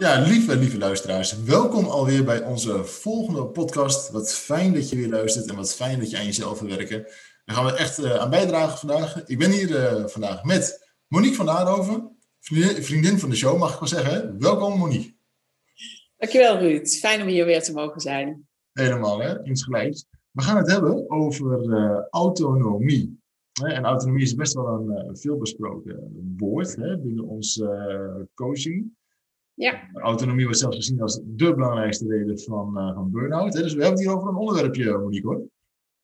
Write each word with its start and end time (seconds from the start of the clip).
Ja, 0.00 0.20
lieve, 0.20 0.56
lieve 0.56 0.78
luisteraars, 0.78 1.42
welkom 1.42 1.84
alweer 1.84 2.24
bij 2.24 2.44
onze 2.44 2.84
volgende 2.84 3.46
podcast. 3.46 4.10
Wat 4.10 4.34
fijn 4.34 4.74
dat 4.74 4.88
je 4.88 4.96
weer 4.96 5.08
luistert 5.08 5.46
en 5.46 5.56
wat 5.56 5.74
fijn 5.74 5.98
dat 5.98 6.10
je 6.10 6.18
aan 6.18 6.24
jezelf 6.24 6.60
wil 6.60 6.76
werken. 6.76 7.02
Daar 7.44 7.56
gaan 7.56 7.64
we 7.64 7.76
echt 7.76 7.98
uh, 7.98 8.14
aan 8.14 8.30
bijdragen 8.30 8.78
vandaag. 8.78 9.26
Ik 9.26 9.38
ben 9.38 9.50
hier 9.50 9.68
uh, 9.70 10.06
vandaag 10.06 10.44
met 10.44 10.92
Monique 11.08 11.34
van 11.34 11.46
Daarhoven, 11.46 12.16
vriendin, 12.40 12.82
vriendin, 12.82 13.18
van 13.18 13.30
de 13.30 13.36
show, 13.36 13.58
mag 13.58 13.72
ik 13.72 13.78
wel 13.78 13.88
zeggen. 13.88 14.38
Welkom 14.38 14.78
Monique. 14.78 15.14
Dankjewel 16.16 16.58
Ruud, 16.58 16.88
fijn 16.88 17.22
om 17.22 17.28
hier 17.28 17.44
weer 17.44 17.62
te 17.62 17.72
mogen 17.72 18.00
zijn. 18.00 18.48
Helemaal, 18.72 19.20
hè? 19.20 19.44
insgelijks. 19.44 20.06
We 20.30 20.42
gaan 20.42 20.56
het 20.56 20.70
hebben 20.70 21.10
over 21.10 21.62
uh, 21.62 22.00
autonomie. 22.10 23.18
En 23.62 23.84
autonomie 23.84 24.22
is 24.22 24.34
best 24.34 24.54
wel 24.54 24.66
een 24.66 25.16
veelbesproken 25.16 26.34
woord 26.36 26.76
hè, 26.76 26.98
binnen 26.98 27.24
onze 27.24 28.28
coaching. 28.34 28.98
Ja. 29.60 29.90
Autonomie 29.92 30.44
wordt 30.44 30.60
zelfs 30.60 30.76
gezien 30.76 31.02
als 31.02 31.20
de 31.24 31.54
belangrijkste 31.54 32.06
reden 32.08 32.40
van, 32.40 32.78
uh, 32.78 32.94
van 32.94 33.10
burn-out. 33.10 33.52
Dus 33.52 33.74
we 33.74 33.82
hebben 33.82 33.90
het 33.90 34.00
hier 34.00 34.16
over 34.16 34.28
een 34.28 34.36
onderwerpje, 34.36 34.98
Monique 34.98 35.26
hoor. 35.26 35.42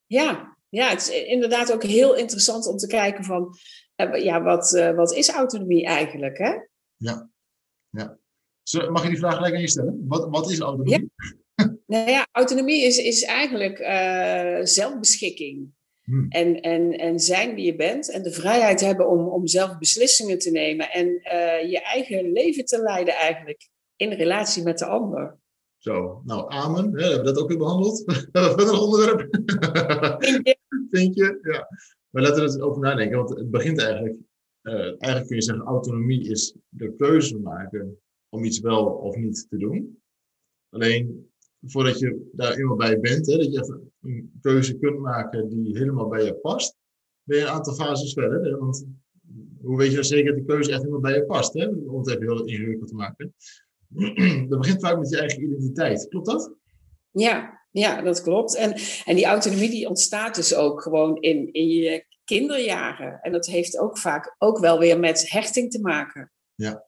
Ja, 0.07 0.57
ja, 0.69 0.89
het 0.89 1.01
is 1.01 1.09
inderdaad 1.09 1.73
ook 1.73 1.83
heel 1.83 2.17
interessant 2.17 2.67
om 2.67 2.77
te 2.77 2.87
kijken 2.87 3.25
van, 3.25 3.55
uh, 3.97 4.25
ja, 4.25 4.43
wat, 4.43 4.73
uh, 4.75 4.95
wat 4.95 5.15
is 5.15 5.31
autonomie 5.31 5.84
eigenlijk? 5.84 6.39
Hè? 6.39 6.55
Ja, 6.97 7.31
ja. 7.89 8.19
Zo, 8.62 8.91
mag 8.91 9.03
je 9.03 9.09
die 9.09 9.19
vraag 9.19 9.34
gelijk 9.34 9.55
aan 9.55 9.61
je 9.61 9.69
stellen? 9.69 10.05
Wat, 10.09 10.29
wat 10.31 10.51
is 10.51 10.61
autonomie? 10.61 11.11
Ja. 11.55 11.77
nou 11.87 12.11
ja, 12.11 12.27
autonomie 12.33 12.84
is, 12.84 12.99
is 12.99 13.23
eigenlijk 13.23 13.77
zelfbeschikking. 14.69 15.75
Hmm. 16.07 16.27
En, 16.29 16.61
en, 16.61 16.93
en 16.93 17.21
zijn 17.21 17.55
wie 17.55 17.65
je 17.65 17.77
bent 17.77 18.11
en 18.11 18.23
de 18.23 18.33
vrijheid 18.33 18.81
hebben 18.81 19.09
om, 19.09 19.29
om 19.29 19.47
zelf 19.47 19.79
beslissingen 19.79 20.39
te 20.39 20.51
nemen 20.51 20.93
en 20.93 21.07
uh, 21.07 21.71
je 21.71 21.81
eigen 21.83 22.33
leven 22.33 22.65
te 22.65 22.83
leiden 22.83 23.15
eigenlijk 23.15 23.69
in 23.97 24.12
relatie 24.12 24.62
met 24.62 24.79
de 24.79 24.87
ander. 24.87 25.39
Zo, 25.79 26.23
nou 26.25 26.51
amen, 26.51 26.93
hè, 26.93 27.03
hebben 27.03 27.19
we 27.19 27.33
dat 27.33 27.39
ook 27.39 27.49
weer 27.49 27.59
behandeld? 27.59 28.03
Verder 28.33 28.81
onderwerp? 28.81 29.21
Vind 30.25 30.47
je? 30.47 30.59
Vind 30.91 31.15
je? 31.15 31.39
Ja. 31.43 31.69
Maar 32.11 32.23
laten 32.23 32.45
we 32.45 32.59
er 32.59 32.65
over 32.65 32.83
nadenken, 32.83 33.17
want 33.17 33.31
het 33.31 33.51
begint 33.51 33.81
eigenlijk, 33.81 34.17
uh, 34.62 34.75
eigenlijk 34.75 35.27
kun 35.27 35.37
je 35.37 35.43
zeggen 35.43 35.65
autonomie 35.65 36.31
is 36.31 36.55
de 36.69 36.95
keuze 36.97 37.39
maken 37.39 37.99
om 38.29 38.45
iets 38.45 38.61
wel 38.61 38.87
of 38.87 39.17
niet 39.17 39.47
te 39.49 39.57
doen. 39.57 40.03
Alleen 40.69 41.31
voordat 41.61 41.99
je 41.99 42.31
daar 42.33 42.55
eenmaal 42.55 42.77
bij 42.77 43.01
bent, 43.01 43.27
hè, 43.27 43.37
dat 43.37 43.53
je 43.53 43.61
even 43.61 43.93
een 44.07 44.39
keuze 44.41 44.79
kunt 44.79 44.99
maken 44.99 45.49
die 45.49 45.79
helemaal 45.79 46.09
bij 46.09 46.25
je 46.25 46.35
past, 46.35 46.77
ben 47.23 47.39
je 47.39 47.43
een 47.45 47.51
aantal 47.51 47.75
fases 47.75 48.12
verder. 48.12 48.45
Hè? 48.45 48.57
Want 48.59 48.87
hoe 49.62 49.77
weet 49.77 49.89
je 49.89 49.93
nou 49.93 50.05
zeker 50.05 50.35
dat 50.35 50.47
de 50.47 50.53
keuze 50.53 50.71
echt 50.71 50.81
helemaal 50.81 51.01
bij 51.01 51.15
je 51.15 51.25
past? 51.25 51.53
Hè? 51.53 51.67
Om 51.67 51.99
het 51.99 52.09
even 52.09 52.23
heel 52.23 52.45
ingewikkeld 52.45 52.89
te 52.89 52.95
maken. 52.95 53.34
dat 54.49 54.59
begint 54.59 54.81
vaak 54.81 54.99
met 54.99 55.11
je 55.11 55.19
eigen 55.19 55.43
identiteit. 55.43 56.09
Klopt 56.09 56.27
dat? 56.27 56.55
Ja, 57.11 57.62
ja 57.71 58.03
dat 58.03 58.23
klopt. 58.23 58.57
En, 58.57 58.75
en 59.05 59.17
die 59.17 59.25
autonomie 59.25 59.71
die 59.71 59.89
ontstaat 59.89 60.34
dus 60.34 60.55
ook 60.55 60.83
gewoon 60.83 61.17
in, 61.21 61.53
in 61.53 61.69
je 61.69 62.05
kinderjaren. 62.25 63.21
En 63.21 63.33
dat 63.33 63.47
heeft 63.47 63.78
ook 63.78 63.99
vaak 63.99 64.34
ook 64.38 64.59
wel 64.59 64.78
weer 64.78 64.99
met 64.99 65.31
hechting 65.31 65.71
te 65.71 65.81
maken. 65.81 66.33
Ja. 66.55 66.87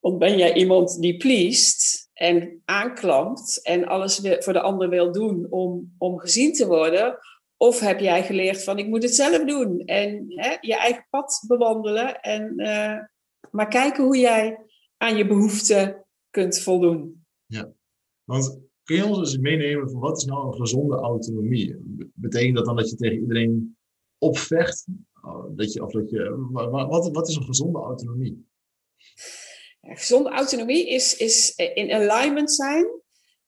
Want 0.00 0.18
ben 0.18 0.36
jij 0.36 0.54
iemand 0.54 1.00
die 1.00 1.16
pleest, 1.16 2.05
en 2.16 2.62
aanklampt 2.64 3.62
en 3.62 3.84
alles 3.84 4.20
voor 4.38 4.52
de 4.52 4.60
ander 4.60 4.88
wil 4.88 5.12
doen 5.12 5.46
om, 5.50 5.94
om 5.98 6.18
gezien 6.18 6.52
te 6.52 6.66
worden? 6.66 7.18
Of 7.56 7.80
heb 7.80 8.00
jij 8.00 8.24
geleerd 8.24 8.64
van 8.64 8.78
ik 8.78 8.86
moet 8.86 9.02
het 9.02 9.14
zelf 9.14 9.44
doen 9.44 9.80
en 9.80 10.24
hè, 10.28 10.56
je 10.60 10.76
eigen 10.76 11.06
pad 11.10 11.44
bewandelen 11.46 12.20
en 12.20 12.52
uh, 12.56 12.98
maar 13.50 13.68
kijken 13.68 14.04
hoe 14.04 14.18
jij 14.18 14.58
aan 14.96 15.16
je 15.16 15.26
behoeften 15.26 16.04
kunt 16.30 16.58
voldoen? 16.58 17.24
Ja, 17.46 17.72
want 18.24 18.60
kun 18.82 18.96
je 18.96 19.06
ons 19.06 19.18
eens 19.18 19.38
meenemen 19.38 19.90
van 19.90 20.00
wat 20.00 20.16
is 20.16 20.24
nou 20.24 20.46
een 20.46 20.60
gezonde 20.60 20.96
autonomie? 20.96 21.76
Betekent 22.14 22.56
dat 22.56 22.64
dan 22.64 22.76
dat 22.76 22.90
je 22.90 22.96
tegen 22.96 23.20
iedereen 23.20 23.76
opvecht? 24.18 24.86
Dat 25.54 25.72
je, 25.72 25.84
of 25.84 25.92
dat 25.92 26.10
je, 26.10 26.48
wat, 26.52 27.10
wat 27.12 27.28
is 27.28 27.36
een 27.36 27.42
gezonde 27.42 27.78
autonomie? 27.78 28.46
Gezonde 29.88 30.30
autonomie 30.30 30.88
is, 30.88 31.16
is 31.16 31.54
eh, 31.54 31.76
in 31.76 31.92
alignment 31.92 32.52
zijn, 32.52 32.86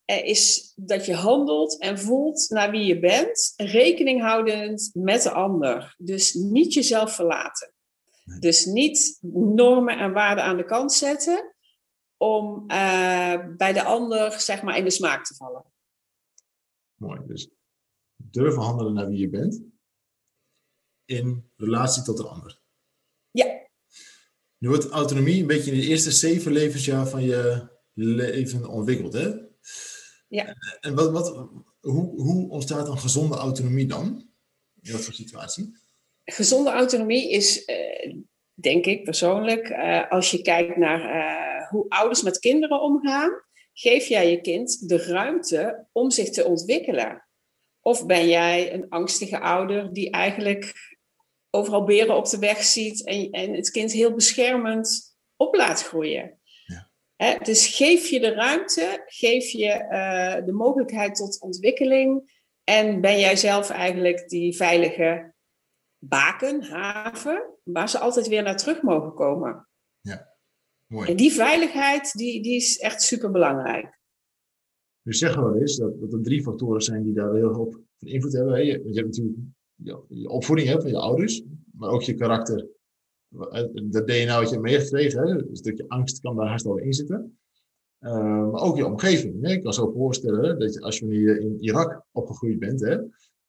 is 0.05 0.73
dat 0.77 1.07
je 1.07 1.15
handelt 1.15 1.79
en 1.79 1.99
voelt 1.99 2.49
naar 2.49 2.71
wie 2.71 2.85
je 2.85 2.99
bent, 2.99 3.53
rekening 3.57 4.21
houdend 4.21 4.91
met 4.93 5.23
de 5.23 5.31
ander. 5.31 5.95
Dus 5.99 6.35
niet 6.35 6.73
jezelf 6.73 7.15
verlaten. 7.15 7.73
Dus 8.41 8.65
niet 8.65 9.19
normen 9.55 9.99
en 9.99 10.13
waarden 10.13 10.45
aan 10.45 10.57
de 10.57 10.65
kant 10.65 10.93
zetten 10.93 11.55
om 12.17 12.63
uh, 12.63 13.57
bij 13.57 13.73
de 13.73 13.83
ander 13.83 14.41
zeg 14.41 14.63
maar 14.63 14.77
in 14.77 14.85
de 14.85 14.91
smaak 14.91 15.25
te 15.25 15.35
vallen. 15.35 15.65
Mooi, 16.95 17.21
dus 17.27 17.51
durven 18.17 18.63
handelen 18.63 18.95
naar 18.95 19.09
wie 19.09 19.19
je 19.19 19.29
bent 19.29 19.63
in 21.05 21.51
relatie 21.57 22.03
tot 22.03 22.17
de 22.17 22.29
ander. 22.29 22.61
Ja, 23.31 23.68
nu 24.59 24.69
wordt 24.69 24.89
autonomie 24.89 25.41
een 25.41 25.47
beetje 25.47 25.73
in 25.73 25.81
de 25.81 25.87
eerste 25.87 26.11
zeven 26.11 26.53
levensjaar 26.53 27.09
van 27.09 27.23
je 27.23 27.69
leven 27.95 28.69
ontwikkeld, 28.69 29.13
hè? 29.13 29.31
Ja. 30.29 30.55
En 30.81 30.95
wat, 30.95 31.11
wat, 31.11 31.51
hoe, 31.81 32.23
hoe 32.23 32.51
ontstaat 32.51 32.89
een 32.89 32.99
gezonde 32.99 33.37
autonomie 33.37 33.87
dan? 33.87 34.29
In 34.81 34.93
wat 34.93 35.01
voor 35.01 35.15
situatie? 35.15 35.79
Gezonde 36.25 36.71
autonomie 36.71 37.31
is, 37.31 37.69
uh, 37.69 38.15
denk 38.55 38.85
ik 38.85 39.05
persoonlijk, 39.05 39.69
uh, 39.69 40.11
als 40.11 40.31
je 40.31 40.43
kijkt 40.43 40.77
naar 40.77 41.01
uh, 41.01 41.69
hoe 41.69 41.89
ouders 41.89 42.23
met 42.23 42.39
kinderen 42.39 42.81
omgaan, 42.81 43.31
geef 43.73 44.07
jij 44.07 44.31
je 44.31 44.41
kind 44.41 44.89
de 44.89 44.97
ruimte 44.97 45.87
om 45.93 46.11
zich 46.11 46.31
te 46.31 46.45
ontwikkelen. 46.45 47.27
Of 47.81 48.07
ben 48.07 48.29
jij 48.29 48.73
een 48.73 48.89
angstige 48.89 49.41
ouder 49.41 49.93
die 49.93 50.11
eigenlijk 50.11 50.97
overal 51.59 51.85
beren 51.85 52.17
op 52.17 52.29
de 52.29 52.39
weg 52.39 52.63
ziet 52.63 53.05
en, 53.05 53.31
en 53.31 53.55
het 53.55 53.71
kind 53.71 53.93
heel 53.93 54.15
beschermend 54.15 55.17
op 55.37 55.55
laat 55.55 55.83
groeien. 55.83 56.39
Ja. 57.17 57.39
dus 57.39 57.67
geef 57.77 58.09
je 58.09 58.21
de 58.21 58.33
ruimte, 58.33 59.03
geef 59.07 59.51
je 59.51 59.87
uh, 59.91 60.47
de 60.47 60.53
mogelijkheid 60.53 61.15
tot 61.15 61.41
ontwikkeling 61.41 62.37
en 62.65 63.01
ben 63.01 63.19
jij 63.19 63.37
zelf 63.37 63.71
eigenlijk 63.71 64.29
die 64.29 64.57
veilige 64.57 65.35
baken, 65.99 66.63
haven, 66.63 67.59
waar 67.63 67.89
ze 67.89 67.99
altijd 67.99 68.29
weer 68.29 68.43
naar 68.43 68.57
terug 68.57 68.83
mogen 68.83 69.15
komen. 69.15 69.69
Ja, 70.01 70.35
mooi. 70.87 71.11
En 71.11 71.17
die 71.17 71.33
veiligheid, 71.33 72.13
die, 72.13 72.43
die 72.43 72.57
is 72.57 72.79
echt 72.79 73.03
super 73.03 73.31
belangrijk. 73.31 73.99
We 75.03 75.15
zeggen 75.15 75.43
wel 75.43 75.61
eens 75.61 75.77
dat, 75.77 76.01
dat 76.01 76.13
er 76.13 76.23
drie 76.23 76.43
factoren 76.43 76.83
zijn 76.83 77.03
die 77.03 77.15
daar 77.15 77.35
heel 77.35 77.55
veel 77.55 77.85
invloed 77.99 78.33
hebben. 78.33 78.67
Je, 78.67 78.73
je 78.73 78.95
hebt 78.95 79.07
natuurlijk 79.07 79.37
je, 79.83 80.05
je 80.09 80.29
opvoeding 80.29 80.69
hebt 80.69 80.83
van 80.83 80.91
je 80.91 80.99
ouders, 80.99 81.43
maar 81.73 81.91
ook 81.91 82.03
je 82.03 82.15
karakter. 82.15 82.67
Dat 83.91 84.07
DNA 84.07 84.41
wat 84.41 84.51
je 84.51 84.61
meegekregen, 84.61 85.23
hè, 85.23 85.49
een 85.49 85.57
stukje 85.57 85.89
angst 85.89 86.21
kan 86.21 86.37
daar 86.37 86.49
haast 86.49 86.65
wel 86.65 86.79
in 86.79 86.93
zitten. 86.93 87.39
Uh, 88.01 88.51
maar 88.51 88.61
ook 88.61 88.77
je 88.77 88.87
omgeving. 88.87 89.43
Hè. 89.43 89.53
Ik 89.53 89.63
kan 89.63 89.73
zo 89.73 89.91
voorstellen 89.91 90.59
dat 90.59 90.75
je, 90.75 90.81
als 90.81 90.99
je 90.99 91.41
in 91.41 91.57
Irak 91.61 92.05
opgegroeid 92.13 92.59
bent, 92.59 92.81
hè, 92.81 92.97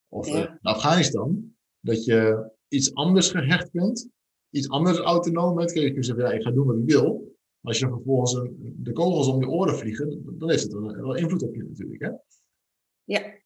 of 0.08 0.28
ja. 0.28 0.50
in 0.50 0.60
Afghanistan, 0.62 1.56
dat 1.80 2.06
je 2.06 2.50
iets 2.68 2.94
anders 2.94 3.32
gehecht 3.32 3.72
bent, 3.72 4.10
iets 4.50 4.70
anders 4.70 4.98
autonoom 4.98 5.56
bent. 5.56 5.72
Kijk, 5.72 5.86
je 5.86 5.94
kunt 5.94 6.06
zeggen, 6.06 6.26
ja, 6.26 6.32
ik 6.32 6.42
ga 6.42 6.52
doen 6.52 6.68
wat 6.68 6.78
ik 6.78 6.86
wil. 6.86 7.28
Maar 7.60 7.72
als 7.72 7.80
je 7.80 7.86
dan 7.86 7.96
vervolgens 7.96 8.34
een, 8.34 8.76
de 8.78 8.92
kogels 8.92 9.28
om 9.28 9.40
je 9.40 9.50
oren 9.50 9.78
vliegen, 9.78 10.38
dan 10.38 10.50
heeft 10.50 10.64
het 10.64 10.74
wel, 10.74 10.96
wel 10.96 11.16
invloed 11.16 11.44
op 11.44 11.56
je 11.56 11.64
natuurlijk. 11.64 12.02
Hè? 12.02 12.10
Ja. 13.04 13.39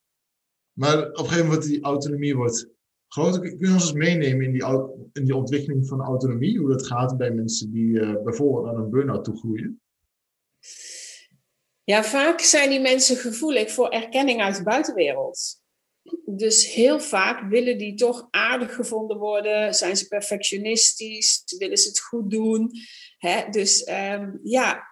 Maar 0.74 0.98
op 0.98 1.18
een 1.18 1.26
gegeven 1.26 1.46
moment 1.46 1.64
die 1.64 1.82
autonomie 1.82 2.36
wordt 2.36 2.68
groter. 3.08 3.40
Kun 3.42 3.58
je 3.60 3.74
ons 3.74 3.84
eens 3.84 3.94
meenemen 3.94 4.46
in 4.46 4.52
die, 4.52 4.66
in 5.14 5.26
die 5.26 5.36
ontwikkeling 5.36 5.88
van 5.88 6.02
autonomie? 6.02 6.60
Hoe 6.60 6.70
dat 6.70 6.88
gaat 6.88 7.18
bij 7.18 7.32
mensen 7.32 7.72
die 7.72 7.88
uh, 7.88 8.24
bijvoorbeeld 8.24 8.68
aan 8.68 8.82
een 8.82 8.90
burn-out 8.90 9.24
toe 9.24 9.38
groeien? 9.38 9.82
Ja, 11.84 12.04
vaak 12.04 12.40
zijn 12.40 12.70
die 12.70 12.80
mensen 12.80 13.16
gevoelig 13.16 13.72
voor 13.72 13.90
erkenning 13.90 14.42
uit 14.42 14.56
de 14.56 14.64
buitenwereld. 14.64 15.62
Dus 16.26 16.74
heel 16.74 17.00
vaak 17.00 17.50
willen 17.50 17.78
die 17.78 17.96
toch 17.96 18.28
aardig 18.30 18.76
gevonden 18.76 19.18
worden. 19.18 19.74
Zijn 19.74 19.98
ze 19.98 20.08
perfectionistisch? 20.08 21.44
Willen 21.58 21.78
ze 21.78 21.88
het 21.88 22.00
goed 22.00 22.32
doen? 22.32 22.72
Hè? 23.18 23.50
Dus 23.50 23.88
um, 23.88 24.40
ja, 24.44 24.84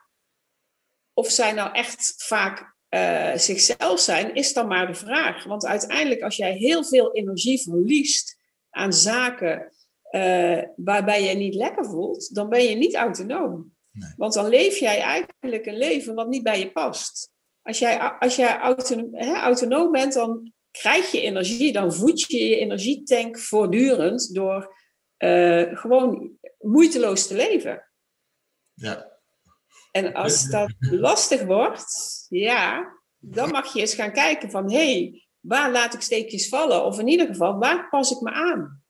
of 1.14 1.30
zij 1.30 1.52
nou 1.52 1.72
echt 1.72 2.14
vaak 2.18 2.71
uh, 2.96 3.36
zichzelf 3.36 4.00
zijn, 4.00 4.36
is 4.36 4.54
dan 4.54 4.68
maar 4.68 4.88
de 4.88 4.94
vraag. 4.94 5.44
Want 5.44 5.66
uiteindelijk, 5.66 6.22
als 6.22 6.36
jij 6.36 6.54
heel 6.54 6.84
veel 6.84 7.14
energie 7.14 7.62
verliest 7.62 8.38
aan 8.70 8.94
zaken 8.94 9.72
uh, 10.12 10.62
waarbij 10.76 11.24
je 11.24 11.36
niet 11.36 11.56
lekker 11.56 11.86
voelt, 11.86 12.36
dan 12.36 12.50
ben 12.50 12.64
je 12.64 12.76
niet 12.76 12.96
autonoom. 12.96 13.74
Nee. 13.92 14.14
Want 14.18 14.34
dan 14.34 14.50
leef 14.50 14.78
jij 14.78 15.00
eigenlijk 15.00 15.66
een 15.66 15.78
leven 15.78 16.16
wat 16.16 16.28
niet 16.28 16.44
bij 16.44 16.60
je 16.60 16.72
past. 16.72 17.32
Als 17.62 17.80
jij, 17.80 18.00
als 18.00 18.36
jij 18.36 18.58
autonoom, 18.58 19.16
hè, 19.16 19.34
autonoom 19.34 19.92
bent, 19.92 20.14
dan 20.14 20.54
krijg 20.72 21.12
je 21.12 21.22
energie, 21.22 21.72
dan 21.72 21.94
voed 21.94 22.22
je 22.22 22.48
je 22.48 22.58
energietank 22.58 23.40
voortdurend 23.40 24.34
door 24.34 24.76
uh, 25.18 25.78
gewoon 25.78 26.38
moeiteloos 26.60 27.28
te 27.28 27.36
leven. 27.36 27.92
Ja. 28.74 29.11
En 29.92 30.14
als 30.14 30.50
dat 30.50 30.74
lastig 30.80 31.44
wordt, 31.44 32.26
ja, 32.30 32.94
dan 33.18 33.50
mag 33.50 33.74
je 33.74 33.80
eens 33.80 33.94
gaan 33.94 34.12
kijken 34.12 34.52
van, 34.52 34.72
hé, 34.72 34.94
hey, 34.94 35.28
waar 35.40 35.72
laat 35.72 35.94
ik 35.94 36.02
steekjes 36.02 36.50
vallen? 36.50 36.86
Of 36.86 37.00
in 37.00 37.08
ieder 37.08 37.28
geval, 37.28 37.58
waar 37.58 37.90
pas 37.90 38.12
ik 38.12 38.22
me 38.22 38.32
aan? 38.32 38.84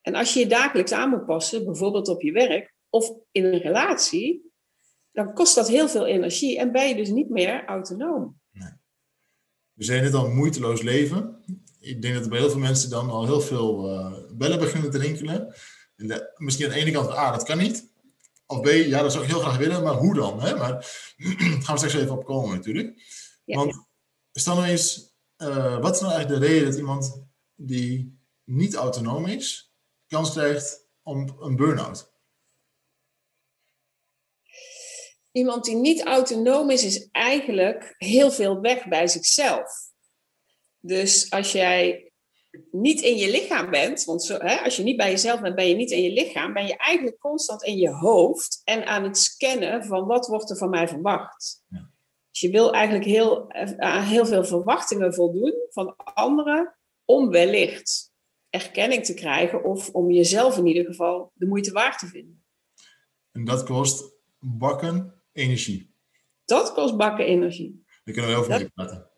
En 0.00 0.14
als 0.14 0.34
je 0.34 0.40
je 0.40 0.46
dagelijks 0.46 0.92
aan 0.92 1.10
moet 1.10 1.26
passen, 1.26 1.64
bijvoorbeeld 1.64 2.08
op 2.08 2.22
je 2.22 2.32
werk 2.32 2.74
of 2.88 3.12
in 3.30 3.44
een 3.44 3.58
relatie, 3.58 4.52
dan 5.12 5.34
kost 5.34 5.54
dat 5.54 5.68
heel 5.68 5.88
veel 5.88 6.06
energie 6.06 6.58
en 6.58 6.72
ben 6.72 6.88
je 6.88 6.94
dus 6.94 7.08
niet 7.08 7.28
meer 7.28 7.64
autonoom. 7.64 8.40
Nee. 8.50 8.72
We 9.72 9.84
zijn 9.84 10.02
net 10.02 10.14
al 10.14 10.30
moeiteloos 10.30 10.82
leven. 10.82 11.44
Ik 11.80 12.02
denk 12.02 12.14
dat 12.14 12.22
er 12.22 12.30
bij 12.30 12.38
heel 12.38 12.50
veel 12.50 12.58
mensen 12.58 12.90
dan 12.90 13.10
al 13.10 13.24
heel 13.24 13.40
veel 13.40 13.90
uh, 13.90 14.36
bellen 14.36 14.58
beginnen 14.58 14.90
te 14.90 14.98
rinkelen. 14.98 15.54
En 15.96 16.06
de, 16.06 16.32
misschien 16.36 16.66
aan 16.66 16.72
de 16.72 16.78
ene 16.78 16.90
kant, 16.90 17.08
ah, 17.08 17.32
dat 17.32 17.42
kan 17.42 17.58
niet. 17.58 17.89
Of 18.50 18.60
B, 18.60 18.66
ja, 18.66 19.02
dat 19.02 19.12
zou 19.12 19.24
ik 19.24 19.30
heel 19.30 19.40
graag 19.40 19.56
willen, 19.56 19.82
maar 19.82 19.94
hoe 19.94 20.14
dan? 20.14 20.40
Hè? 20.42 20.56
Maar 20.56 20.72
daar 21.16 21.36
gaan 21.38 21.74
we 21.74 21.76
straks 21.76 21.94
even 21.94 22.10
op 22.10 22.24
komen 22.24 22.56
natuurlijk. 22.56 23.02
Ja, 23.44 23.56
Want 23.56 23.86
stel 24.32 24.54
nou 24.54 24.66
eens, 24.66 25.14
uh, 25.36 25.80
wat 25.80 25.94
is 25.94 26.00
nou 26.00 26.12
eigenlijk 26.12 26.42
de 26.42 26.48
reden 26.48 26.68
dat 26.68 26.78
iemand 26.78 27.22
die 27.54 28.18
niet 28.44 28.74
autonoom 28.74 29.26
is, 29.26 29.74
kans 30.06 30.30
krijgt 30.30 30.88
om 31.02 31.36
een 31.40 31.56
burn-out? 31.56 32.12
Iemand 35.32 35.64
die 35.64 35.76
niet 35.76 36.04
autonoom 36.04 36.70
is, 36.70 36.84
is 36.84 37.08
eigenlijk 37.10 37.94
heel 37.98 38.30
veel 38.30 38.60
weg 38.60 38.88
bij 38.88 39.08
zichzelf. 39.08 39.72
Dus 40.78 41.30
als 41.30 41.52
jij 41.52 42.09
niet 42.70 43.00
in 43.00 43.16
je 43.16 43.30
lichaam 43.30 43.70
bent, 43.70 44.04
want 44.04 44.24
zo, 44.24 44.38
hè, 44.38 44.56
als 44.56 44.76
je 44.76 44.82
niet 44.82 44.96
bij 44.96 45.10
jezelf 45.10 45.40
bent, 45.40 45.54
ben 45.54 45.68
je 45.68 45.74
niet 45.74 45.90
in 45.90 46.02
je 46.02 46.12
lichaam, 46.12 46.52
ben 46.52 46.66
je 46.66 46.76
eigenlijk 46.76 47.18
constant 47.18 47.62
in 47.62 47.76
je 47.76 47.90
hoofd 47.90 48.60
en 48.64 48.86
aan 48.86 49.02
het 49.02 49.18
scannen 49.18 49.84
van 49.84 50.06
wat 50.06 50.26
wordt 50.26 50.50
er 50.50 50.56
van 50.56 50.70
mij 50.70 50.88
verwacht. 50.88 51.64
Ja. 51.68 51.90
Dus 52.30 52.40
je 52.40 52.50
wil 52.50 52.72
eigenlijk 52.72 53.04
heel, 53.04 53.52
aan 53.76 54.02
heel 54.02 54.26
veel 54.26 54.44
verwachtingen 54.44 55.14
voldoen 55.14 55.54
van 55.68 55.96
anderen 55.96 56.76
om 57.04 57.30
wellicht 57.30 58.12
erkenning 58.50 59.04
te 59.04 59.14
krijgen 59.14 59.64
of 59.64 59.88
om 59.88 60.10
jezelf 60.10 60.56
in 60.56 60.66
ieder 60.66 60.84
geval 60.84 61.32
de 61.34 61.46
moeite 61.46 61.72
waard 61.72 61.98
te 61.98 62.06
vinden. 62.06 62.44
En 63.32 63.44
dat 63.44 63.64
kost 63.64 64.14
bakken 64.38 65.22
energie. 65.32 65.94
Dat 66.44 66.72
kost 66.72 66.96
bakken 66.96 67.24
energie. 67.24 67.84
Daar 68.04 68.14
kunnen 68.14 68.32
we 68.32 68.36
over 68.36 68.58
dat... 68.58 68.74
praten. 68.74 69.09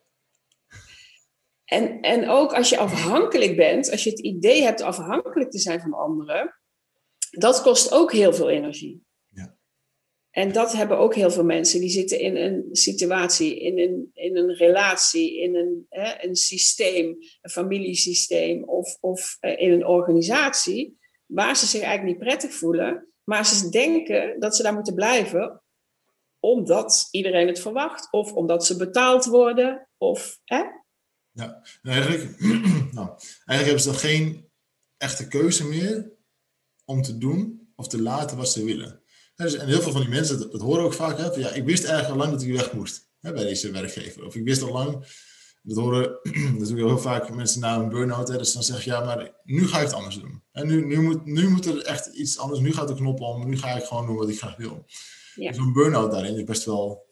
En, 1.72 2.00
en 2.00 2.28
ook 2.28 2.52
als 2.54 2.68
je 2.68 2.78
afhankelijk 2.78 3.56
bent, 3.56 3.90
als 3.90 4.04
je 4.04 4.10
het 4.10 4.20
idee 4.20 4.62
hebt 4.62 4.80
afhankelijk 4.80 5.50
te 5.50 5.58
zijn 5.58 5.80
van 5.80 5.92
anderen, 5.92 6.58
dat 7.30 7.62
kost 7.62 7.92
ook 7.92 8.12
heel 8.12 8.32
veel 8.32 8.50
energie. 8.50 9.04
Ja. 9.28 9.56
En 10.30 10.52
dat 10.52 10.72
hebben 10.72 10.98
ook 10.98 11.14
heel 11.14 11.30
veel 11.30 11.44
mensen. 11.44 11.80
Die 11.80 11.88
zitten 11.88 12.18
in 12.18 12.36
een 12.36 12.68
situatie, 12.72 13.60
in 13.60 13.78
een, 13.78 14.10
in 14.14 14.36
een 14.36 14.54
relatie, 14.54 15.40
in 15.40 15.56
een, 15.56 15.86
hè, 15.88 16.24
een 16.24 16.36
systeem, 16.36 17.16
een 17.40 17.50
familiesysteem 17.50 18.64
of, 18.64 18.96
of 19.00 19.36
uh, 19.40 19.60
in 19.60 19.72
een 19.72 19.86
organisatie, 19.86 20.98
waar 21.26 21.56
ze 21.56 21.66
zich 21.66 21.82
eigenlijk 21.82 22.18
niet 22.18 22.28
prettig 22.28 22.54
voelen, 22.54 23.12
maar 23.24 23.46
ze 23.46 23.68
denken 23.68 24.40
dat 24.40 24.56
ze 24.56 24.62
daar 24.62 24.74
moeten 24.74 24.94
blijven 24.94 25.62
omdat 26.40 27.08
iedereen 27.10 27.46
het 27.46 27.60
verwacht, 27.60 28.12
of 28.12 28.32
omdat 28.32 28.66
ze 28.66 28.76
betaald 28.76 29.24
worden, 29.24 29.88
of 29.98 30.38
hè, 30.44 30.62
ja, 31.32 31.62
eigenlijk, 31.82 32.40
nou, 32.98 33.08
eigenlijk 33.08 33.64
hebben 33.64 33.80
ze 33.80 33.88
dan 33.88 33.98
geen 33.98 34.50
echte 34.96 35.28
keuze 35.28 35.66
meer 35.66 36.12
om 36.84 37.02
te 37.02 37.18
doen 37.18 37.70
of 37.76 37.88
te 37.88 38.02
laten 38.02 38.36
wat 38.36 38.50
ze 38.50 38.64
willen. 38.64 39.02
Dus, 39.34 39.54
en 39.54 39.66
heel 39.66 39.80
veel 39.80 39.92
van 39.92 40.00
die 40.00 40.10
mensen, 40.10 40.38
dat, 40.38 40.52
dat 40.52 40.60
horen 40.60 40.84
ook 40.84 40.94
vaak, 40.94 41.18
hè, 41.18 41.32
van, 41.32 41.40
ja, 41.40 41.50
ik 41.50 41.64
wist 41.64 41.84
eigenlijk 41.84 42.12
al 42.12 42.26
lang 42.26 42.30
dat 42.38 42.48
ik 42.48 42.56
weg 42.56 42.72
moest 42.72 43.10
hè, 43.20 43.32
bij 43.32 43.44
deze 43.44 43.70
werkgever. 43.70 44.24
Of 44.24 44.34
ik 44.34 44.44
wist 44.44 44.62
al 44.62 44.72
lang, 44.72 45.06
dat 45.62 45.76
horen 45.76 46.18
natuurlijk 46.58 46.88
heel 46.88 46.98
vaak 46.98 47.34
mensen 47.34 47.60
na 47.60 47.76
een 47.76 47.88
burn-out, 47.88 48.28
hè, 48.28 48.38
dus 48.38 48.52
dan 48.52 48.62
zeg 48.62 48.84
je, 48.84 48.90
ja, 48.90 49.04
maar 49.04 49.40
nu 49.42 49.66
ga 49.66 49.78
ik 49.78 49.84
het 49.84 49.94
anders 49.94 50.18
doen. 50.18 50.42
En 50.52 50.66
nu, 50.66 50.86
nu, 50.86 51.00
moet, 51.00 51.24
nu 51.24 51.48
moet 51.48 51.66
er 51.66 51.82
echt 51.82 52.06
iets 52.06 52.38
anders, 52.38 52.60
nu 52.60 52.72
gaat 52.72 52.88
de 52.88 52.94
knop 52.94 53.20
om, 53.20 53.48
nu 53.48 53.58
ga 53.58 53.70
ik 53.70 53.84
gewoon 53.84 54.06
doen 54.06 54.16
wat 54.16 54.28
ik 54.28 54.38
graag 54.38 54.56
wil. 54.56 54.84
Ja. 55.34 55.52
Zo'n 55.52 55.72
burn-out 55.72 56.10
daarin 56.10 56.36
is 56.36 56.44
best 56.44 56.64
wel, 56.64 57.06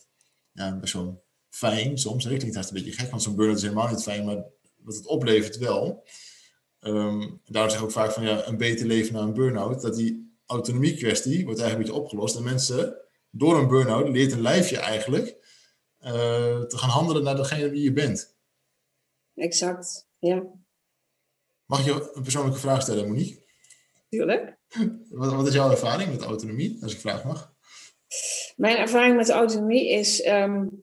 ja, 0.53 0.77
best 0.77 0.93
wel 0.93 1.29
fijn 1.51 1.99
soms. 1.99 2.25
Hè? 2.25 2.37
Klinkt 2.37 2.57
haast 2.57 2.69
een 2.69 2.75
beetje 2.75 2.93
gek, 2.93 3.11
want 3.11 3.23
zo'n 3.23 3.35
burn-out 3.35 3.57
is 3.57 3.63
helemaal 3.63 3.89
niet 3.89 4.03
fijn, 4.03 4.25
maar 4.25 4.45
wat 4.77 4.95
het 4.95 5.07
oplevert 5.07 5.59
wel. 5.59 6.05
Um, 6.81 7.41
daarom 7.45 7.71
zeg 7.71 7.81
ik 7.81 7.85
ook 7.85 7.93
vaak 7.93 8.13
van 8.13 8.23
ja, 8.23 8.47
een 8.47 8.57
beter 8.57 8.87
leven 8.87 9.15
na 9.15 9.21
een 9.21 9.35
burn-out, 9.35 9.83
dat 9.83 9.95
die 9.95 10.39
autonomie 10.47 10.97
kwestie 10.97 11.45
wordt 11.45 11.61
eigenlijk 11.61 11.73
een 11.73 11.95
beetje 11.95 12.03
opgelost. 12.03 12.37
En 12.37 12.43
mensen, 12.43 12.97
door 13.31 13.59
een 13.59 13.69
burn-out, 13.69 14.09
leert 14.09 14.33
een 14.33 14.41
lijfje 14.41 14.79
eigenlijk 14.79 15.27
uh, 16.05 16.11
te 16.63 16.79
gaan 16.79 16.89
handelen 16.89 17.23
naar 17.23 17.37
degene 17.37 17.71
wie 17.71 17.83
je 17.83 17.93
bent. 17.93 18.37
Exact, 19.35 20.09
ja. 20.19 20.43
Mag 21.67 21.79
ik 21.79 21.85
je 21.85 22.11
een 22.15 22.23
persoonlijke 22.23 22.61
vraag 22.61 22.83
stellen, 22.83 23.07
Monique? 23.07 23.43
Tuurlijk. 24.09 24.59
Wat, 25.11 25.33
wat 25.33 25.47
is 25.47 25.55
jouw 25.55 25.71
ervaring 25.71 26.11
met 26.11 26.23
autonomie, 26.23 26.79
als 26.83 26.93
ik 26.93 27.01
vraag 27.01 27.25
mag? 27.25 27.55
Mijn 28.57 28.77
ervaring 28.77 29.17
met 29.17 29.31
autonomie 29.31 29.91
is 29.91 30.27
um, 30.27 30.83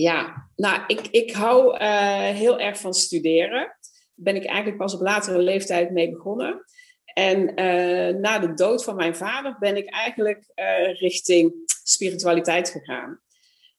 ja, 0.00 0.48
nou, 0.56 0.82
ik, 0.86 1.06
ik 1.10 1.32
hou 1.32 1.74
uh, 1.74 2.28
heel 2.28 2.60
erg 2.60 2.78
van 2.78 2.94
studeren. 2.94 3.60
Daar 3.60 3.76
ben 4.14 4.36
ik 4.36 4.44
eigenlijk 4.44 4.76
pas 4.76 4.94
op 4.94 5.00
latere 5.00 5.38
leeftijd 5.38 5.90
mee 5.90 6.10
begonnen. 6.10 6.64
En 7.04 7.60
uh, 7.60 8.20
na 8.20 8.38
de 8.38 8.54
dood 8.54 8.84
van 8.84 8.96
mijn 8.96 9.16
vader 9.16 9.56
ben 9.58 9.76
ik 9.76 9.90
eigenlijk 9.90 10.52
uh, 10.54 10.94
richting 11.00 11.52
spiritualiteit 11.82 12.70
gegaan. 12.70 13.20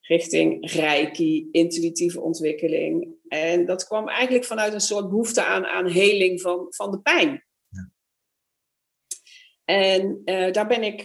Richting 0.02 0.72
reiki, 0.72 1.48
intuïtieve 1.52 2.22
ontwikkeling. 2.22 3.08
En 3.28 3.66
dat 3.66 3.86
kwam 3.86 4.10
eigenlijk 4.10 4.46
vanuit 4.46 4.74
een 4.74 4.80
soort 4.80 5.10
behoefte 5.10 5.44
aan, 5.44 5.66
aan 5.66 5.88
heling 5.88 6.42
van, 6.42 6.66
van 6.70 6.92
de 6.92 7.00
pijn. 7.00 7.46
Ja. 7.70 7.92
En 9.66 10.22
daar 10.52 10.68
ben 10.68 10.84
ik, 10.84 11.04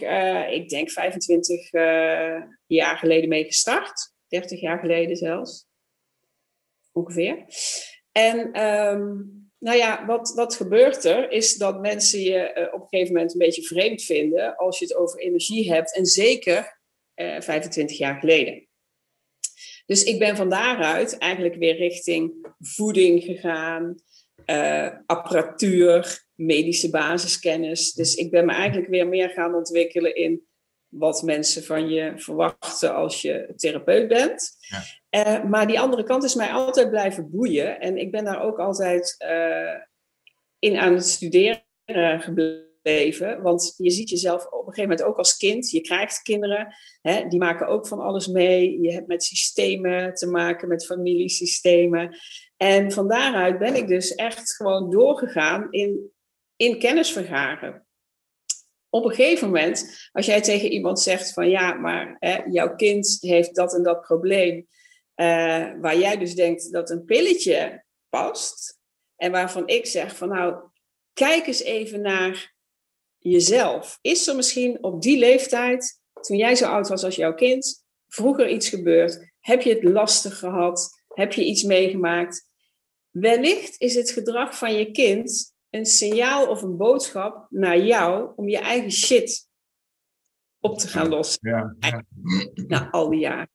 ik 0.51 0.69
denk 0.69 0.91
25 0.91 1.71
jaar 2.65 2.97
geleden 2.97 3.29
mee 3.29 3.43
gestart. 3.43 4.11
30 4.31 4.59
jaar 4.59 4.79
geleden 4.79 5.15
zelfs. 5.15 5.67
Ongeveer. 6.91 7.45
En 8.11 8.65
um, 8.65 9.41
nou 9.57 9.77
ja, 9.77 10.05
wat, 10.05 10.33
wat 10.35 10.55
gebeurt 10.55 11.03
er 11.03 11.31
is 11.31 11.55
dat 11.55 11.79
mensen 11.79 12.19
je 12.19 12.53
uh, 12.55 12.73
op 12.73 12.81
een 12.81 12.87
gegeven 12.87 13.13
moment 13.13 13.33
een 13.33 13.39
beetje 13.39 13.63
vreemd 13.63 14.03
vinden 14.03 14.55
als 14.55 14.79
je 14.79 14.85
het 14.85 14.95
over 14.95 15.19
energie 15.19 15.71
hebt. 15.73 15.95
En 15.95 16.05
zeker 16.05 16.79
uh, 17.15 17.35
eh, 17.35 17.41
25 17.41 17.97
jaar 17.97 18.19
geleden. 18.19 18.67
Dus 19.85 20.03
ik 20.03 20.19
ben 20.19 20.35
van 20.35 20.49
daaruit 20.49 21.17
eigenlijk 21.17 21.55
weer 21.55 21.75
richting 21.75 22.47
voeding 22.59 23.23
gegaan, 23.23 23.95
uh, 24.45 24.89
apparatuur, 25.05 26.25
medische 26.35 26.89
basiskennis. 26.89 27.93
Dus 27.93 28.15
ik 28.15 28.31
ben 28.31 28.45
me 28.45 28.51
eigenlijk 28.53 28.89
weer 28.89 29.07
meer 29.07 29.29
gaan 29.29 29.55
ontwikkelen 29.55 30.15
in 30.15 30.47
wat 30.91 31.21
mensen 31.21 31.63
van 31.63 31.89
je 31.89 32.13
verwachten 32.15 32.95
als 32.95 33.21
je 33.21 33.53
therapeut 33.55 34.07
bent. 34.07 34.51
Ja. 34.59 34.81
Uh, 35.25 35.49
maar 35.49 35.67
die 35.67 35.79
andere 35.79 36.03
kant 36.03 36.23
is 36.23 36.35
mij 36.35 36.51
altijd 36.51 36.89
blijven 36.89 37.29
boeien. 37.29 37.79
En 37.79 37.97
ik 37.97 38.11
ben 38.11 38.23
daar 38.23 38.43
ook 38.43 38.59
altijd 38.59 39.15
uh, 39.19 39.75
in 40.59 40.77
aan 40.77 40.93
het 40.93 41.05
studeren 41.05 42.21
gebleven. 42.21 43.41
Want 43.41 43.73
je 43.77 43.89
ziet 43.89 44.09
jezelf 44.09 44.45
op 44.45 44.67
een 44.67 44.73
gegeven 44.73 44.89
moment 44.89 45.03
ook 45.03 45.17
als 45.17 45.37
kind. 45.37 45.69
Je 45.69 45.81
krijgt 45.81 46.21
kinderen, 46.21 46.75
hè, 47.01 47.27
die 47.27 47.39
maken 47.39 47.67
ook 47.67 47.87
van 47.87 47.99
alles 47.99 48.27
mee. 48.27 48.81
Je 48.81 48.91
hebt 48.91 49.07
met 49.07 49.23
systemen 49.23 50.13
te 50.13 50.27
maken, 50.27 50.67
met 50.67 50.85
familiesystemen. 50.85 52.17
En 52.57 52.91
van 52.91 53.07
daaruit 53.07 53.59
ben 53.59 53.75
ik 53.75 53.87
dus 53.87 54.15
echt 54.15 54.55
gewoon 54.55 54.89
doorgegaan 54.89 55.67
in, 55.71 56.11
in 56.55 56.79
kennis 56.79 57.11
vergaren 57.11 57.85
op 58.91 59.05
een 59.05 59.15
gegeven 59.15 59.47
moment, 59.47 60.09
als 60.11 60.25
jij 60.25 60.41
tegen 60.41 60.71
iemand 60.71 60.99
zegt 60.99 61.33
van 61.33 61.49
ja, 61.49 61.73
maar 61.73 62.15
hè, 62.19 62.43
jouw 62.49 62.75
kind 62.75 63.17
heeft 63.19 63.55
dat 63.55 63.73
en 63.73 63.83
dat 63.83 64.01
probleem, 64.01 64.67
uh, 65.15 65.25
waar 65.81 65.97
jij 65.97 66.17
dus 66.17 66.35
denkt 66.35 66.71
dat 66.71 66.89
een 66.89 67.05
pilletje 67.05 67.83
past, 68.09 68.79
en 69.15 69.31
waarvan 69.31 69.67
ik 69.67 69.85
zeg 69.85 70.15
van 70.15 70.29
nou, 70.29 70.55
kijk 71.13 71.47
eens 71.47 71.61
even 71.61 72.01
naar 72.01 72.55
jezelf. 73.17 73.97
Is 74.01 74.27
er 74.27 74.35
misschien 74.35 74.83
op 74.83 75.01
die 75.01 75.17
leeftijd, 75.17 76.01
toen 76.21 76.37
jij 76.37 76.55
zo 76.55 76.65
oud 76.65 76.87
was 76.87 77.03
als 77.03 77.15
jouw 77.15 77.33
kind, 77.33 77.85
vroeger 78.07 78.49
iets 78.49 78.69
gebeurd 78.69 79.31
Heb 79.39 79.61
je 79.61 79.73
het 79.73 79.83
lastig 79.83 80.39
gehad? 80.39 81.03
Heb 81.07 81.33
je 81.33 81.45
iets 81.45 81.63
meegemaakt? 81.63 82.47
Wellicht 83.09 83.75
is 83.81 83.95
het 83.95 84.11
gedrag 84.11 84.57
van 84.57 84.73
je 84.73 84.91
kind 84.91 85.50
een 85.71 85.85
signaal 85.85 86.47
of 86.47 86.61
een 86.61 86.77
boodschap 86.77 87.47
naar 87.49 87.79
jou 87.79 88.31
om 88.35 88.47
je 88.47 88.57
eigen 88.57 88.91
shit 88.91 89.49
op 90.59 90.77
te 90.77 90.87
gaan 90.87 91.09
lossen. 91.09 91.49
Ja, 91.49 91.75
ja. 91.79 92.03
Na 92.67 92.89
al 92.89 93.09
die 93.09 93.19
jaren. 93.19 93.49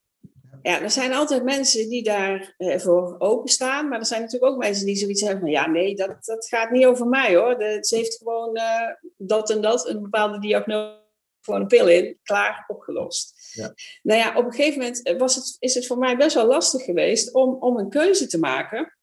Ja, 0.61 0.81
er 0.81 0.91
zijn 0.91 1.13
altijd 1.13 1.43
mensen 1.43 1.89
die 1.89 2.03
daarvoor 2.03 3.15
eh, 3.19 3.29
openstaan. 3.29 3.87
Maar 3.87 3.99
er 3.99 4.05
zijn 4.05 4.21
natuurlijk 4.21 4.51
ook 4.51 4.57
mensen 4.59 4.85
die 4.85 4.95
zoiets 4.95 5.21
hebben 5.21 5.39
van... 5.39 5.49
Ja, 5.49 5.67
nee, 5.67 5.95
dat, 5.95 6.25
dat 6.25 6.47
gaat 6.47 6.71
niet 6.71 6.85
over 6.85 7.07
mij 7.07 7.35
hoor. 7.35 7.57
De, 7.57 7.77
ze 7.81 7.95
heeft 7.95 8.17
gewoon 8.17 8.55
eh, 8.55 8.93
dat 9.17 9.49
en 9.49 9.61
dat, 9.61 9.87
een 9.87 10.01
bepaalde 10.01 10.39
diagnose, 10.39 11.05
gewoon 11.41 11.61
een 11.61 11.67
pil 11.67 11.87
in. 11.87 12.19
Klaar, 12.23 12.63
opgelost. 12.67 13.51
Ja. 13.53 13.73
Nou 14.01 14.19
ja, 14.19 14.37
op 14.37 14.45
een 14.45 14.53
gegeven 14.53 14.79
moment 14.79 15.15
was 15.17 15.35
het, 15.35 15.55
is 15.59 15.73
het 15.73 15.87
voor 15.87 15.97
mij 15.97 16.17
best 16.17 16.35
wel 16.35 16.47
lastig 16.47 16.83
geweest... 16.83 17.33
om, 17.33 17.57
om 17.59 17.77
een 17.77 17.89
keuze 17.89 18.27
te 18.27 18.39
maken 18.39 18.97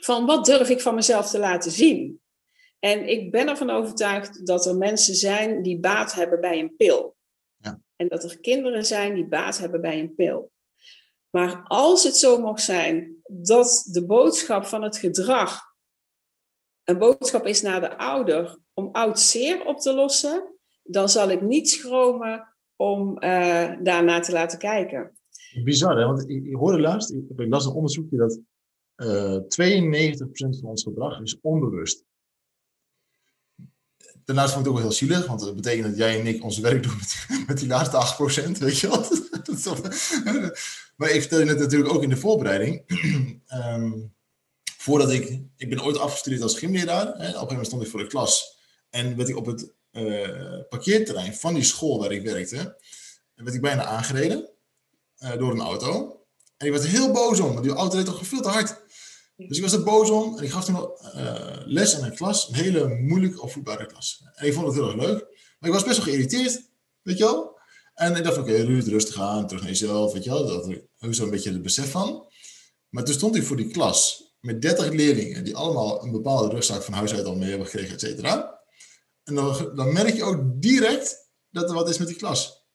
van 0.00 0.26
wat 0.26 0.44
durf 0.44 0.68
ik 0.68 0.80
van 0.80 0.94
mezelf 0.94 1.30
te 1.30 1.38
laten 1.38 1.70
zien. 1.70 2.21
En 2.84 3.08
ik 3.08 3.30
ben 3.30 3.48
ervan 3.48 3.70
overtuigd 3.70 4.46
dat 4.46 4.66
er 4.66 4.76
mensen 4.76 5.14
zijn 5.14 5.62
die 5.62 5.78
baat 5.78 6.14
hebben 6.14 6.40
bij 6.40 6.58
een 6.58 6.76
pil. 6.76 7.16
Ja. 7.56 7.80
En 7.96 8.08
dat 8.08 8.24
er 8.24 8.40
kinderen 8.40 8.84
zijn 8.84 9.14
die 9.14 9.26
baat 9.26 9.58
hebben 9.58 9.80
bij 9.80 10.00
een 10.00 10.14
pil. 10.14 10.52
Maar 11.30 11.62
als 11.66 12.04
het 12.04 12.16
zo 12.16 12.40
mag 12.40 12.60
zijn 12.60 13.16
dat 13.26 13.88
de 13.92 14.06
boodschap 14.06 14.64
van 14.64 14.82
het 14.82 14.96
gedrag 14.96 15.60
een 16.84 16.98
boodschap 16.98 17.46
is 17.46 17.62
naar 17.62 17.80
de 17.80 17.98
ouder 17.98 18.58
om 18.74 18.88
oud 18.92 19.20
zeer 19.20 19.64
op 19.64 19.78
te 19.78 19.94
lossen, 19.94 20.54
dan 20.82 21.08
zal 21.08 21.30
ik 21.30 21.42
niet 21.42 21.70
schromen 21.70 22.54
om 22.76 23.08
uh, 23.08 23.72
daarnaar 23.82 24.22
te 24.22 24.32
laten 24.32 24.58
kijken. 24.58 25.18
Bizar, 25.64 25.98
hè? 25.98 26.04
Want 26.04 26.30
ik, 26.30 26.44
ik 26.44 26.54
hoorde 26.54 26.80
laatst, 26.80 27.12
ik, 27.12 27.24
ik 27.36 27.48
las 27.48 27.66
een 27.66 27.72
onderzoekje 27.72 28.16
dat 28.16 28.40
uh, 28.96 29.36
92% 29.36 30.60
van 30.60 30.68
ons 30.68 30.82
gedrag 30.82 31.20
is 31.20 31.40
onbewust. 31.40 32.04
Daarnaast 34.24 34.52
vond 34.52 34.66
ik 34.66 34.72
het 34.72 34.80
ook 34.80 34.82
wel 34.82 34.90
heel 34.90 35.08
zielig, 35.08 35.26
want 35.26 35.40
dat 35.40 35.54
betekent 35.54 35.86
dat 35.86 35.96
jij 35.96 36.20
en 36.20 36.26
ik 36.26 36.44
ons 36.44 36.58
werk 36.58 36.82
doen 36.82 36.98
met, 37.46 37.58
die 37.58 37.68
laatste 37.68 38.46
8%, 38.54 38.58
weet 38.58 38.78
je 38.78 38.88
wat? 38.88 39.10
maar 40.96 41.10
ik 41.10 41.20
vertelde 41.20 41.46
het 41.46 41.58
natuurlijk 41.58 41.94
ook 41.94 42.02
in 42.02 42.08
de 42.08 42.16
voorbereiding. 42.16 42.82
um, 43.54 44.14
voordat 44.78 45.10
ik, 45.10 45.40
ik 45.56 45.68
ben 45.68 45.84
ooit 45.84 45.98
afgestudeerd 45.98 46.42
als 46.42 46.58
gymleraar. 46.58 47.06
Hè, 47.06 47.12
op 47.12 47.16
een 47.16 47.24
gegeven 47.24 47.46
moment 47.48 47.66
stond 47.66 47.82
ik 47.82 47.88
voor 47.88 48.00
de 48.00 48.06
klas. 48.06 48.56
En 48.90 49.16
werd 49.16 49.28
ik 49.28 49.36
op 49.36 49.46
het 49.46 49.72
uh, 49.92 50.58
parkeerterrein 50.68 51.34
van 51.34 51.54
die 51.54 51.64
school 51.64 51.98
waar 51.98 52.12
ik 52.12 52.22
werkte, 52.22 52.76
werd 53.34 53.54
ik 53.54 53.60
bijna 53.60 53.84
aangereden 53.84 54.48
uh, 55.18 55.36
door 55.36 55.50
een 55.50 55.60
auto. 55.60 56.20
En 56.56 56.66
ik 56.66 56.74
er 56.74 56.88
heel 56.88 57.12
boos 57.12 57.40
om, 57.40 57.52
want 57.52 57.62
die 57.62 57.72
auto 57.72 57.96
reed 57.96 58.06
toch 58.06 58.26
veel 58.26 58.40
te 58.40 58.48
hard. 58.48 58.76
Dus 59.48 59.56
ik 59.56 59.62
was 59.62 59.72
er 59.72 59.82
boos 59.82 60.10
om 60.10 60.36
en 60.38 60.44
ik 60.44 60.50
gaf 60.50 60.64
toen 60.64 60.74
uh, 60.74 61.56
les 61.64 61.96
aan 61.96 62.04
een 62.04 62.14
klas, 62.14 62.48
een 62.48 62.54
hele 62.54 62.88
moeilijk 62.88 63.42
opvoedbare 63.42 63.86
klas. 63.86 64.22
En 64.34 64.46
ik 64.46 64.52
vond 64.52 64.66
het 64.66 64.74
heel 64.74 64.86
erg 64.86 64.96
leuk, 64.96 65.26
maar 65.58 65.70
ik 65.70 65.74
was 65.74 65.84
best 65.84 65.96
wel 65.96 66.06
geïrriteerd, 66.06 66.70
weet 67.02 67.18
je 67.18 67.24
wel. 67.24 67.60
En 67.94 68.16
ik 68.16 68.24
dacht, 68.24 68.38
oké, 68.38 68.50
okay, 68.50 68.62
Ruud, 68.62 68.86
rustig 68.86 69.20
aan, 69.20 69.46
terug 69.46 69.62
naar 69.62 69.70
jezelf, 69.70 70.12
weet 70.12 70.24
je 70.24 70.30
wel. 70.30 70.46
Dat 70.46 70.68
er 70.98 71.14
zo 71.14 71.24
een 71.24 71.30
beetje 71.30 71.52
het 71.52 71.62
besef 71.62 71.90
van. 71.90 72.26
Maar 72.88 73.04
toen 73.04 73.14
stond 73.14 73.36
ik 73.36 73.42
voor 73.42 73.56
die 73.56 73.70
klas 73.70 74.30
met 74.40 74.62
30 74.62 74.88
leerlingen, 74.88 75.44
die 75.44 75.56
allemaal 75.56 76.04
een 76.04 76.10
bepaalde 76.10 76.54
rugzak 76.54 76.82
van 76.82 76.94
huis 76.94 77.14
uit 77.14 77.24
al 77.24 77.36
mee 77.36 77.48
hebben 77.48 77.66
gekregen, 77.66 77.94
et 77.94 78.00
cetera. 78.00 78.60
En 79.24 79.34
dan, 79.34 79.72
dan 79.74 79.92
merk 79.92 80.14
je 80.14 80.24
ook 80.24 80.62
direct 80.62 81.30
dat 81.50 81.68
er 81.68 81.74
wat 81.74 81.88
is 81.88 81.98
met 81.98 82.08
die 82.08 82.16
klas. 82.16 82.66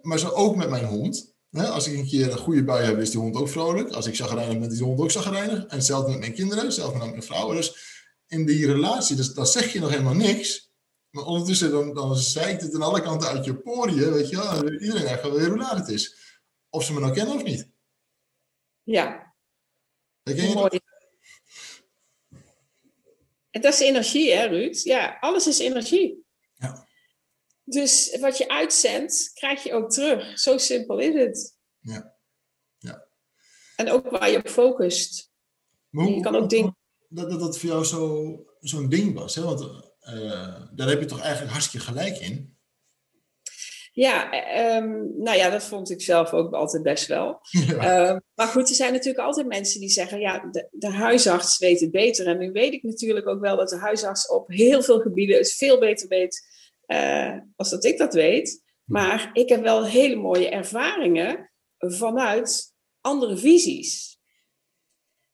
Maar 0.00 0.18
zo 0.18 0.28
ook 0.28 0.56
met 0.56 0.70
mijn 0.70 0.84
hond. 0.84 1.36
Als 1.50 1.86
ik 1.86 1.98
een 1.98 2.06
keer 2.06 2.32
een 2.32 2.38
goede 2.38 2.64
bui 2.64 2.84
heb, 2.84 2.98
is 2.98 3.10
die 3.10 3.20
hond 3.20 3.36
ook 3.36 3.48
vrolijk. 3.48 3.90
Als 3.90 4.06
ik 4.06 4.14
zagrijnig 4.14 4.58
ben, 4.58 4.70
is 4.70 4.76
die 4.76 4.86
hond 4.86 5.00
ook 5.00 5.10
zagrijnig. 5.10 5.58
En 5.64 5.76
hetzelfde 5.76 6.10
met 6.10 6.18
mijn 6.18 6.34
kinderen, 6.34 6.64
hetzelfde 6.64 6.98
met 6.98 7.10
mijn 7.10 7.22
vrouwen. 7.22 7.56
Dus 7.56 7.96
in 8.26 8.46
die 8.46 8.66
relatie, 8.66 9.16
dus, 9.16 9.34
dan 9.34 9.46
zeg 9.46 9.72
je 9.72 9.80
nog 9.80 9.90
helemaal 9.90 10.14
niks. 10.14 10.72
Maar 11.10 11.24
ondertussen 11.24 11.70
dan, 11.70 11.94
dan 11.94 12.16
zeikt 12.16 12.62
het 12.62 12.74
aan 12.74 12.82
alle 12.82 13.02
kanten 13.02 13.28
uit 13.28 13.44
je 13.44 13.56
poriën, 13.56 14.12
weet 14.12 14.28
je 14.28 14.36
wel. 14.36 14.70
Iedereen 14.70 15.06
echt 15.06 15.22
wel 15.22 15.32
weer 15.32 15.48
hoe 15.48 15.58
laat 15.58 15.78
het 15.78 15.88
is. 15.88 16.16
Of 16.70 16.84
ze 16.84 16.92
me 16.92 17.00
nou 17.00 17.12
kennen 17.12 17.34
of 17.34 17.42
niet. 17.42 17.70
Ja. 18.82 19.34
Herken 20.22 20.48
je 20.48 20.54
Mooi. 20.54 20.68
dat? 20.68 20.82
En 23.50 23.60
dat 23.60 23.72
is 23.72 23.80
energie, 23.80 24.32
hè, 24.32 24.46
Ruud? 24.46 24.82
Ja, 24.82 25.16
alles 25.20 25.46
is 25.46 25.58
energie. 25.58 26.26
Dus 27.68 28.16
wat 28.20 28.38
je 28.38 28.48
uitzendt, 28.48 29.30
krijg 29.34 29.62
je 29.62 29.72
ook 29.72 29.90
terug. 29.90 30.38
Zo 30.38 30.58
simpel 30.58 30.98
is 30.98 31.14
het. 31.14 31.56
Ja. 31.78 32.14
ja. 32.78 33.06
En 33.76 33.90
ook 33.90 34.10
waar 34.10 34.30
je 34.30 34.38
op 34.38 34.48
focust. 34.48 35.30
Hoe, 35.90 36.10
Je 36.10 36.20
kan 36.20 36.36
ook 36.36 36.50
dingen- 36.50 36.76
Dat, 37.08 37.30
dat 37.30 37.40
dat 37.40 37.58
voor 37.58 37.68
jou 37.68 37.84
zo- 37.84 38.44
zo'n 38.60 38.88
ding 38.88 39.14
was, 39.14 39.34
hè? 39.34 39.42
Want 39.42 39.60
eh, 40.00 40.62
daar 40.74 40.88
heb 40.88 41.00
je 41.00 41.06
toch 41.06 41.20
eigenlijk 41.20 41.52
hartstikke 41.52 41.86
gelijk 41.86 42.18
in. 42.18 42.56
Ja, 43.92 44.30
ehm, 44.32 45.22
nou 45.22 45.36
ja, 45.36 45.50
dat 45.50 45.62
vond 45.62 45.90
ik 45.90 46.02
zelf 46.02 46.32
ook 46.32 46.54
altijd 46.54 46.82
best 46.82 47.06
wel. 47.06 47.38
Ja. 47.66 48.06
Ehm, 48.06 48.18
maar 48.34 48.46
goed, 48.46 48.68
er 48.68 48.74
zijn 48.74 48.92
natuurlijk 48.92 49.24
altijd 49.24 49.46
mensen 49.46 49.80
die 49.80 49.88
zeggen, 49.88 50.20
ja, 50.20 50.48
de, 50.50 50.68
de 50.72 50.90
huisarts 50.90 51.58
weet 51.58 51.80
het 51.80 51.90
beter. 51.90 52.26
En 52.26 52.38
nu 52.38 52.52
weet 52.52 52.72
ik 52.72 52.82
natuurlijk 52.82 53.26
ook 53.26 53.40
wel 53.40 53.56
dat 53.56 53.68
de 53.68 53.76
huisarts 53.78 54.28
op 54.28 54.48
heel 54.48 54.82
veel 54.82 55.00
gebieden 55.00 55.36
het 55.36 55.52
veel 55.52 55.78
beter 55.78 56.08
weet 56.08 56.46
eh, 56.88 57.38
als 57.56 57.70
dat 57.70 57.84
ik 57.84 57.98
dat 57.98 58.14
weet. 58.14 58.62
Maar 58.84 59.30
ik 59.32 59.48
heb 59.48 59.62
wel 59.62 59.86
hele 59.86 60.16
mooie 60.16 60.48
ervaringen 60.48 61.50
vanuit 61.78 62.74
andere 63.00 63.36
visies. 63.36 64.18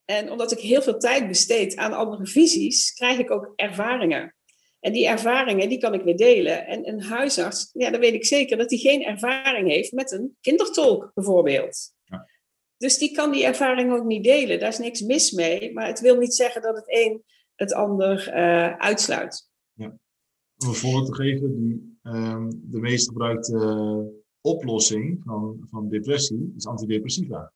En 0.05 0.31
omdat 0.31 0.53
ik 0.53 0.59
heel 0.59 0.83
veel 0.83 0.99
tijd 0.99 1.29
besteed 1.29 1.77
aan 1.77 1.93
andere 1.93 2.27
visies, 2.27 2.93
krijg 2.93 3.19
ik 3.19 3.31
ook 3.31 3.53
ervaringen. 3.57 4.35
En 4.81 4.93
die 4.93 5.07
ervaringen, 5.07 5.69
die 5.69 5.79
kan 5.79 5.95
ik 5.95 6.03
weer 6.03 6.17
delen. 6.17 6.67
En 6.67 6.89
een 6.89 7.03
huisarts, 7.03 7.71
ja, 7.73 7.91
dan 7.91 8.01
weet 8.01 8.15
ik 8.15 8.27
zeker 8.27 8.57
dat 8.57 8.71
hij 8.71 8.79
geen 8.79 9.03
ervaring 9.03 9.69
heeft 9.69 9.93
met 9.93 10.13
een 10.13 10.37
kindertolk 10.41 11.11
bijvoorbeeld. 11.15 11.93
Ja. 12.05 12.29
Dus 12.77 12.99
die 12.99 13.13
kan 13.13 13.33
die 13.33 13.45
ervaring 13.45 13.93
ook 13.93 14.05
niet 14.05 14.25
delen. 14.25 14.59
Daar 14.59 14.69
is 14.69 14.79
niks 14.79 15.01
mis 15.01 15.31
mee. 15.31 15.73
Maar 15.73 15.87
het 15.87 16.01
wil 16.01 16.17
niet 16.17 16.35
zeggen 16.35 16.63
dat 16.63 16.77
het 16.77 16.85
een 16.87 17.25
het 17.55 17.73
ander 17.73 18.29
eh, 18.29 18.77
uitsluit. 18.77 19.49
Om 20.59 20.69
een 20.69 20.75
voorbeeld 20.75 21.07
te 21.07 21.15
geven, 21.15 21.57
die, 21.57 21.99
ehm, 22.03 22.51
de 22.63 22.81
meest 22.81 23.09
gebruikte 23.09 23.59
eh, 23.59 24.21
oplossing 24.41 25.23
van, 25.25 25.67
van 25.71 25.89
depressie 25.89 26.53
is 26.57 26.67
antidepressiva. 26.67 27.53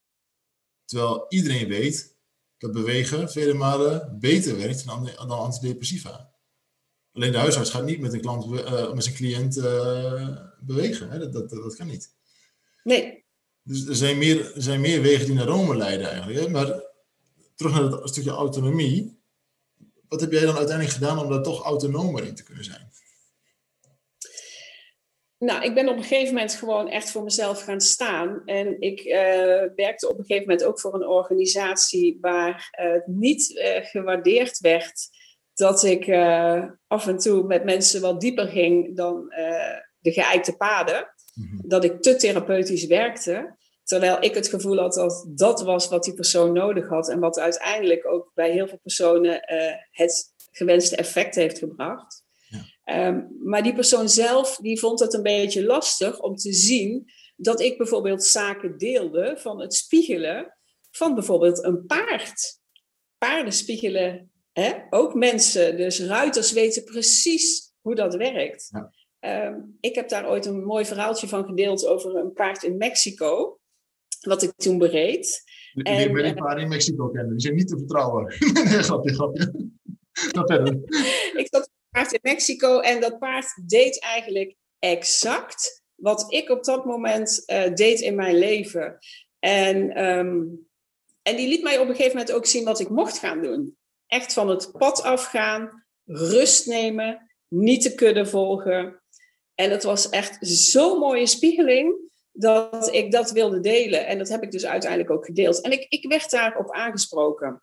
Terwijl 0.85 1.27
iedereen 1.29 1.69
weet 1.69 2.17
dat 2.59 2.73
bewegen 2.73 3.31
vele 3.31 3.55
malen 3.55 4.17
beter 4.21 4.57
werkt 4.57 4.87
dan, 4.87 5.05
dan 5.17 5.31
antidepressiva. 5.31 6.33
Alleen 7.13 7.33
de 7.33 7.39
huisarts 7.39 7.71
gaat 7.71 7.85
niet 7.85 8.01
met, 8.01 8.13
een 8.13 8.21
klant, 8.21 8.61
eh, 8.61 8.93
met 8.93 9.05
zijn 9.05 9.17
cliënt 9.17 9.57
eh, 9.57 10.37
bewegen. 10.61 11.11
Hè? 11.11 11.19
Dat, 11.19 11.33
dat, 11.33 11.51
dat 11.51 11.77
kan 11.77 11.87
niet. 11.87 12.15
Nee, 12.83 13.25
Dus 13.63 13.87
er 13.87 13.97
zijn 13.97 14.19
meer, 14.19 14.55
er 14.55 14.63
zijn 14.63 14.81
meer 14.81 15.03
wegen 15.03 15.27
die 15.27 15.35
naar 15.35 15.47
Rome 15.47 15.77
leiden 15.77 16.11
eigenlijk. 16.11 16.41
Hè? 16.41 16.49
Maar 16.49 16.83
terug 17.55 17.73
naar 17.73 17.83
het 17.83 18.09
stukje 18.09 18.31
autonomie. 18.31 19.18
Wat 20.09 20.21
heb 20.21 20.33
jij 20.33 20.45
dan 20.45 20.57
uiteindelijk 20.57 20.97
gedaan 20.97 21.19
om 21.19 21.31
daar 21.31 21.43
toch 21.43 21.65
autonomer 21.65 22.27
in 22.27 22.35
te 22.35 22.43
kunnen 22.43 22.65
zijn? 22.65 22.91
Nou, 25.39 25.65
ik 25.65 25.75
ben 25.75 25.89
op 25.89 25.97
een 25.97 26.03
gegeven 26.03 26.35
moment 26.35 26.55
gewoon 26.55 26.89
echt 26.89 27.11
voor 27.11 27.23
mezelf 27.23 27.63
gaan 27.63 27.81
staan. 27.81 28.43
En 28.45 28.81
ik 28.81 29.01
eh, 29.01 29.65
werkte 29.75 30.09
op 30.09 30.19
een 30.19 30.25
gegeven 30.25 30.49
moment 30.49 30.65
ook 30.65 30.81
voor 30.81 30.95
een 30.95 31.07
organisatie 31.07 32.19
waar 32.21 32.69
het 32.71 33.07
niet 33.07 33.59
eh, 33.59 33.85
gewaardeerd 33.85 34.59
werd 34.59 35.09
dat 35.55 35.85
ik 35.85 36.07
eh, 36.07 36.65
af 36.87 37.07
en 37.07 37.19
toe 37.19 37.43
met 37.47 37.65
mensen 37.65 38.01
wat 38.01 38.21
dieper 38.21 38.49
ging 38.49 38.97
dan 38.97 39.29
de 39.99 40.13
geëikte 40.13 40.57
paden. 40.57 41.15
Dat 41.63 41.85
ik 41.85 42.03
te 42.03 42.17
therapeutisch 42.17 42.87
werkte. 42.87 43.57
Terwijl 43.89 44.23
ik 44.23 44.35
het 44.35 44.49
gevoel 44.49 44.79
had 44.79 44.95
dat 44.95 45.27
dat 45.29 45.63
was 45.63 45.89
wat 45.89 46.05
die 46.05 46.15
persoon 46.15 46.53
nodig 46.53 46.89
had. 46.89 47.09
En 47.09 47.21
wat 47.21 47.39
uiteindelijk 47.39 48.07
ook 48.07 48.31
bij 48.35 48.51
heel 48.51 48.69
veel 48.69 48.79
personen 48.83 49.43
eh, 49.43 49.75
het 49.91 50.35
gewenste 50.51 50.97
effect 50.97 51.35
heeft 51.35 51.59
gebracht. 51.59 52.25
Ehm, 52.85 53.23
maar 53.43 53.63
die 53.63 53.75
persoon 53.75 54.09
zelf 54.09 54.57
die 54.57 54.79
vond 54.79 55.01
het 55.01 55.15
een 55.15 55.23
beetje 55.23 55.65
lastig 55.65 56.21
om 56.21 56.37
te 56.37 56.53
zien 56.53 57.13
dat 57.37 57.61
ik 57.61 57.79
bijvoorbeeld 57.79 58.25
zaken 58.25 58.79
deelde 58.79 59.37
van 59.39 59.61
het 59.61 59.75
spiegelen 59.75 60.57
van 60.91 61.15
bijvoorbeeld 61.15 61.65
een 61.65 61.87
paard. 61.87 62.61
Paarden 63.19 63.53
spiegelen 63.53 64.33
hè? 64.53 64.73
ook 64.91 65.15
mensen, 65.15 65.77
dus 65.77 66.01
ruiters 66.01 66.53
weten 66.53 66.85
precies 66.85 67.73
hoe 67.81 67.95
dat 67.95 68.15
werkt. 68.15 68.69
Ja. 68.71 68.93
Ehm, 69.19 69.61
ik 69.81 69.95
heb 69.95 70.09
daar 70.09 70.29
ooit 70.29 70.47
een 70.47 70.65
mooi 70.65 70.85
verhaaltje 70.85 71.29
van 71.29 71.45
gedeeld 71.45 71.87
over 71.87 72.17
een 72.17 72.33
paard 72.33 72.63
in 72.63 72.77
Mexico, 72.77 73.58
wat 74.21 74.43
ik 74.43 74.53
toen 74.57 74.79
bereed. 74.79 75.43
Die 75.73 75.85
En, 75.85 76.13
ben 76.13 76.25
ik 76.25 76.37
eh, 76.37 76.43
maar 76.43 76.61
in 76.61 76.69
Mexico 76.69 77.09
kennen. 77.09 77.33
Die 77.33 77.41
zijn 77.41 77.55
niet 77.55 77.69
te 77.69 77.77
vertrouwen. 77.77 78.25
nee, 78.53 78.83
grapje, 78.83 79.15
grapje. 79.15 79.53
Ga 80.13 80.45
verder. 80.45 80.75
ik 81.43 81.47
zat 81.51 81.71
paard 81.91 82.13
in 82.13 82.19
Mexico 82.23 82.81
en 82.81 83.01
dat 83.01 83.19
paard 83.19 83.63
deed 83.67 84.01
eigenlijk 84.01 84.55
exact 84.79 85.83
wat 85.95 86.33
ik 86.33 86.49
op 86.49 86.65
dat 86.65 86.85
moment 86.85 87.45
eh, 87.47 87.75
deed 87.75 88.01
in 88.01 88.15
mijn 88.15 88.39
leven. 88.39 88.99
En, 89.39 89.91
ehm, 89.91 90.45
en 91.23 91.37
die 91.37 91.49
liet 91.49 91.63
mij 91.63 91.79
op 91.79 91.89
een 91.89 91.95
gegeven 91.95 92.17
moment 92.17 92.37
ook 92.37 92.47
zien 92.47 92.65
wat 92.65 92.81
ik 92.81 92.89
mocht 92.89 93.19
gaan 93.19 93.43
doen. 93.43 93.77
Echt 94.07 94.33
van 94.33 94.49
het 94.49 94.73
pad 94.73 95.03
afgaan, 95.03 95.87
rust 96.05 96.67
nemen, 96.67 97.31
niet 97.49 97.83
te 97.83 97.95
kunnen 97.95 98.29
volgen. 98.29 99.03
En 99.55 99.71
het 99.71 99.83
was 99.83 100.09
echt 100.09 100.37
zo'n 100.41 100.99
mooie 100.99 101.27
spiegeling 101.27 102.08
dat 102.39 102.95
ik 102.95 103.13
dat 103.13 103.31
wilde 103.31 103.61
delen. 103.61 104.07
En 104.07 104.19
dat 104.19 104.29
heb 104.29 104.43
ik 104.43 104.51
dus 104.51 104.67
uiteindelijk 104.67 105.11
ook 105.11 105.25
gedeeld. 105.25 105.61
En 105.61 105.73
ik, 105.73 105.87
ik 105.89 106.09
werd 106.09 106.31
daarop 106.31 106.71
aangesproken. 106.71 107.63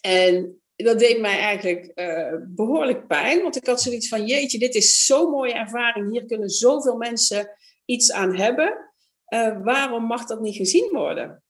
En 0.00 0.60
dat 0.76 0.98
deed 0.98 1.20
mij 1.20 1.38
eigenlijk 1.38 1.92
uh, 1.94 2.34
behoorlijk 2.48 3.06
pijn, 3.06 3.42
want 3.42 3.56
ik 3.56 3.66
had 3.66 3.80
zoiets 3.80 4.08
van: 4.08 4.26
jeetje, 4.26 4.58
dit 4.58 4.74
is 4.74 5.04
zo'n 5.04 5.30
mooie 5.30 5.54
ervaring. 5.54 6.10
Hier 6.10 6.26
kunnen 6.26 6.48
zoveel 6.48 6.96
mensen 6.96 7.50
iets 7.84 8.12
aan 8.12 8.36
hebben. 8.36 8.92
Uh, 9.28 9.62
waarom 9.62 10.04
mag 10.04 10.24
dat 10.24 10.40
niet 10.40 10.56
gezien 10.56 10.88
worden? 10.92 11.42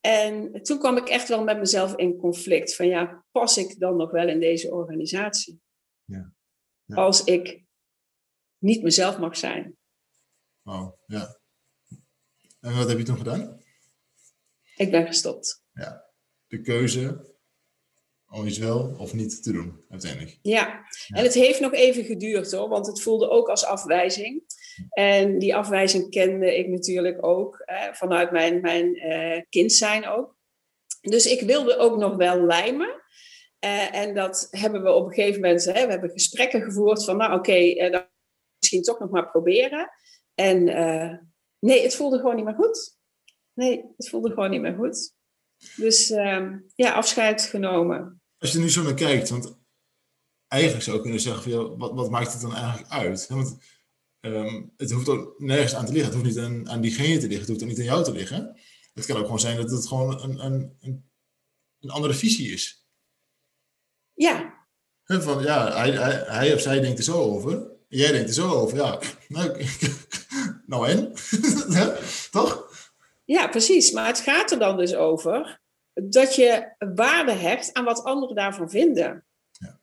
En 0.00 0.62
toen 0.62 0.78
kwam 0.78 0.96
ik 0.96 1.08
echt 1.08 1.28
wel 1.28 1.44
met 1.44 1.58
mezelf 1.58 1.96
in 1.96 2.16
conflict. 2.16 2.76
Van 2.76 2.86
ja, 2.86 3.24
pas 3.30 3.56
ik 3.56 3.78
dan 3.78 3.96
nog 3.96 4.10
wel 4.10 4.28
in 4.28 4.40
deze 4.40 4.72
organisatie? 4.72 5.60
Ja. 6.04 6.32
ja. 6.84 6.94
Als 6.94 7.24
ik 7.24 7.64
niet 8.58 8.82
mezelf 8.82 9.18
mag 9.18 9.36
zijn. 9.36 9.76
Oh, 10.64 10.92
ja. 11.06 11.37
En 12.60 12.76
wat 12.76 12.88
heb 12.88 12.98
je 12.98 13.04
toen 13.04 13.16
gedaan? 13.16 13.62
Ik 14.76 14.90
ben 14.90 15.06
gestopt. 15.06 15.64
Ja. 15.72 16.04
De 16.46 16.60
keuze 16.60 17.36
om 18.30 18.46
iets 18.46 18.58
wel 18.58 18.94
of 18.98 19.14
niet 19.14 19.42
te 19.42 19.52
doen, 19.52 19.84
uiteindelijk. 19.88 20.38
Ja. 20.42 20.84
en 21.08 21.22
het 21.22 21.34
heeft 21.34 21.60
nog 21.60 21.72
even 21.72 22.04
geduurd 22.04 22.52
hoor, 22.52 22.68
want 22.68 22.86
het 22.86 23.02
voelde 23.02 23.28
ook 23.28 23.48
als 23.48 23.64
afwijzing. 23.64 24.42
En 24.90 25.38
die 25.38 25.54
afwijzing 25.54 26.10
kende 26.10 26.58
ik 26.58 26.68
natuurlijk 26.68 27.24
ook 27.24 27.64
vanuit 27.92 28.30
mijn, 28.30 28.60
mijn 28.60 29.06
uh, 29.06 29.42
kind 29.48 29.72
zijn 29.72 30.06
ook. 30.06 30.36
Dus 31.00 31.26
ik 31.26 31.40
wilde 31.40 31.76
ook 31.76 31.96
nog 31.96 32.16
wel 32.16 32.46
lijmen. 32.46 33.02
Uh, 33.64 33.94
en 33.94 34.14
dat 34.14 34.48
hebben 34.50 34.82
we 34.82 34.92
op 34.92 35.06
een 35.06 35.14
gegeven 35.14 35.40
moment, 35.40 35.64
hè, 35.64 35.84
we 35.84 35.90
hebben 35.90 36.10
gesprekken 36.10 36.62
gevoerd 36.62 37.04
van, 37.04 37.16
nou 37.16 37.30
oké, 37.32 37.50
okay, 37.50 37.86
uh, 37.86 37.92
dan 37.92 38.06
misschien 38.58 38.82
toch 38.82 38.98
nog 38.98 39.10
maar 39.10 39.30
proberen. 39.30 39.90
En 40.34 40.68
nee, 41.58 41.82
het 41.82 41.96
voelde 41.96 42.16
gewoon 42.16 42.36
niet 42.36 42.44
meer 42.44 42.54
goed. 42.54 42.96
Nee, 43.54 43.84
het 43.96 44.08
voelde 44.08 44.28
gewoon 44.28 44.50
niet 44.50 44.60
meer 44.60 44.74
goed. 44.74 45.14
Dus 45.76 46.10
ehm, 46.10 46.58
ja, 46.74 46.92
afscheid 46.92 47.42
genomen. 47.42 48.22
Als 48.38 48.50
je 48.50 48.56
er 48.56 48.64
nu 48.64 48.70
zo 48.70 48.82
naar 48.82 48.94
kijkt, 48.94 49.28
want 49.28 49.58
eigenlijk 50.48 50.84
zou 50.84 50.96
je 50.96 51.02
kunnen 51.02 51.20
zeggen 51.20 51.42
van, 51.42 51.52
ja, 51.52 51.76
wat, 51.76 51.92
wat 51.92 52.10
maakt 52.10 52.32
het 52.32 52.40
dan 52.40 52.54
eigenlijk 52.54 52.90
uit? 52.90 53.26
Want 53.26 53.58
Ehm, 54.20 54.62
het 54.76 54.90
hoeft 54.90 55.08
ook 55.08 55.40
nergens 55.40 55.74
aan 55.74 55.86
te 55.86 55.92
liggen. 55.92 56.12
Het 56.12 56.22
hoeft 56.22 56.36
niet 56.36 56.44
aan, 56.44 56.68
aan 56.68 56.80
diegene 56.80 57.18
te 57.18 57.26
liggen. 57.26 57.38
Het 57.38 57.48
hoeft 57.48 57.62
ook 57.62 57.68
niet 57.68 57.78
aan 57.78 57.84
jou 57.84 58.04
te 58.04 58.12
liggen. 58.12 58.60
Het 58.94 59.06
kan 59.06 59.16
ook 59.16 59.24
gewoon 59.24 59.40
zijn 59.40 59.56
dat 59.56 59.70
het 59.70 59.86
gewoon 59.86 60.22
een, 60.22 60.44
een, 60.44 60.76
een, 60.80 61.10
een 61.80 61.90
andere 61.90 62.14
visie 62.14 62.52
is. 62.52 62.86
Ja. 64.14 64.66
van, 65.04 65.42
ja, 65.42 65.76
hij, 65.76 65.90
hij, 65.90 66.24
hij, 66.26 66.54
of 66.54 66.60
zij 66.60 66.80
denkt 66.80 66.98
er 66.98 67.04
zo 67.04 67.20
over. 67.22 67.70
Jij 67.88 68.12
denkt 68.12 68.28
er 68.28 68.34
zo 68.34 68.50
over. 68.50 68.76
Ja, 68.76 69.00
nou, 69.28 69.64
nou 70.68 70.88
en? 70.88 71.12
Toch? 72.30 72.70
Ja, 73.24 73.48
precies. 73.48 73.90
Maar 73.90 74.06
het 74.06 74.20
gaat 74.20 74.50
er 74.50 74.58
dan 74.58 74.76
dus 74.76 74.94
over 74.94 75.60
dat 75.94 76.34
je 76.34 76.74
waarde 76.78 77.32
hecht 77.32 77.72
aan 77.74 77.84
wat 77.84 78.04
anderen 78.04 78.34
daarvan 78.34 78.70
vinden. 78.70 79.24
Ja. 79.50 79.80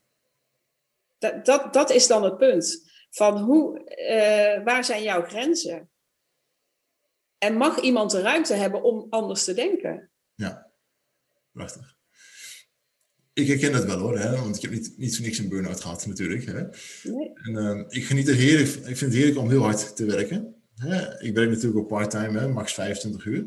Dat, 1.18 1.46
dat, 1.46 1.74
dat 1.74 1.90
is 1.90 2.08
dan 2.08 2.24
het 2.24 2.38
punt. 2.38 2.94
Van 3.10 3.38
hoe, 3.38 3.80
uh, 3.80 4.64
waar 4.64 4.86
zijn 4.86 5.04
jouw 5.04 5.26
grenzen? 5.26 5.90
En 7.38 7.58
mag 7.58 7.80
iemand 7.80 8.12
de 8.12 8.22
ruimte 8.22 8.54
hebben 8.54 8.84
om 8.84 9.08
anders 9.10 9.44
te 9.44 9.54
denken? 9.54 10.10
Ja, 10.34 10.72
prachtig. 11.52 11.96
Ik 13.34 13.48
herken 13.48 13.72
dat 13.72 13.86
wel 13.86 14.00
hoor, 14.00 14.18
hè? 14.18 14.36
want 14.36 14.56
ik 14.56 14.62
heb 14.62 14.72
niet, 14.72 14.94
niet 14.98 15.16
zo 15.16 15.24
niks 15.24 15.38
een 15.38 15.50
burn-out 15.50 15.82
gehad 15.82 16.06
natuurlijk. 16.06 16.46
Hè? 16.46 16.64
Nee. 17.12 17.34
En, 17.34 17.54
uh, 17.54 17.84
ik 17.88 18.06
geniet 18.06 18.28
er 18.28 18.36
heerlijk, 18.36 18.70
ik 18.70 18.84
vind 18.84 19.00
het 19.00 19.14
heerlijk 19.14 19.38
om 19.38 19.50
heel 19.50 19.64
hard 19.64 19.96
te 19.96 20.06
werken. 20.06 20.55
Hè? 20.76 21.22
Ik 21.22 21.36
werk 21.36 21.50
natuurlijk 21.50 21.78
ook 21.78 21.88
part-time, 21.88 22.48
max 22.48 22.74
25 22.74 23.26
uur. 23.26 23.46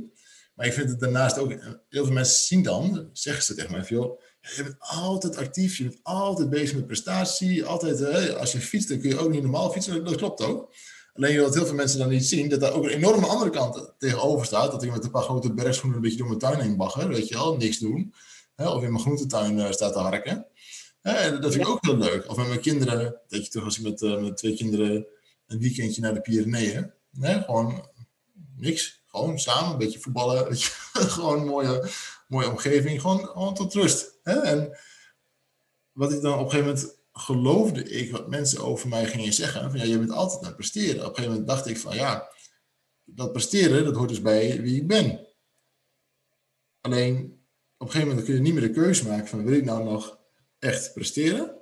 Maar 0.55 0.67
ik 0.67 0.73
vind 0.73 0.91
het 0.91 1.01
daarnaast 1.01 1.39
ook, 1.39 1.51
heel 1.89 2.05
veel 2.05 2.15
mensen 2.15 2.47
zien 2.47 2.63
dan, 2.63 3.09
zeggen 3.13 3.45
ze 3.45 3.55
tegen 3.55 3.71
mij, 3.71 3.85
joh, 3.89 4.21
je 4.41 4.63
bent 4.63 4.77
altijd 4.79 5.37
actief, 5.37 5.77
je 5.77 5.85
bent 5.85 5.99
altijd 6.03 6.51
bezig 6.51 6.77
met 6.77 6.87
prestatie. 6.87 7.65
Altijd, 7.65 7.99
hè, 7.99 8.37
als 8.37 8.53
je 8.53 8.61
fietst, 8.61 8.89
dan 8.89 9.01
kun 9.01 9.09
je 9.09 9.19
ook 9.19 9.31
niet 9.31 9.43
normaal 9.43 9.71
fietsen. 9.71 10.05
Dat 10.05 10.17
klopt 10.17 10.43
ook. 10.43 10.75
Alleen 11.13 11.37
dat 11.37 11.55
heel 11.55 11.67
veel 11.67 11.75
mensen 11.75 11.99
dan 11.99 12.09
niet 12.09 12.25
zien, 12.25 12.49
dat 12.49 12.61
daar 12.61 12.73
ook 12.73 12.85
een 12.85 12.91
enorme 12.91 13.27
andere 13.27 13.51
kant 13.51 13.95
tegenover 13.99 14.47
staat. 14.47 14.71
Dat 14.71 14.83
ik 14.83 14.91
met 14.91 15.05
een 15.05 15.11
paar 15.11 15.23
grote 15.23 15.55
bergschoenen 15.55 15.97
een 15.97 16.03
beetje 16.03 16.19
door 16.19 16.27
mijn 16.27 16.39
tuin 16.39 16.61
heen 16.61 16.77
bagger, 16.77 17.09
weet 17.09 17.29
je 17.29 17.35
wel, 17.35 17.57
niks 17.57 17.79
doen. 17.79 18.15
Hè, 18.55 18.69
of 18.69 18.83
in 18.83 18.91
mijn 18.91 19.03
groentetuin 19.03 19.59
uh, 19.59 19.71
staat 19.71 19.93
te 19.93 19.99
harken. 19.99 20.47
Hè, 21.01 21.39
dat 21.39 21.53
vind 21.53 21.65
ik 21.65 21.71
ook 21.71 21.85
heel 21.85 21.97
leuk. 21.97 22.31
Of 22.31 22.37
met 22.37 22.49
mijn 22.49 22.61
kinderen, 22.61 23.21
dat 23.29 23.45
je 23.45 23.51
toch 23.51 23.65
als 23.65 23.79
ik 23.79 23.85
met, 23.85 24.01
uh, 24.03 24.21
met 24.21 24.37
twee 24.37 24.57
kinderen 24.57 25.07
een 25.47 25.59
weekendje 25.59 26.01
naar 26.01 26.15
de 26.15 26.21
Pyreneeën. 26.21 26.93
Hè, 27.21 27.43
gewoon 27.43 27.89
niks. 28.57 29.03
Gewoon 29.07 29.39
samen, 29.39 29.73
een 29.73 29.79
beetje 29.79 30.01
voetballen. 30.01 30.57
gewoon 30.93 31.41
een 31.41 31.47
mooie, 31.47 31.91
mooie 32.29 32.51
omgeving. 32.51 33.01
Gewoon, 33.01 33.27
gewoon 33.27 33.55
tot 33.55 33.75
rust. 33.75 34.19
Hè? 34.23 34.41
En 34.41 34.79
wat 35.93 36.13
ik 36.13 36.21
dan 36.21 36.39
op 36.39 36.45
een 36.45 36.51
gegeven 36.51 36.75
moment 36.75 36.97
geloofde 37.13 37.91
ik 37.91 38.11
wat 38.11 38.29
mensen 38.29 38.65
over 38.65 38.89
mij 38.89 39.07
gingen 39.07 39.33
zeggen. 39.33 39.71
Van 39.71 39.81
ja, 39.81 39.87
je 39.87 39.99
bent 39.99 40.11
altijd 40.11 40.41
aan 40.41 40.47
het 40.47 40.57
presteren. 40.57 41.01
Op 41.01 41.09
een 41.09 41.15
gegeven 41.15 41.31
moment 41.31 41.47
dacht 41.47 41.67
ik 41.67 41.79
van 41.79 41.95
ja, 41.95 42.29
dat 43.05 43.33
presteren, 43.33 43.85
dat 43.85 43.97
hoort 43.97 44.09
dus 44.09 44.23
bij 44.23 44.63
wie 44.63 44.81
ik 44.81 44.87
ben. 44.87 45.27
Alleen 46.81 47.43
op 47.77 47.87
een 47.87 47.93
gegeven 47.93 48.09
moment 48.09 48.27
kun 48.27 48.35
je 48.35 48.41
niet 48.41 48.55
meer 48.55 48.63
de 48.63 48.71
keuze 48.71 49.09
maken 49.09 49.27
van 49.27 49.45
wil 49.45 49.57
ik 49.57 49.65
nou 49.65 49.85
nog 49.85 50.19
echt 50.59 50.93
presteren? 50.93 51.58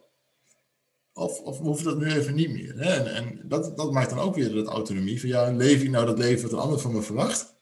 Of, 1.17 1.41
of 1.41 1.59
hoeft 1.59 1.85
dat 1.85 1.99
nu 1.99 2.13
even 2.13 2.35
niet 2.35 2.51
meer? 2.51 2.75
Hè? 2.79 2.95
En, 2.95 3.15
en, 3.15 3.41
dat, 3.45 3.77
dat 3.77 3.93
maakt 3.93 4.11
dan 4.11 4.19
ook 4.19 4.35
weer 4.35 4.53
dat 4.53 4.67
autonomie. 4.67 5.21
Van 5.21 5.29
ja, 5.29 5.51
leef 5.51 5.83
ik 5.83 5.91
nou 5.91 6.07
dat 6.07 6.19
leven 6.19 6.43
wat 6.43 6.53
een 6.53 6.59
ander 6.59 6.79
van 6.79 6.93
me 6.93 7.03
verwacht? 7.03 7.55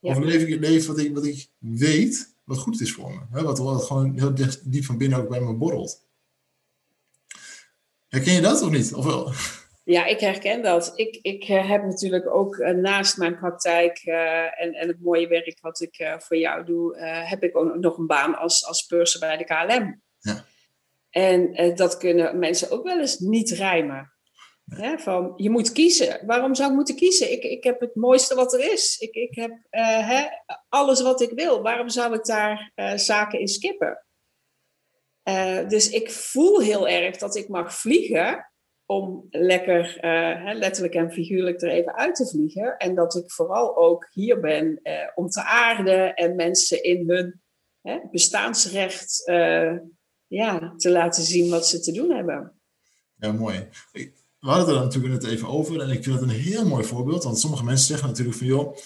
Of 0.00 0.18
leef 0.18 0.42
ik 0.42 0.48
het 0.48 0.60
leven 0.60 0.86
wat 0.86 1.04
ik, 1.04 1.14
wat 1.14 1.24
ik 1.24 1.48
weet 1.58 2.34
wat 2.44 2.58
goed 2.58 2.80
is 2.80 2.92
voor 2.92 3.10
me. 3.10 3.20
Hè? 3.30 3.42
Wat, 3.42 3.58
wat 3.58 3.84
gewoon 3.84 4.18
heel 4.18 4.34
diep 4.64 4.84
van 4.84 4.98
binnen 4.98 5.18
ook 5.18 5.28
bij 5.28 5.40
me 5.40 5.54
borrelt. 5.54 6.06
Herken 8.08 8.32
je 8.32 8.40
dat 8.40 8.62
of 8.62 8.70
niet? 8.70 8.94
Of 8.94 9.04
wel? 9.04 9.32
Ja, 9.84 10.04
ik 10.04 10.20
herken 10.20 10.62
dat. 10.62 10.92
Ik, 10.94 11.18
ik 11.22 11.44
eh, 11.44 11.68
heb 11.68 11.84
natuurlijk 11.84 12.34
ook 12.34 12.56
eh, 12.56 12.74
naast 12.74 13.16
mijn 13.16 13.38
praktijk 13.38 14.02
uh, 14.04 14.62
en, 14.62 14.74
en 14.74 14.88
het 14.88 15.00
mooie 15.00 15.28
werk 15.28 15.58
wat 15.60 15.80
ik 15.80 15.98
uh, 15.98 16.18
voor 16.18 16.36
jou 16.36 16.64
doe, 16.64 16.98
heb 16.98 17.42
ik 17.42 17.56
ook 17.56 17.74
nog 17.74 17.98
een 17.98 18.06
baan 18.06 18.38
als, 18.38 18.66
als 18.66 18.86
purser 18.86 19.20
bij 19.20 19.36
de 19.36 19.44
KLM. 19.44 20.02
Ja. 20.18 20.44
En 21.14 21.74
dat 21.74 21.96
kunnen 21.96 22.38
mensen 22.38 22.70
ook 22.70 22.84
wel 22.84 23.00
eens 23.00 23.18
niet 23.18 23.50
rijmen 23.50 24.12
van, 24.96 25.32
je 25.36 25.50
moet 25.50 25.72
kiezen. 25.72 26.26
Waarom 26.26 26.54
zou 26.54 26.70
ik 26.70 26.76
moeten 26.76 26.96
kiezen? 26.96 27.32
Ik, 27.32 27.42
ik 27.42 27.64
heb 27.64 27.80
het 27.80 27.94
mooiste 27.94 28.34
wat 28.34 28.52
er 28.52 28.72
is. 28.72 28.98
Ik, 28.98 29.14
ik 29.14 29.34
heb 29.34 29.50
uh, 29.70 30.22
alles 30.68 31.02
wat 31.02 31.20
ik 31.20 31.30
wil. 31.30 31.62
Waarom 31.62 31.88
zou 31.88 32.14
ik 32.14 32.24
daar 32.24 32.72
uh, 32.74 32.96
zaken 32.96 33.40
in 33.40 33.48
skippen? 33.48 34.04
Dus 35.68 35.90
ik 35.90 36.10
voel 36.10 36.60
heel 36.60 36.88
erg 36.88 37.16
dat 37.16 37.36
ik 37.36 37.48
mag 37.48 37.74
vliegen 37.74 38.52
om 38.86 39.26
lekker, 39.30 39.98
letterlijk 40.54 40.94
en 40.94 41.12
figuurlijk 41.12 41.62
er 41.62 41.70
even 41.70 41.94
uit 41.94 42.14
te 42.14 42.28
vliegen. 42.28 42.76
En 42.76 42.94
dat 42.94 43.14
ik 43.14 43.30
vooral 43.30 43.76
ook 43.76 44.08
hier 44.12 44.40
ben 44.40 44.80
om 45.14 45.28
te 45.28 45.44
aarden 45.44 46.14
en 46.14 46.36
mensen 46.36 46.82
in 46.82 47.10
hun 47.10 47.42
bestaansrecht 48.10 49.30
ja, 50.34 50.74
te 50.76 50.90
laten 50.90 51.22
zien 51.22 51.50
wat 51.50 51.68
ze 51.68 51.80
te 51.80 51.92
doen 51.92 52.10
hebben. 52.10 52.52
Ja, 53.16 53.32
mooi 53.32 53.68
we 54.44 54.50
hadden 54.50 54.68
het 54.68 54.76
er 54.76 54.82
natuurlijk 54.82 55.22
net 55.22 55.32
even 55.32 55.48
over 55.48 55.80
en 55.80 55.90
ik 55.90 56.02
vind 56.02 56.20
het 56.20 56.24
een 56.30 56.36
heel 56.36 56.66
mooi 56.66 56.84
voorbeeld. 56.84 57.24
Want 57.24 57.38
sommige 57.38 57.64
mensen 57.64 57.86
zeggen 57.86 58.08
natuurlijk 58.08 58.36
van 58.36 58.46
joh, 58.46 58.76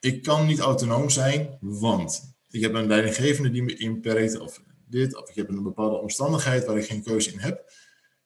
ik 0.00 0.22
kan 0.22 0.46
niet 0.46 0.58
autonoom 0.58 1.10
zijn, 1.10 1.58
want 1.60 2.34
ik 2.50 2.60
heb 2.60 2.74
een 2.74 2.86
leidinggevende 2.86 3.50
die 3.50 3.62
me 3.62 3.76
inperkt 3.76 4.38
of 4.38 4.62
dit, 4.88 5.16
of 5.16 5.28
ik 5.28 5.34
heb 5.34 5.48
een 5.48 5.62
bepaalde 5.62 5.96
omstandigheid 5.96 6.64
waar 6.66 6.76
ik 6.76 6.84
geen 6.84 7.02
keuze 7.02 7.32
in 7.32 7.38
heb. 7.38 7.72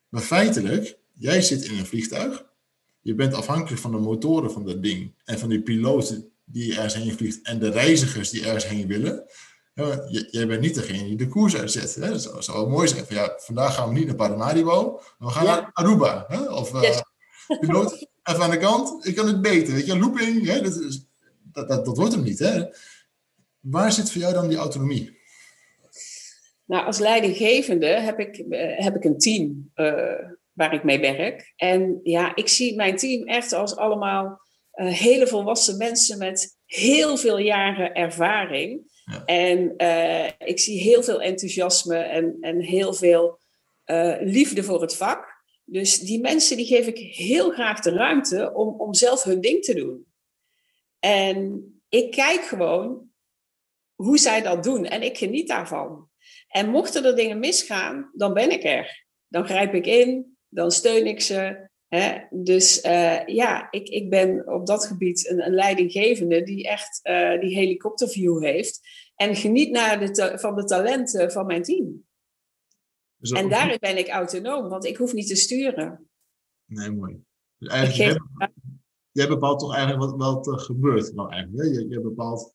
Maar 0.08 0.22
feitelijk, 0.22 0.98
jij 1.12 1.42
zit 1.42 1.64
in 1.64 1.78
een 1.78 1.86
vliegtuig, 1.86 2.44
je 3.00 3.14
bent 3.14 3.34
afhankelijk 3.34 3.80
van 3.80 3.90
de 3.90 3.98
motoren 3.98 4.52
van 4.52 4.64
dat 4.64 4.82
ding 4.82 5.14
en 5.24 5.38
van 5.38 5.48
die 5.48 5.62
piloten 5.62 6.30
die 6.44 6.74
ergens 6.74 6.94
heen 6.94 7.16
vliegt 7.16 7.42
en 7.42 7.58
de 7.58 7.70
reizigers 7.70 8.30
die 8.30 8.44
ergens 8.44 8.68
heen 8.68 8.86
willen. 8.86 9.24
Ja, 9.84 10.06
jij 10.30 10.46
bent 10.46 10.60
niet 10.60 10.74
degene 10.74 11.04
die 11.04 11.16
de 11.16 11.28
koers 11.28 11.56
uitzet. 11.56 11.94
Hè? 11.94 12.10
Dat 12.10 12.22
zou, 12.22 12.42
zou 12.42 12.68
mooi 12.68 12.88
zijn. 12.88 13.06
Van, 13.06 13.16
ja, 13.16 13.34
vandaag 13.36 13.74
gaan 13.74 13.88
we 13.88 13.94
niet 13.94 14.06
naar 14.06 14.16
Paramaribo, 14.16 15.00
we 15.18 15.28
gaan 15.28 15.44
naar 15.44 15.70
Aruba. 15.72 16.24
Hè? 16.28 16.50
Of 16.50 16.74
uh, 16.74 16.82
yes. 16.82 17.02
even 18.22 18.42
aan 18.42 18.50
de 18.50 18.58
kant, 18.58 19.06
ik 19.06 19.14
kan 19.14 19.26
het 19.26 19.42
beter. 19.42 19.74
Weet 19.74 19.86
je, 19.86 19.98
looping, 19.98 20.46
hè? 20.46 20.60
Dat, 20.60 20.80
is, 20.80 21.06
dat, 21.42 21.68
dat, 21.68 21.84
dat 21.84 21.96
wordt 21.96 22.12
hem 22.12 22.22
niet. 22.22 22.38
Hè? 22.38 22.64
Waar 23.60 23.92
zit 23.92 24.10
voor 24.12 24.20
jou 24.20 24.34
dan 24.34 24.48
die 24.48 24.58
autonomie? 24.58 25.18
Nou, 26.64 26.86
als 26.86 26.98
leidinggevende 26.98 27.86
heb 27.86 28.18
ik, 28.18 28.36
eh, 28.36 28.84
heb 28.84 28.96
ik 28.96 29.04
een 29.04 29.18
team 29.18 29.70
uh, 29.74 30.30
waar 30.52 30.74
ik 30.74 30.84
mee 30.84 31.00
werk. 31.00 31.52
En 31.56 32.00
ja, 32.02 32.34
ik 32.34 32.48
zie 32.48 32.76
mijn 32.76 32.96
team 32.96 33.26
echt 33.26 33.52
als 33.52 33.76
allemaal 33.76 34.40
uh, 34.74 34.92
hele 34.92 35.26
volwassen 35.26 35.76
mensen 35.76 36.18
met 36.18 36.58
heel 36.64 37.16
veel 37.16 37.38
jaren 37.38 37.94
ervaring. 37.94 38.94
En 39.24 39.76
eh, 39.76 40.30
ik 40.38 40.60
zie 40.60 40.80
heel 40.80 41.02
veel 41.02 41.22
enthousiasme 41.22 41.96
en, 41.96 42.36
en 42.40 42.60
heel 42.60 42.94
veel 42.94 43.38
uh, 43.86 44.16
liefde 44.20 44.62
voor 44.62 44.80
het 44.80 44.96
vak. 44.96 45.44
Dus 45.64 45.98
die 45.98 46.20
mensen 46.20 46.56
die 46.56 46.66
geef 46.66 46.86
ik 46.86 46.98
heel 46.98 47.50
graag 47.50 47.80
de 47.80 47.90
ruimte 47.90 48.52
om, 48.54 48.80
om 48.80 48.94
zelf 48.94 49.22
hun 49.22 49.40
ding 49.40 49.64
te 49.64 49.74
doen. 49.74 50.06
En 50.98 51.64
ik 51.88 52.10
kijk 52.10 52.44
gewoon 52.44 53.10
hoe 53.94 54.18
zij 54.18 54.42
dat 54.42 54.62
doen 54.64 54.86
en 54.86 55.02
ik 55.02 55.18
geniet 55.18 55.48
daarvan. 55.48 56.10
En 56.48 56.68
mochten 56.68 57.04
er 57.04 57.16
dingen 57.16 57.38
misgaan, 57.38 58.10
dan 58.14 58.34
ben 58.34 58.50
ik 58.50 58.64
er. 58.64 59.04
Dan 59.28 59.44
grijp 59.44 59.74
ik 59.74 59.86
in, 59.86 60.36
dan 60.48 60.70
steun 60.70 61.06
ik 61.06 61.20
ze. 61.20 61.65
Hè? 61.88 62.18
Dus 62.30 62.84
uh, 62.84 63.26
ja, 63.26 63.70
ik, 63.70 63.88
ik 63.88 64.10
ben 64.10 64.48
op 64.48 64.66
dat 64.66 64.86
gebied 64.86 65.28
een, 65.28 65.46
een 65.46 65.54
leidinggevende 65.54 66.42
die 66.42 66.68
echt 66.68 67.00
uh, 67.02 67.40
die 67.40 67.54
helikopterview 67.56 68.42
heeft. 68.42 68.80
En 69.14 69.36
geniet 69.36 69.70
naar 69.70 70.00
de 70.00 70.38
van 70.38 70.56
de 70.56 70.64
talenten 70.64 71.32
van 71.32 71.46
mijn 71.46 71.62
team. 71.62 72.04
Dus 73.16 73.30
en 73.30 73.48
daarin 73.48 73.78
ben 73.80 73.98
ik 73.98 74.08
autonoom, 74.08 74.68
want 74.68 74.84
ik 74.84 74.96
hoef 74.96 75.12
niet 75.12 75.28
te 75.28 75.36
sturen. 75.36 76.08
Nee, 76.64 76.90
mooi. 76.90 77.22
Dus 77.58 77.68
eigenlijk, 77.68 78.18
geef... 78.38 78.48
jij, 79.10 79.28
bepaalt 79.28 79.58
toch 79.58 79.74
eigenlijk 79.74 80.10
wat, 80.10 80.16
wat 80.16 80.46
er 80.46 80.58
gebeurt. 80.58 81.14
Nou, 81.14 81.32
eigenlijk, 81.32 81.74
je, 81.74 81.88
je 81.88 82.00
bepaalt, 82.00 82.54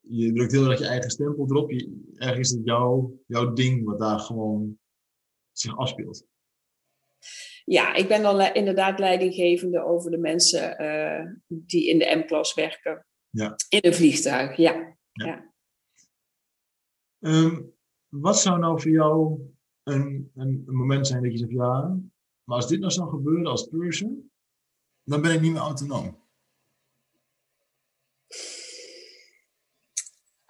je 0.00 0.32
drukt 0.32 0.52
heel 0.52 0.70
erg 0.70 0.78
je 0.78 0.86
eigen 0.86 1.10
stempel 1.10 1.46
erop. 1.50 1.70
Je, 1.70 2.02
eigenlijk 2.08 2.40
is 2.40 2.50
het 2.50 2.60
jouw, 2.64 3.20
jouw 3.26 3.52
ding 3.52 3.84
wat 3.84 3.98
daar 3.98 4.18
gewoon 4.18 4.78
zich 5.52 5.76
afspeelt. 5.76 6.26
Ja, 7.64 7.94
ik 7.94 8.08
ben 8.08 8.22
dan 8.22 8.40
inderdaad 8.40 8.98
leidinggevende 8.98 9.84
over 9.84 10.10
de 10.10 10.18
mensen 10.18 10.82
uh, 10.82 11.32
die 11.48 11.88
in 11.88 11.98
de 11.98 12.16
M-klas 12.16 12.54
werken. 12.54 13.06
Ja. 13.30 13.56
In 13.68 13.80
een 13.82 13.94
vliegtuig, 13.94 14.56
ja. 14.56 14.96
ja. 15.12 15.26
ja. 15.26 15.52
Um, 17.18 17.72
wat 18.08 18.40
zou 18.40 18.58
nou 18.58 18.80
voor 18.80 18.90
jou 18.90 19.40
een, 19.82 20.30
een, 20.34 20.62
een, 20.66 20.76
moment 20.76 21.06
zijn 21.06 21.22
dat 21.22 21.32
je 21.32 21.38
zegt, 21.38 21.50
ja, 21.50 21.98
maar 22.44 22.56
als 22.56 22.68
dit 22.68 22.80
nou 22.80 22.92
zou 22.92 23.10
gebeuren 23.10 23.46
als 23.46 23.66
person, 23.66 24.30
dan 25.02 25.22
ben 25.22 25.32
ik 25.32 25.40
niet 25.40 25.52
meer 25.52 25.60
autonoom? 25.60 26.26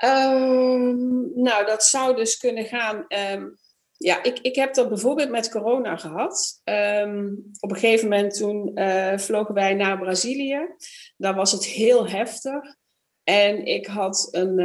Um, 0.05 1.43
nou, 1.43 1.67
dat 1.67 1.85
zou 1.85 2.17
dus 2.17 2.37
kunnen 2.37 2.65
gaan. 2.65 3.05
Um, 3.09 3.59
ja, 3.99 4.23
ik, 4.23 4.39
ik 4.39 4.55
heb 4.55 4.75
dat 4.75 4.89
bijvoorbeeld 4.89 5.31
met 5.31 5.51
corona 5.51 5.97
gehad. 5.97 6.61
Um, 6.65 7.51
op 7.61 7.71
een 7.71 7.79
gegeven 7.79 8.09
moment 8.09 8.35
toen 8.35 8.71
uh, 8.75 9.19
vlogen 9.19 9.55
wij 9.55 9.75
naar 9.75 9.99
Brazilië. 9.99 10.61
Daar 11.17 11.35
was 11.35 11.53
het 11.53 11.65
heel 11.65 12.09
heftig. 12.09 12.77
En 13.25 13.65
ik 13.67 13.87
had 13.87 14.29
een, 14.31 14.59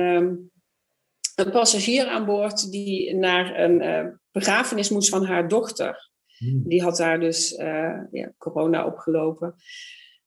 een 1.36 1.52
passagier 1.52 2.08
aan 2.08 2.26
boord 2.26 2.72
die 2.72 3.16
naar 3.16 3.60
een 3.60 3.82
uh, 3.82 4.14
begrafenis 4.32 4.90
moest 4.90 5.10
van 5.10 5.26
haar 5.26 5.48
dochter. 5.48 6.12
Hmm. 6.38 6.64
Die 6.68 6.84
had 6.84 6.98
daar 6.98 7.20
dus 7.20 7.52
uh, 7.52 8.00
ja, 8.12 8.34
corona 8.38 8.86
opgelopen. 8.86 9.56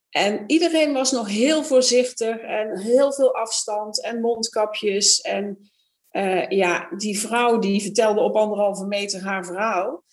En 0.09 0.43
iedereen 0.47 0.93
was 0.93 1.11
nog 1.11 1.27
heel 1.27 1.63
voorzichtig 1.63 2.37
en 2.37 2.79
heel 2.79 3.13
veel 3.13 3.35
afstand 3.35 4.03
en 4.03 4.21
mondkapjes. 4.21 5.21
En 5.21 5.71
uh, 6.17 6.47
ja, 6.47 6.89
die 6.97 7.19
vrouw 7.19 7.59
die 7.59 7.81
vertelde 7.81 8.19
op 8.21 8.35
anderhalve 8.35 8.85
meter 8.85 9.23
haar 9.23 9.45
verhaal. 9.45 10.03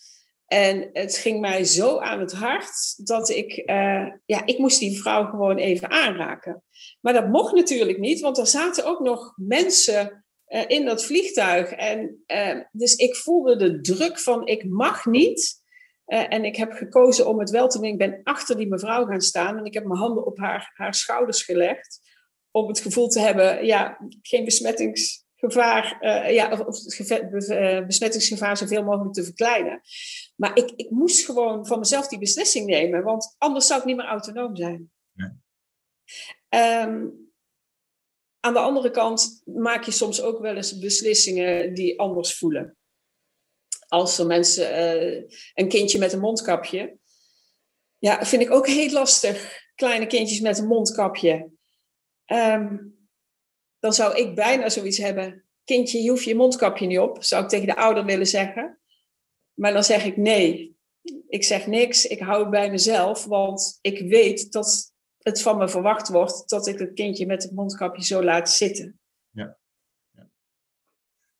En 0.45 0.89
het 0.93 1.17
ging 1.17 1.39
mij 1.39 1.63
zo 1.63 1.99
aan 1.99 2.19
het 2.19 2.33
hart 2.33 3.07
dat 3.07 3.29
ik, 3.29 3.57
uh, 3.65 4.07
ja, 4.25 4.45
ik 4.45 4.57
moest 4.57 4.79
die 4.79 4.99
vrouw 4.99 5.25
gewoon 5.25 5.57
even 5.57 5.89
aanraken. 5.89 6.63
Maar 7.01 7.13
dat 7.13 7.27
mocht 7.27 7.53
natuurlijk 7.53 7.99
niet, 7.99 8.19
want 8.19 8.37
er 8.37 8.47
zaten 8.47 8.85
ook 8.85 8.99
nog 8.99 9.33
mensen 9.35 10.25
uh, 10.47 10.63
in 10.67 10.85
dat 10.85 11.05
vliegtuig. 11.05 11.71
En 11.71 12.23
dus 12.71 12.95
ik 12.95 13.15
voelde 13.15 13.55
de 13.55 13.81
druk 13.81 14.19
van 14.19 14.47
ik 14.47 14.65
mag 14.69 15.05
niet. 15.05 15.63
En 16.05 16.45
ik 16.45 16.55
heb 16.55 16.71
gekozen 16.71 17.27
om 17.27 17.39
het 17.39 17.49
wel 17.49 17.67
te 17.67 17.79
doen. 17.79 17.87
Ik 17.87 17.97
ben 17.97 18.19
achter 18.23 18.57
die 18.57 18.67
mevrouw 18.67 19.05
gaan 19.05 19.21
staan 19.21 19.57
en 19.57 19.65
ik 19.65 19.73
heb 19.73 19.85
mijn 19.85 19.99
handen 19.99 20.25
op 20.25 20.37
haar, 20.37 20.71
haar 20.73 20.93
schouders 20.93 21.43
gelegd. 21.43 21.99
Om 22.51 22.67
het 22.67 22.79
gevoel 22.79 23.07
te 23.07 23.19
hebben, 23.19 23.65
ja, 23.65 23.97
geen 24.21 24.43
besmettingsgevaar, 25.39 26.33
ja, 26.33 26.51
of, 26.51 26.59
of 26.59 27.07
het 27.07 27.87
besmettingsgevaar 27.87 28.57
zoveel 28.57 28.83
mogelijk 28.83 29.13
te 29.13 29.23
verkleinen. 29.23 29.81
Maar 30.35 30.57
ik, 30.57 30.71
ik 30.75 30.89
moest 30.89 31.25
gewoon 31.25 31.67
van 31.67 31.79
mezelf 31.79 32.07
die 32.07 32.19
beslissing 32.19 32.65
nemen, 32.65 33.03
want 33.03 33.35
anders 33.37 33.67
zou 33.67 33.79
ik 33.79 33.85
niet 33.85 33.95
meer 33.95 34.05
autonoom 34.05 34.55
zijn. 34.55 34.91
Ja. 35.11 36.83
Um, 36.83 37.23
aan 38.39 38.53
de 38.53 38.59
andere 38.59 38.91
kant 38.91 39.41
maak 39.45 39.83
je 39.83 39.91
soms 39.91 40.21
ook 40.21 40.39
wel 40.39 40.55
eens 40.55 40.79
beslissingen 40.79 41.73
die 41.73 41.99
anders 41.99 42.37
voelen. 42.37 42.77
Als 43.87 44.17
er 44.17 44.25
mensen 44.25 44.69
uh, 44.69 45.23
een 45.53 45.69
kindje 45.69 45.99
met 45.99 46.13
een 46.13 46.19
mondkapje. 46.19 46.97
Ja, 47.97 48.25
vind 48.25 48.41
ik 48.41 48.51
ook 48.51 48.67
heel 48.67 48.91
lastig. 48.91 49.63
Kleine 49.75 50.07
kindjes 50.07 50.39
met 50.39 50.57
een 50.57 50.67
mondkapje. 50.67 51.51
Um, 52.25 52.94
dan 53.85 53.93
zou 53.93 54.17
ik 54.17 54.35
bijna 54.35 54.69
zoiets 54.69 54.97
hebben. 54.97 55.43
Kindje, 55.63 56.01
je 56.01 56.09
hoeft 56.09 56.23
je 56.23 56.35
mondkapje 56.35 56.85
niet 56.85 56.99
op. 56.99 57.23
Zou 57.23 57.43
ik 57.43 57.49
tegen 57.49 57.67
de 57.67 57.75
ouder 57.75 58.05
willen 58.05 58.27
zeggen. 58.27 58.79
Maar 59.53 59.73
dan 59.73 59.83
zeg 59.83 60.05
ik 60.05 60.17
nee. 60.17 60.77
Ik 61.27 61.43
zeg 61.43 61.67
niks. 61.67 62.05
Ik 62.05 62.19
hou 62.19 62.41
het 62.41 62.49
bij 62.49 62.71
mezelf. 62.71 63.25
Want 63.25 63.77
ik 63.81 63.99
weet 64.09 64.51
dat 64.51 64.93
het 65.17 65.41
van 65.41 65.57
me 65.57 65.69
verwacht 65.69 66.07
wordt 66.07 66.49
dat 66.49 66.67
ik 66.67 66.79
het 66.79 66.93
kindje 66.93 67.25
met 67.25 67.43
het 67.43 67.51
mondkapje 67.51 68.03
zo 68.03 68.23
laat 68.23 68.49
zitten. 68.49 68.99
Ja. 69.29 69.57
ja. 70.11 70.29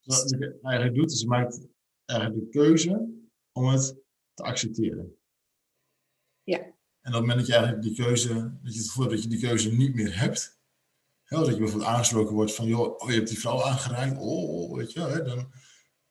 Wat 0.04 0.30
je 0.30 0.58
eigenlijk 0.62 0.96
doet, 0.96 1.12
is 1.12 1.22
je 1.22 1.28
maakt 1.28 1.68
eigenlijk 2.06 2.40
de 2.40 2.50
keuze 2.50 3.10
om 3.52 3.68
het 3.68 3.96
te 4.34 4.44
accepteren. 4.44 5.18
Ja. 6.44 6.58
En 6.58 7.12
op 7.12 7.14
het 7.14 7.14
moment 7.14 7.38
dat 7.38 7.48
je 7.48 7.54
eigenlijk 7.54 7.84
die 7.84 7.96
keuze, 7.96 8.34
dat 8.64 8.74
je 8.74 8.80
het 8.80 8.90
gevoel 8.90 9.10
dat 9.10 9.24
je 9.24 9.30
die 9.30 9.40
keuze 9.40 9.72
niet 9.72 9.96
meer 9.96 10.20
hebt, 10.20 10.60
hè, 11.26 11.38
dat 11.38 11.48
je 11.48 11.58
bijvoorbeeld 11.58 11.92
aangesproken 11.92 12.34
wordt 12.34 12.56
van, 12.56 12.66
joh, 12.66 13.02
oh, 13.02 13.10
je 13.10 13.16
hebt 13.16 13.28
die 13.28 13.40
vrouw 13.40 13.64
aangeraakt, 13.64 14.18
oh, 14.20 14.78
weet 14.78 14.92
je, 14.92 15.00
hè, 15.00 15.24
dan, 15.24 15.52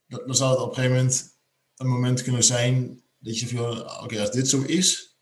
dan 0.07 0.35
zou 0.35 0.51
het 0.51 0.61
op 0.61 0.69
een 0.69 0.75
gegeven 0.75 0.97
moment 0.97 1.39
een 1.77 1.89
moment 1.89 2.23
kunnen 2.23 2.45
zijn 2.45 3.03
dat 3.19 3.39
je 3.39 3.49
van, 3.49 4.03
oké, 4.03 4.21
als 4.21 4.31
dit 4.31 4.49
zo 4.49 4.61
is, 4.61 5.19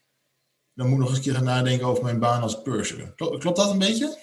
dan 0.75 0.87
moet 0.87 0.95
ik 0.95 1.01
nog 1.01 1.09
eens 1.09 1.19
een 1.19 1.25
keer 1.25 1.35
gaan 1.35 1.45
nadenken 1.45 1.87
over 1.87 2.05
mijn 2.05 2.19
baan 2.19 2.43
als 2.43 2.63
purser. 2.63 3.15
Klopt, 3.15 3.43
dat 3.43 3.71
een 3.71 3.79
beetje? 3.79 4.19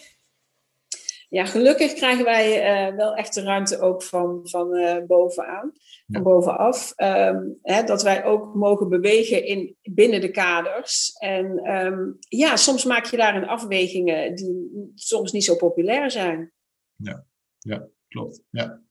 Ja, 1.29 1.45
gelukkig 1.45 1.93
krijgen 1.93 2.25
wij 2.25 2.57
uh, 2.89 2.95
wel 2.95 3.15
echt 3.15 3.33
de 3.33 3.41
ruimte 3.41 3.79
ook 3.79 4.03
van, 4.03 4.39
van 4.43 4.75
uh, 4.75 5.05
bovenaan, 5.07 5.71
van 6.07 6.23
bovenaf. 6.23 6.93
Um, 6.97 7.57
hè, 7.61 7.83
dat 7.83 8.03
wij 8.03 8.25
ook 8.25 8.55
mogen 8.55 8.89
bewegen 8.89 9.45
in, 9.45 9.75
binnen 9.81 10.21
de 10.21 10.31
kaders. 10.31 11.11
En 11.17 11.75
um, 11.75 12.17
ja, 12.19 12.55
soms 12.55 12.85
maak 12.85 13.05
je 13.05 13.17
daarin 13.17 13.47
afwegingen 13.47 14.35
die 14.35 14.91
soms 14.95 15.31
niet 15.31 15.43
zo 15.43 15.55
populair 15.55 16.11
zijn. 16.11 16.51
Ja, 16.95 17.25
ja 17.57 17.87
klopt. 18.07 18.43
Ja. 18.49 18.81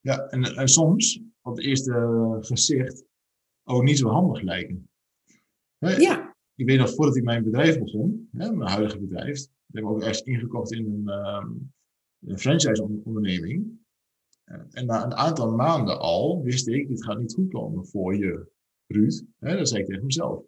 Ja, 0.00 0.26
en, 0.26 0.44
en 0.44 0.68
soms 0.68 1.20
op 1.42 1.56
het 1.56 1.64
eerste 1.64 2.36
gezicht 2.40 3.04
ook 3.64 3.82
niet 3.82 3.98
zo 3.98 4.08
handig 4.08 4.42
lijken. 4.42 4.90
Ja 5.78 6.34
ik 6.56 6.66
weet 6.66 6.78
nog 6.78 6.94
voordat 6.94 7.16
ik 7.16 7.24
mijn 7.24 7.44
bedrijf 7.44 7.78
begon, 7.78 8.28
hè, 8.32 8.52
mijn 8.52 8.70
huidige 8.70 8.98
bedrijf, 8.98 9.40
ik 9.40 9.74
heb 9.74 9.84
ook 9.84 10.02
echt 10.02 10.26
ingekocht 10.26 10.72
in 10.72 10.86
een, 10.86 11.08
um, 11.08 11.74
een 12.26 12.38
franchise-onderneming. 12.38 13.84
Uh, 14.44 14.62
en 14.70 14.86
na 14.86 15.04
een 15.04 15.14
aantal 15.14 15.50
maanden 15.50 15.98
al 15.98 16.42
wist 16.42 16.68
ik, 16.68 16.88
dit 16.88 17.04
gaat 17.04 17.18
niet 17.18 17.34
goed 17.34 17.52
komen 17.52 17.86
voor 17.86 18.16
je, 18.16 18.50
Ruud. 18.86 19.24
Hè, 19.38 19.56
dat 19.56 19.68
zei 19.68 19.80
ik 19.80 19.86
tegen 19.86 20.04
mezelf. 20.04 20.44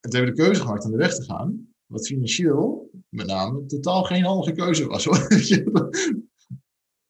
En 0.00 0.10
toen 0.10 0.20
heb 0.20 0.28
ik 0.28 0.36
de 0.36 0.42
keuze 0.42 0.60
gemaakt 0.60 0.84
om 0.84 0.90
de 0.90 0.96
weg 0.96 1.14
te 1.14 1.22
gaan, 1.22 1.74
wat 1.86 2.06
financieel 2.06 2.90
met 3.08 3.26
name 3.26 3.66
totaal 3.66 4.02
geen 4.02 4.24
handige 4.24 4.52
keuze 4.52 4.86
was. 4.86 5.04
Hoor. 5.06 5.90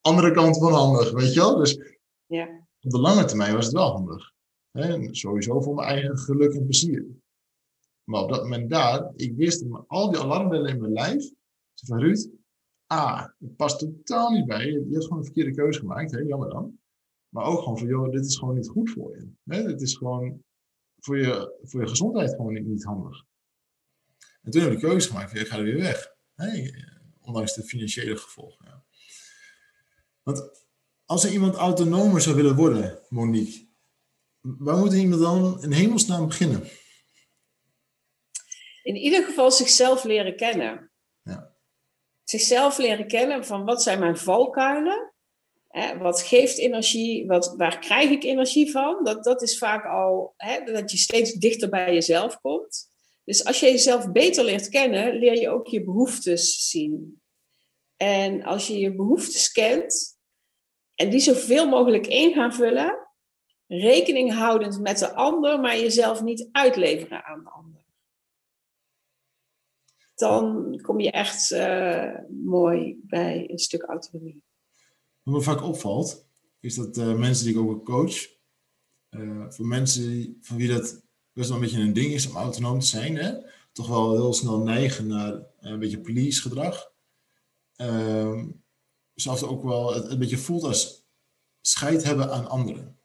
Andere 0.01 0.31
kant 0.31 0.59
van 0.59 0.73
handig, 0.73 1.13
weet 1.13 1.35
je 1.35 1.41
wel? 1.41 1.57
Dus 1.57 1.79
ja. 2.27 2.67
op 2.81 2.91
de 2.91 3.01
lange 3.01 3.25
termijn 3.25 3.55
was 3.55 3.65
het 3.65 3.75
wel 3.75 3.93
handig. 3.93 4.33
Hè? 4.71 5.15
Sowieso 5.15 5.61
voor 5.61 5.75
mijn 5.75 5.89
eigen 5.89 6.19
geluk 6.19 6.53
en 6.53 6.65
plezier. 6.65 7.07
Maar 8.05 8.23
op 8.23 8.29
dat 8.29 8.43
moment 8.43 8.71
daar, 8.71 9.13
ik 9.17 9.37
wist 9.37 9.65
al 9.87 10.11
die 10.11 10.21
alarmbellen 10.21 10.71
in 10.71 10.81
mijn 10.81 10.93
lijf. 10.93 11.31
van 11.75 12.01
Ruud, 12.01 12.29
A, 12.95 13.35
het 13.39 13.57
past 13.57 13.79
totaal 13.79 14.31
niet 14.31 14.47
bij 14.47 14.67
je. 14.67 14.73
Je 14.73 14.93
hebt 14.93 15.05
gewoon 15.05 15.19
een 15.19 15.25
verkeerde 15.25 15.55
keuze 15.55 15.79
gemaakt, 15.79 16.11
hè? 16.11 16.19
jammer 16.19 16.51
dan. 16.51 16.79
Maar 17.29 17.45
ook 17.45 17.59
gewoon 17.59 17.79
van, 17.79 17.87
joh, 17.87 18.11
dit 18.11 18.25
is 18.25 18.37
gewoon 18.37 18.55
niet 18.55 18.69
goed 18.69 18.91
voor 18.91 19.17
je. 19.17 19.29
Hè? 19.45 19.67
Dit 19.67 19.81
is 19.81 19.97
gewoon 19.97 20.43
voor 20.99 21.19
je, 21.19 21.59
voor 21.63 21.81
je 21.81 21.89
gezondheid 21.89 22.31
gewoon 22.31 22.53
niet, 22.53 22.85
handig. 22.85 23.25
En 24.43 24.51
toen 24.51 24.63
heb 24.63 24.73
ik 24.73 24.81
de 24.81 24.87
keuze 24.87 25.09
gemaakt, 25.09 25.35
ik 25.35 25.47
ga 25.47 25.57
er 25.57 25.65
weer 25.65 25.81
weg. 25.81 26.15
Hè? 26.35 26.71
Ondanks 27.21 27.55
de 27.55 27.63
financiële 27.63 28.17
gevolgen. 28.17 28.85
Want 30.23 30.67
als 31.05 31.25
er 31.25 31.33
iemand 31.33 31.55
autonomer 31.55 32.21
zou 32.21 32.37
willen 32.37 32.57
worden, 32.57 32.99
Monique, 33.09 33.69
waar 34.41 34.79
moet 34.79 34.93
iemand 34.93 35.21
dan 35.21 35.63
in 35.63 35.73
hemelsnaam 35.73 36.27
beginnen? 36.27 36.63
in 38.85 38.97
ieder 38.97 39.25
geval 39.25 39.51
zichzelf 39.51 40.05
leren 40.05 40.37
kennen. 40.37 40.91
Zichzelf 42.25 42.79
leren 42.79 43.07
kennen 43.07 43.45
van 43.45 43.65
wat 43.65 43.83
zijn 43.83 43.99
mijn 43.99 44.17
valkuilen. 44.17 45.13
Hè, 45.69 45.99
wat 45.99 46.23
geeft 46.23 46.59
energie? 46.59 47.27
Wat, 47.27 47.55
waar 47.57 47.79
krijg 47.79 48.11
ik 48.11 48.25
energie 48.25 48.71
van? 48.71 49.05
Dat, 49.05 49.25
dat 49.25 49.43
is 49.43 49.59
vaak 49.59 49.85
al 49.87 50.35
hè, 50.37 50.73
dat 50.73 50.91
je 50.91 50.97
steeds 50.97 51.33
dichter 51.33 51.69
bij 51.69 51.95
jezelf 51.95 52.41
komt. 52.41 52.93
Dus 53.25 53.45
als 53.45 53.61
je 53.61 53.67
jezelf 53.67 54.13
beter 54.13 54.45
leert 54.45 54.69
kennen, 54.69 55.15
leer 55.15 55.41
je 55.41 55.49
ook 55.49 55.67
je 55.67 55.85
behoeftes 55.85 56.69
zien. 56.71 57.23
En 57.97 58.43
als 58.43 58.67
je 58.67 58.79
je 58.79 58.95
behoeftes 58.95 59.53
kent 59.53 60.19
en 60.95 61.11
die 61.11 61.21
zoveel 61.21 61.69
mogelijk 61.69 62.07
in 62.07 62.33
gaan 62.33 62.55
vullen, 62.55 63.09
rekening 63.67 64.33
houdend 64.33 64.81
met 64.81 64.99
de 64.99 65.13
ander, 65.13 65.61
maar 65.61 65.79
jezelf 65.79 66.23
niet 66.23 66.49
uitleveren 66.53 67.25
aan 67.25 67.45
de 67.45 67.51
ander. 67.51 67.74
Dan 70.15 70.79
kom 70.83 71.01
je 71.01 71.11
echt 71.11 71.51
uh, 71.51 72.11
mooi 72.45 73.01
bij 73.03 73.51
een 73.51 73.59
stuk 73.59 73.83
autonomie. 73.83 74.43
Wat 75.23 75.35
me 75.35 75.41
vaak 75.41 75.63
opvalt, 75.63 76.27
is 76.61 76.75
dat 76.75 76.97
uh, 76.97 77.15
mensen 77.15 77.45
die 77.45 77.55
ik 77.55 77.61
ook 77.61 77.85
coach, 77.85 78.15
uh, 79.11 79.51
voor 79.51 79.67
mensen 79.67 80.37
van 80.41 80.57
wie 80.57 80.69
dat 80.69 81.03
best 81.33 81.49
wel 81.49 81.59
een 81.59 81.65
beetje 81.65 81.81
een 81.81 81.93
ding 81.93 82.13
is 82.13 82.29
om 82.29 82.37
autonoom 82.37 82.79
te 82.79 82.87
zijn, 82.87 83.17
hè, 83.17 83.33
toch 83.73 83.89
wel 83.89 84.13
heel 84.13 84.33
snel 84.33 84.59
neigen 84.59 85.07
naar 85.07 85.43
een 85.61 85.79
beetje 85.79 86.01
police 86.01 86.41
gedrag. 86.41 86.93
Uh, 87.77 88.45
zelfs 89.15 89.43
ook 89.43 89.63
wel 89.63 89.95
het 89.95 90.11
een 90.11 90.19
beetje 90.19 90.39
voelt 90.39 90.65
als 90.65 91.07
scheid 91.61 92.05
hebben 92.05 92.31
aan 92.31 92.49
anderen. 92.49 92.99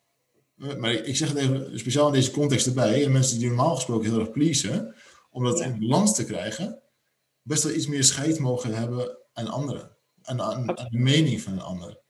Maar 0.56 0.92
ik 0.92 1.16
zeg 1.16 1.30
het 1.30 1.38
even 1.38 1.80
speciaal 1.80 2.08
in 2.08 2.14
deze 2.14 2.32
context 2.32 2.68
erbij. 2.68 3.06
En 3.06 3.12
mensen 3.12 3.40
die 3.40 3.48
normaal 3.48 3.76
gesproken 3.76 4.10
heel 4.10 4.20
erg 4.20 4.32
pleasen, 4.32 4.96
om 5.30 5.44
dat 5.44 5.60
in 5.60 5.80
balans 5.80 6.16
te 6.16 6.26
krijgen, 6.26 6.82
best 7.42 7.64
wel 7.64 7.74
iets 7.74 7.88
meer 7.88 8.04
scheid 8.04 8.40
mogen 8.40 8.74
hebben 8.74 9.18
aan 9.34 9.48
anderen. 9.48 9.98
Aan, 10.22 10.42
aan, 10.42 10.78
aan, 10.80 10.90
de 10.90 10.98
mening 10.98 11.42
van 11.42 11.54
een 11.54 11.62
ander. 11.62 12.02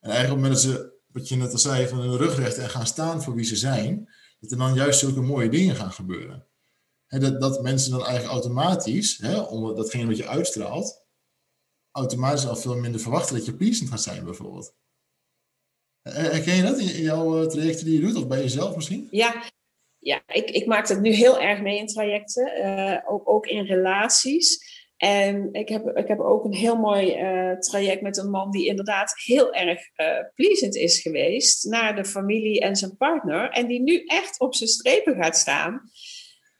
En 0.00 0.10
eigenlijk 0.10 0.32
op 0.32 0.44
het 0.44 0.52
moment 0.52 0.52
dat 0.52 0.62
ze, 0.62 0.98
wat 1.06 1.28
je 1.28 1.36
net 1.36 1.52
al 1.52 1.58
zei, 1.58 1.88
van 1.88 1.98
hun 1.98 2.16
rug 2.16 2.36
rechten 2.36 2.62
en 2.62 2.70
gaan 2.70 2.86
staan 2.86 3.22
voor 3.22 3.34
wie 3.34 3.44
ze 3.44 3.56
zijn, 3.56 4.08
dat 4.40 4.50
er 4.50 4.58
dan 4.58 4.74
juist 4.74 4.98
zulke 4.98 5.20
mooie 5.20 5.48
dingen 5.48 5.76
gaan 5.76 5.92
gebeuren. 5.92 6.46
dat, 7.06 7.40
dat 7.40 7.62
mensen 7.62 7.90
dan 7.90 8.04
eigenlijk 8.04 8.32
automatisch, 8.32 9.18
he, 9.18 9.40
omdat 9.40 9.76
datgene 9.76 10.06
wat 10.06 10.16
je 10.16 10.26
uitstraalt, 10.26 11.04
automatisch 11.90 12.46
al 12.46 12.56
veel 12.56 12.76
minder 12.76 13.00
verwachten 13.00 13.36
dat 13.36 13.44
je 13.44 13.54
pleasend 13.56 13.88
gaat 13.88 14.02
zijn, 14.02 14.24
bijvoorbeeld. 14.24 14.74
Herken 16.02 16.56
je 16.56 16.62
dat 16.62 16.78
in 16.78 17.02
jouw 17.02 17.42
eh, 17.42 17.48
trajecten 17.48 17.84
die 17.84 17.94
je 17.94 18.06
doet, 18.06 18.16
of 18.16 18.26
bij 18.26 18.40
jezelf 18.40 18.76
misschien? 18.76 19.08
Ja, 19.10 19.50
ja 20.00 20.22
ik, 20.26 20.50
ik 20.50 20.66
maak 20.66 20.88
het 20.88 21.00
nu 21.00 21.10
heel 21.10 21.40
erg 21.40 21.60
mee 21.60 21.78
in 21.78 21.86
trajecten, 21.86 22.52
uh, 22.58 22.98
ook, 23.06 23.28
ook 23.28 23.46
in 23.46 23.64
relaties. 23.64 24.78
En 24.96 25.48
ik 25.52 25.68
heb, 25.68 25.96
ik 25.96 26.08
heb 26.08 26.20
ook 26.20 26.44
een 26.44 26.54
heel 26.54 26.76
mooi 26.76 27.22
uh, 27.22 27.58
traject 27.58 28.02
met 28.02 28.16
een 28.16 28.30
man 28.30 28.50
die 28.50 28.66
inderdaad 28.66 29.14
heel 29.24 29.52
erg 29.52 29.80
uh, 29.96 30.06
pleasend 30.34 30.76
is 30.76 31.00
geweest 31.00 31.64
naar 31.64 31.96
de 31.96 32.04
familie 32.04 32.60
en 32.60 32.76
zijn 32.76 32.96
partner. 32.96 33.50
En 33.50 33.66
die 33.66 33.80
nu 33.80 34.04
echt 34.04 34.40
op 34.40 34.54
zijn 34.54 34.70
strepen 34.70 35.14
gaat 35.14 35.36
staan. 35.36 35.90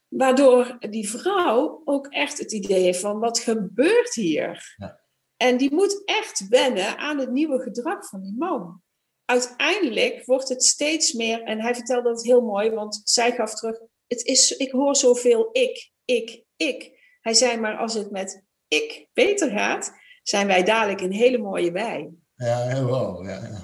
Waardoor 0.09 0.76
die 0.79 1.09
vrouw 1.09 1.83
ook 1.85 2.07
echt 2.07 2.38
het 2.38 2.53
idee 2.53 2.83
heeft 2.83 3.00
van 3.00 3.18
wat 3.18 3.38
gebeurt 3.38 4.14
hier? 4.14 4.74
Ja. 4.76 5.00
En 5.37 5.57
die 5.57 5.74
moet 5.74 6.03
echt 6.05 6.48
wennen 6.48 6.98
aan 6.98 7.18
het 7.18 7.31
nieuwe 7.31 7.61
gedrag 7.61 8.09
van 8.09 8.22
die 8.22 8.35
man. 8.38 8.83
Uiteindelijk 9.31 10.25
wordt 10.25 10.49
het 10.49 10.64
steeds 10.64 11.12
meer, 11.12 11.43
en 11.43 11.61
hij 11.61 11.75
vertelde 11.75 12.09
dat 12.09 12.25
heel 12.25 12.40
mooi, 12.40 12.71
want 12.71 13.01
zij 13.05 13.33
gaf 13.33 13.55
terug, 13.55 13.81
het 14.07 14.25
is, 14.25 14.57
ik 14.57 14.71
hoor 14.71 14.97
zoveel 14.97 15.49
ik, 15.53 15.93
ik, 16.05 16.45
ik. 16.57 16.99
Hij 17.21 17.35
zei 17.35 17.61
maar, 17.61 17.77
als 17.77 17.95
het 17.95 18.11
met 18.11 18.45
ik 18.69 19.09
beter 19.12 19.51
gaat, 19.51 19.93
zijn 20.23 20.47
wij 20.47 20.62
dadelijk 20.62 21.01
een 21.01 21.12
hele 21.12 21.38
mooie 21.38 21.73
wij. 21.73 22.11
Ja, 22.35 22.85
wow. 22.85 23.25
Ja, 23.25 23.31
ja. 23.31 23.61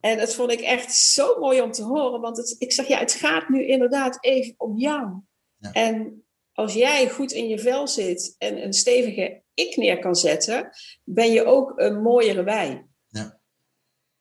En 0.00 0.18
dat 0.18 0.34
vond 0.34 0.52
ik 0.52 0.60
echt 0.60 0.92
zo 0.92 1.38
mooi 1.38 1.60
om 1.60 1.72
te 1.72 1.82
horen, 1.82 2.20
want 2.20 2.36
het, 2.36 2.54
ik 2.58 2.72
zeg 2.72 2.86
ja, 2.86 2.98
het 2.98 3.12
gaat 3.12 3.48
nu 3.48 3.66
inderdaad 3.66 4.18
even 4.20 4.54
om 4.56 4.78
jou. 4.78 5.20
Ja. 5.56 5.72
En 5.72 6.24
als 6.52 6.74
jij 6.74 7.10
goed 7.10 7.32
in 7.32 7.48
je 7.48 7.58
vel 7.58 7.88
zit 7.88 8.34
en 8.38 8.62
een 8.62 8.72
stevige 8.72 9.42
ik 9.54 9.76
neer 9.76 9.98
kan 9.98 10.16
zetten, 10.16 10.70
ben 11.04 11.32
je 11.32 11.44
ook 11.44 11.72
een 11.76 12.02
mooiere 12.02 12.42
wij. 12.42 12.87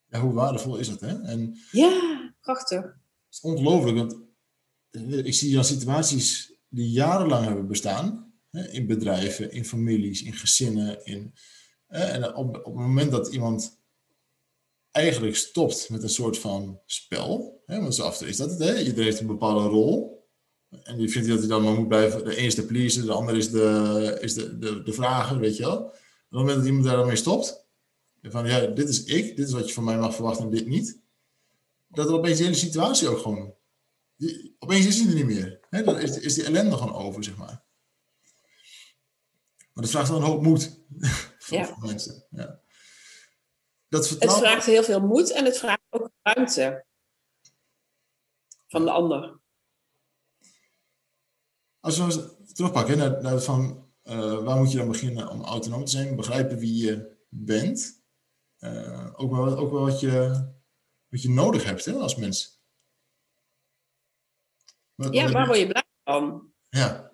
Ja, 0.10 0.20
hoe 0.20 0.34
waardevol 0.34 0.78
is 0.78 0.90
dat, 0.90 1.00
hè? 1.00 1.22
En 1.22 1.58
ja, 1.72 2.34
prachtig. 2.42 2.82
Het 2.82 2.96
is 3.30 3.42
ongelooflijk, 3.42 3.98
want 3.98 4.16
ik 5.26 5.34
zie 5.34 5.54
dan 5.54 5.64
situaties 5.64 6.54
die 6.70 6.90
jarenlang 6.90 7.46
hebben 7.46 7.68
bestaan, 7.68 8.34
in 8.52 8.88
bedrijven, 8.88 9.52
in 9.52 9.66
families, 9.66 10.24
in 10.24 10.34
gezinnen. 10.34 11.06
In, 11.06 11.34
en 11.88 12.36
op, 12.36 12.56
op 12.56 12.66
het 12.66 12.74
moment 12.74 13.12
dat 13.12 13.28
iemand 13.28 13.80
eigenlijk 14.92 15.36
stopt 15.36 15.90
met 15.90 16.04
een 16.04 16.10
soort 16.10 16.38
van 16.38 16.80
spel, 16.86 17.64
hè, 17.66 17.82
want 17.82 17.96
zo 17.96 18.04
af 18.04 18.22
is 18.22 18.38
dat 18.38 18.50
het, 18.50 18.60
hè? 18.60 18.80
iedereen 18.80 19.04
heeft 19.04 19.20
een 19.20 19.28
bepaalde 19.28 19.68
rol. 19.68 20.16
En 20.84 20.98
die 20.98 21.10
vindt 21.10 21.28
dat 21.28 21.40
hij 21.40 21.48
dan 21.48 21.64
maar 21.64 21.74
moet 21.74 21.88
blijven. 21.88 22.26
De 22.26 22.38
een 22.38 22.46
is 22.46 22.56
de 22.56 22.66
pleaser, 22.66 23.06
de 23.06 23.12
ander 23.12 23.36
is 23.36 23.52
de, 23.52 24.18
is 24.22 24.34
de, 24.34 24.58
de, 24.58 24.84
de 24.84 24.94
vrager, 24.94 25.40
weet 25.40 25.58
je 25.58 25.64
wel. 25.64 25.78
Op 25.78 25.94
het 26.30 26.40
moment 26.40 26.58
dat 26.58 26.66
iemand 26.66 26.86
daar 26.86 26.96
dan 26.96 27.08
mee 27.08 27.16
stopt, 27.16 27.67
van 28.32 28.48
ja, 28.48 28.66
dit 28.66 28.90
is 28.90 29.04
ik, 29.04 29.36
dit 29.36 29.48
is 29.48 29.54
wat 29.54 29.68
je 29.68 29.74
van 29.74 29.84
mij 29.84 29.98
mag 29.98 30.16
verwachten 30.16 30.46
en 30.46 30.52
dit 30.52 30.68
niet. 30.68 31.02
Dat 31.88 32.08
er 32.08 32.14
opeens 32.14 32.38
de 32.38 32.44
hele 32.44 32.56
situatie 32.56 33.08
ook 33.08 33.20
gewoon. 33.20 33.56
Die, 34.16 34.56
opeens 34.60 34.86
is 34.86 35.00
hij 35.00 35.08
er 35.08 35.16
niet 35.16 35.26
meer. 35.26 35.60
Hè? 35.70 35.84
Dan 35.84 36.00
is, 36.00 36.20
is 36.20 36.34
die 36.34 36.44
ellende 36.44 36.78
gewoon 36.78 36.96
over, 36.96 37.24
zeg 37.24 37.38
maar. 37.38 37.66
Maar 39.74 39.84
dat 39.84 39.90
vraagt 39.90 40.10
wel 40.10 40.18
een 40.18 40.24
hoop 40.24 40.42
moed 40.42 40.80
voor, 41.38 41.58
ja. 41.58 41.78
mensen. 41.80 42.28
Ja. 42.30 42.62
Dat 43.88 44.08
vertrouwen... 44.08 44.44
Het 44.44 44.52
vraagt 44.52 44.66
heel 44.66 44.84
veel 44.84 45.00
moed 45.00 45.32
en 45.32 45.46
het 45.46 45.58
vraagt 45.58 45.82
ook 45.90 46.10
ruimte 46.22 46.86
van 48.68 48.86
de 48.86 48.92
ander. 48.92 49.40
Als 51.80 51.98
we 51.98 52.04
eens 52.04 52.20
terugpakken 52.54 52.98
naar, 52.98 53.22
naar 53.22 53.42
van 53.42 53.88
uh, 54.04 54.44
waar 54.44 54.58
moet 54.58 54.72
je 54.72 54.78
dan 54.78 54.88
beginnen 54.88 55.30
om 55.30 55.44
autonoom 55.44 55.86
te 55.86 55.92
zijn, 55.92 56.16
begrijpen 56.16 56.58
wie 56.58 56.86
je 56.86 57.18
bent, 57.30 57.97
uh, 58.74 59.10
ook, 59.16 59.32
wel, 59.32 59.58
ook 59.58 59.72
wel 59.72 59.82
wat 59.82 60.00
je, 60.00 60.30
wat 61.08 61.22
je 61.22 61.30
nodig 61.30 61.64
hebt 61.64 61.86
hè, 61.86 61.94
als 61.94 62.16
mens. 62.16 62.62
Wat, 64.96 65.14
ja, 65.14 65.32
waar 65.32 65.46
word 65.46 65.60
je 65.60 65.68
blij 65.68 65.84
van? 66.04 66.54
Ja. 66.70 67.12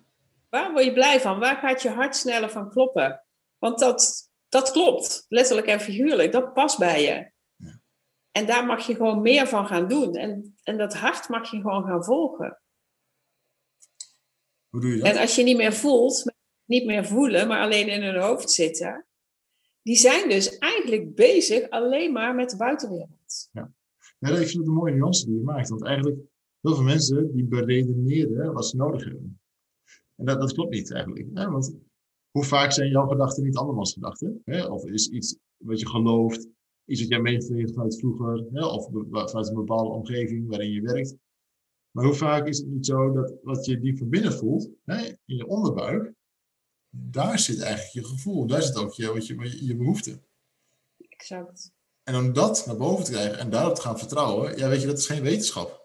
Waar 0.48 0.72
word 0.72 0.84
je 0.84 0.92
blij 0.92 1.20
van? 1.20 1.38
Waar 1.38 1.56
gaat 1.56 1.82
je 1.82 1.90
hart 1.90 2.16
sneller 2.16 2.50
van 2.50 2.70
kloppen? 2.70 3.24
Want 3.58 3.78
dat, 3.78 4.30
dat 4.48 4.70
klopt, 4.70 5.24
letterlijk 5.28 5.66
en 5.66 5.80
figuurlijk. 5.80 6.32
Dat 6.32 6.52
past 6.52 6.78
bij 6.78 7.02
je. 7.02 7.32
Ja. 7.56 7.80
En 8.30 8.46
daar 8.46 8.66
mag 8.66 8.86
je 8.86 8.94
gewoon 8.94 9.22
meer 9.22 9.46
van 9.46 9.66
gaan 9.66 9.88
doen. 9.88 10.14
En, 10.14 10.56
en 10.62 10.78
dat 10.78 10.94
hart 10.94 11.28
mag 11.28 11.50
je 11.50 11.60
gewoon 11.60 11.84
gaan 11.84 12.04
volgen. 12.04 12.60
Hoe 14.68 14.80
doe 14.80 14.90
je 14.90 15.02
dat? 15.02 15.12
En 15.12 15.20
als 15.20 15.34
je 15.34 15.42
niet 15.42 15.56
meer 15.56 15.72
voelt, 15.72 16.32
niet 16.64 16.84
meer 16.84 17.04
voelen, 17.04 17.48
maar 17.48 17.60
alleen 17.60 17.88
in 17.88 18.02
hun 18.02 18.20
hoofd 18.20 18.50
zitten, 18.50 19.06
die 19.84 19.96
zijn 19.96 20.28
dus 20.28 20.58
eigenlijk 20.58 21.14
bezig 21.14 21.70
alleen 21.70 22.12
maar 22.12 22.34
met 22.34 22.50
de 22.50 22.56
buitenwereld. 22.56 23.48
Ja, 23.52 23.72
ja 24.18 24.28
ik 24.28 24.48
vind 24.48 24.66
een 24.66 24.72
mooie 24.72 24.94
nuance 24.94 25.26
die 25.26 25.34
je 25.34 25.42
maakt. 25.42 25.68
Want 25.68 25.84
eigenlijk, 25.84 26.18
heel 26.60 26.74
veel 26.74 26.84
mensen 26.84 27.32
die 27.34 27.44
beredeneren 27.44 28.52
wat 28.52 28.66
ze 28.66 28.76
nodig 28.76 29.04
hebben. 29.04 29.40
En 30.16 30.24
dat, 30.24 30.40
dat 30.40 30.52
klopt 30.52 30.70
niet 30.70 30.92
eigenlijk. 30.92 31.26
Hè? 31.34 31.50
Want 31.50 31.76
hoe 32.30 32.44
vaak 32.44 32.72
zijn 32.72 32.90
jouw 32.90 33.06
gedachten 33.06 33.44
niet 33.44 33.56
andermans 33.56 33.92
gedachten? 33.92 34.42
Hè? 34.44 34.66
Of 34.66 34.84
is 34.84 35.08
iets 35.08 35.38
wat 35.56 35.80
je 35.80 35.88
gelooft, 35.88 36.48
iets 36.84 37.00
wat 37.00 37.10
jij 37.10 37.20
meegekregen 37.20 37.74
vanuit 37.74 37.98
vroeger, 37.98 38.46
hè? 38.52 38.66
of 38.66 38.88
vanuit 39.10 39.48
een 39.48 39.54
bepaalde 39.54 39.90
omgeving 39.90 40.48
waarin 40.48 40.70
je 40.70 40.80
werkt. 40.80 41.16
Maar 41.90 42.04
hoe 42.04 42.14
vaak 42.14 42.46
is 42.46 42.58
het 42.58 42.66
niet 42.66 42.86
zo 42.86 43.12
dat 43.12 43.34
wat 43.42 43.64
je 43.66 43.80
diep 43.80 43.98
van 43.98 44.08
binnen 44.08 44.32
voelt, 44.32 44.70
hè, 44.84 45.04
in 45.04 45.36
je 45.36 45.46
onderbuik, 45.46 46.14
daar 46.96 47.38
zit 47.38 47.60
eigenlijk 47.60 47.92
je 47.92 48.04
gevoel, 48.04 48.46
daar 48.46 48.62
zit 48.62 48.76
ook 48.76 48.94
je, 48.94 49.12
wat 49.12 49.26
je, 49.26 49.64
je 49.66 49.76
behoefte. 49.76 50.20
Exact. 51.08 51.72
En 52.04 52.16
om 52.16 52.32
dat 52.32 52.66
naar 52.66 52.76
boven 52.76 53.04
te 53.04 53.10
krijgen 53.10 53.38
en 53.38 53.50
daarop 53.50 53.74
te 53.74 53.80
gaan 53.80 53.98
vertrouwen, 53.98 54.58
ja, 54.58 54.68
weet 54.68 54.80
je, 54.80 54.86
dat 54.86 54.98
is 54.98 55.06
geen 55.06 55.22
wetenschap. 55.22 55.82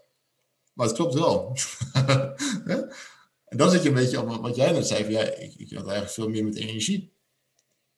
Maar 0.73 0.87
het 0.87 0.95
klopt 0.95 1.13
wel. 1.13 1.57
en 3.45 3.57
dan 3.57 3.71
zit 3.71 3.83
je 3.83 3.89
een 3.89 3.95
beetje 3.95 4.21
op 4.21 4.41
wat 4.41 4.55
jij 4.55 4.71
net 4.71 4.87
zei, 4.87 5.03
van, 5.03 5.11
ja, 5.11 5.21
ik, 5.21 5.55
ik 5.55 5.71
had 5.71 5.83
eigenlijk 5.83 6.11
veel 6.11 6.29
meer 6.29 6.43
met 6.43 6.55
energie. 6.55 7.13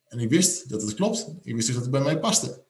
En 0.07 0.19
ik 0.19 0.29
wist 0.29 0.69
dat 0.69 0.81
het 0.81 0.93
klopt. 0.93 1.27
Ik 1.41 1.55
wist 1.55 1.65
dus 1.65 1.75
dat 1.75 1.83
het 1.83 1.91
bij 1.91 2.01
mij 2.01 2.19
paste. 2.19 2.63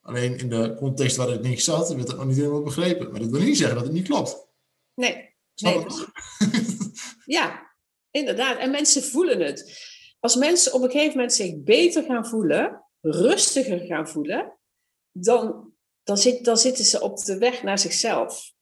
Alleen 0.00 0.38
in 0.38 0.48
de 0.48 0.74
context 0.78 1.16
waar 1.16 1.28
het 1.28 1.42
niet 1.42 1.62
zat, 1.62 1.94
werd 1.94 2.06
dat 2.06 2.16
nog 2.16 2.26
niet 2.26 2.36
helemaal 2.36 2.62
begrepen. 2.62 3.10
Maar 3.10 3.20
dat 3.20 3.30
wil 3.30 3.40
niet 3.40 3.56
zeggen 3.56 3.76
dat 3.76 3.84
het 3.84 3.94
niet 3.94 4.06
klopt. 4.06 4.46
Nee. 4.94 5.34
nee. 5.56 5.86
ja, 7.24 7.65
inderdaad. 8.16 8.58
En 8.58 8.70
mensen 8.70 9.02
voelen 9.02 9.40
het. 9.40 9.84
Als 10.20 10.36
mensen 10.36 10.72
op 10.72 10.82
een 10.82 10.90
gegeven 10.90 11.12
moment 11.12 11.32
zich 11.32 11.62
beter 11.62 12.02
gaan 12.02 12.26
voelen, 12.26 12.84
rustiger 13.00 13.78
gaan 13.78 14.08
voelen, 14.08 14.58
dan, 15.12 15.72
dan, 16.02 16.18
zit, 16.18 16.58
zitten 16.58 16.84
ze 16.84 17.00
op 17.00 17.18
de 17.18 17.38
weg 17.38 17.62
naar 17.62 17.78
zichzelf. 17.78 18.52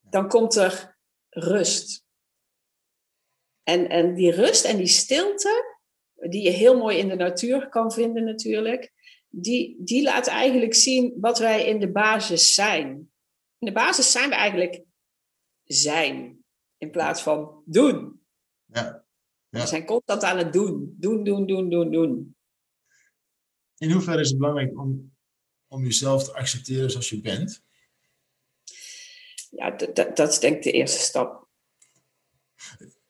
Dan 0.00 0.28
komt 0.28 0.54
er 0.54 0.98
rust. 1.28 2.04
En, 3.62 3.88
en 3.88 4.14
die 4.14 4.30
rust 4.30 4.64
en 4.64 4.76
die 4.76 4.86
stilte, 4.86 5.78
die 6.14 6.42
je 6.42 6.50
heel 6.50 6.76
mooi 6.76 6.98
in 6.98 7.08
de 7.08 7.14
natuur 7.14 7.68
kan 7.68 7.92
vinden 7.92 8.24
natuurlijk, 8.24 8.92
die, 9.28 9.76
die 9.78 10.02
laat 10.02 10.26
eigenlijk 10.26 10.74
zien 10.74 11.14
wat 11.20 11.38
wij 11.38 11.66
in 11.66 11.80
de 11.80 11.92
basis 11.92 12.54
zijn. 12.54 12.88
In 13.58 13.66
de 13.66 13.72
basis 13.72 14.12
zijn 14.12 14.28
we 14.28 14.34
eigenlijk 14.34 14.84
zijn, 15.64 16.44
in 16.78 16.90
plaats 16.90 17.22
van 17.22 17.62
doen. 17.64 18.22
Ja. 18.64 19.01
Ja. 19.52 19.60
We 19.60 19.66
zijn 19.66 19.84
constant 19.84 20.22
aan 20.22 20.38
het 20.38 20.52
doen. 20.52 20.94
Doen, 20.98 21.24
doen, 21.24 21.46
doen, 21.46 21.70
doen, 21.70 21.90
doen. 21.90 22.36
In 23.76 23.90
hoeverre 23.90 24.20
is 24.20 24.28
het 24.28 24.38
belangrijk 24.38 24.78
om, 24.78 25.12
om 25.66 25.82
jezelf 25.82 26.24
te 26.24 26.34
accepteren 26.34 26.90
zoals 26.90 27.10
je 27.10 27.20
bent? 27.20 27.62
Ja, 29.50 29.70
dat 30.14 30.28
is 30.28 30.38
denk 30.38 30.56
ik 30.56 30.62
de 30.62 30.72
eerste 30.72 30.98
stap. 30.98 31.48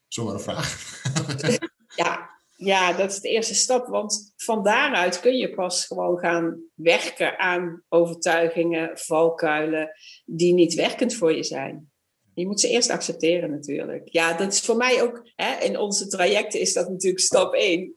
Zomaar 0.09 0.35
een 0.35 0.41
vraag. 0.41 1.01
ja, 2.03 2.31
ja, 2.57 2.93
dat 2.93 3.11
is 3.11 3.21
de 3.21 3.29
eerste 3.29 3.55
stap. 3.55 3.87
Want 3.87 4.33
van 4.37 4.63
daaruit 4.63 5.21
kun 5.21 5.37
je 5.37 5.55
pas 5.55 5.87
gewoon 5.87 6.19
gaan 6.19 6.63
werken 6.75 7.39
aan 7.39 7.83
overtuigingen, 7.89 8.99
valkuilen, 8.99 9.91
die 10.25 10.55
niet 10.55 10.75
werkend 10.75 11.15
voor 11.15 11.33
je 11.33 11.45
zijn. 11.45 11.92
Je 12.35 12.47
moet 12.47 12.61
ze 12.61 12.69
eerst 12.69 12.91
accepteren 12.91 13.51
natuurlijk. 13.51 14.09
Ja, 14.09 14.37
dat 14.37 14.53
is 14.53 14.61
voor 14.61 14.77
mij 14.77 15.03
ook, 15.03 15.31
hè, 15.35 15.65
in 15.65 15.79
onze 15.79 16.07
trajecten 16.07 16.61
is 16.61 16.73
dat 16.73 16.89
natuurlijk 16.89 17.23
stap 17.23 17.55
één. 17.55 17.93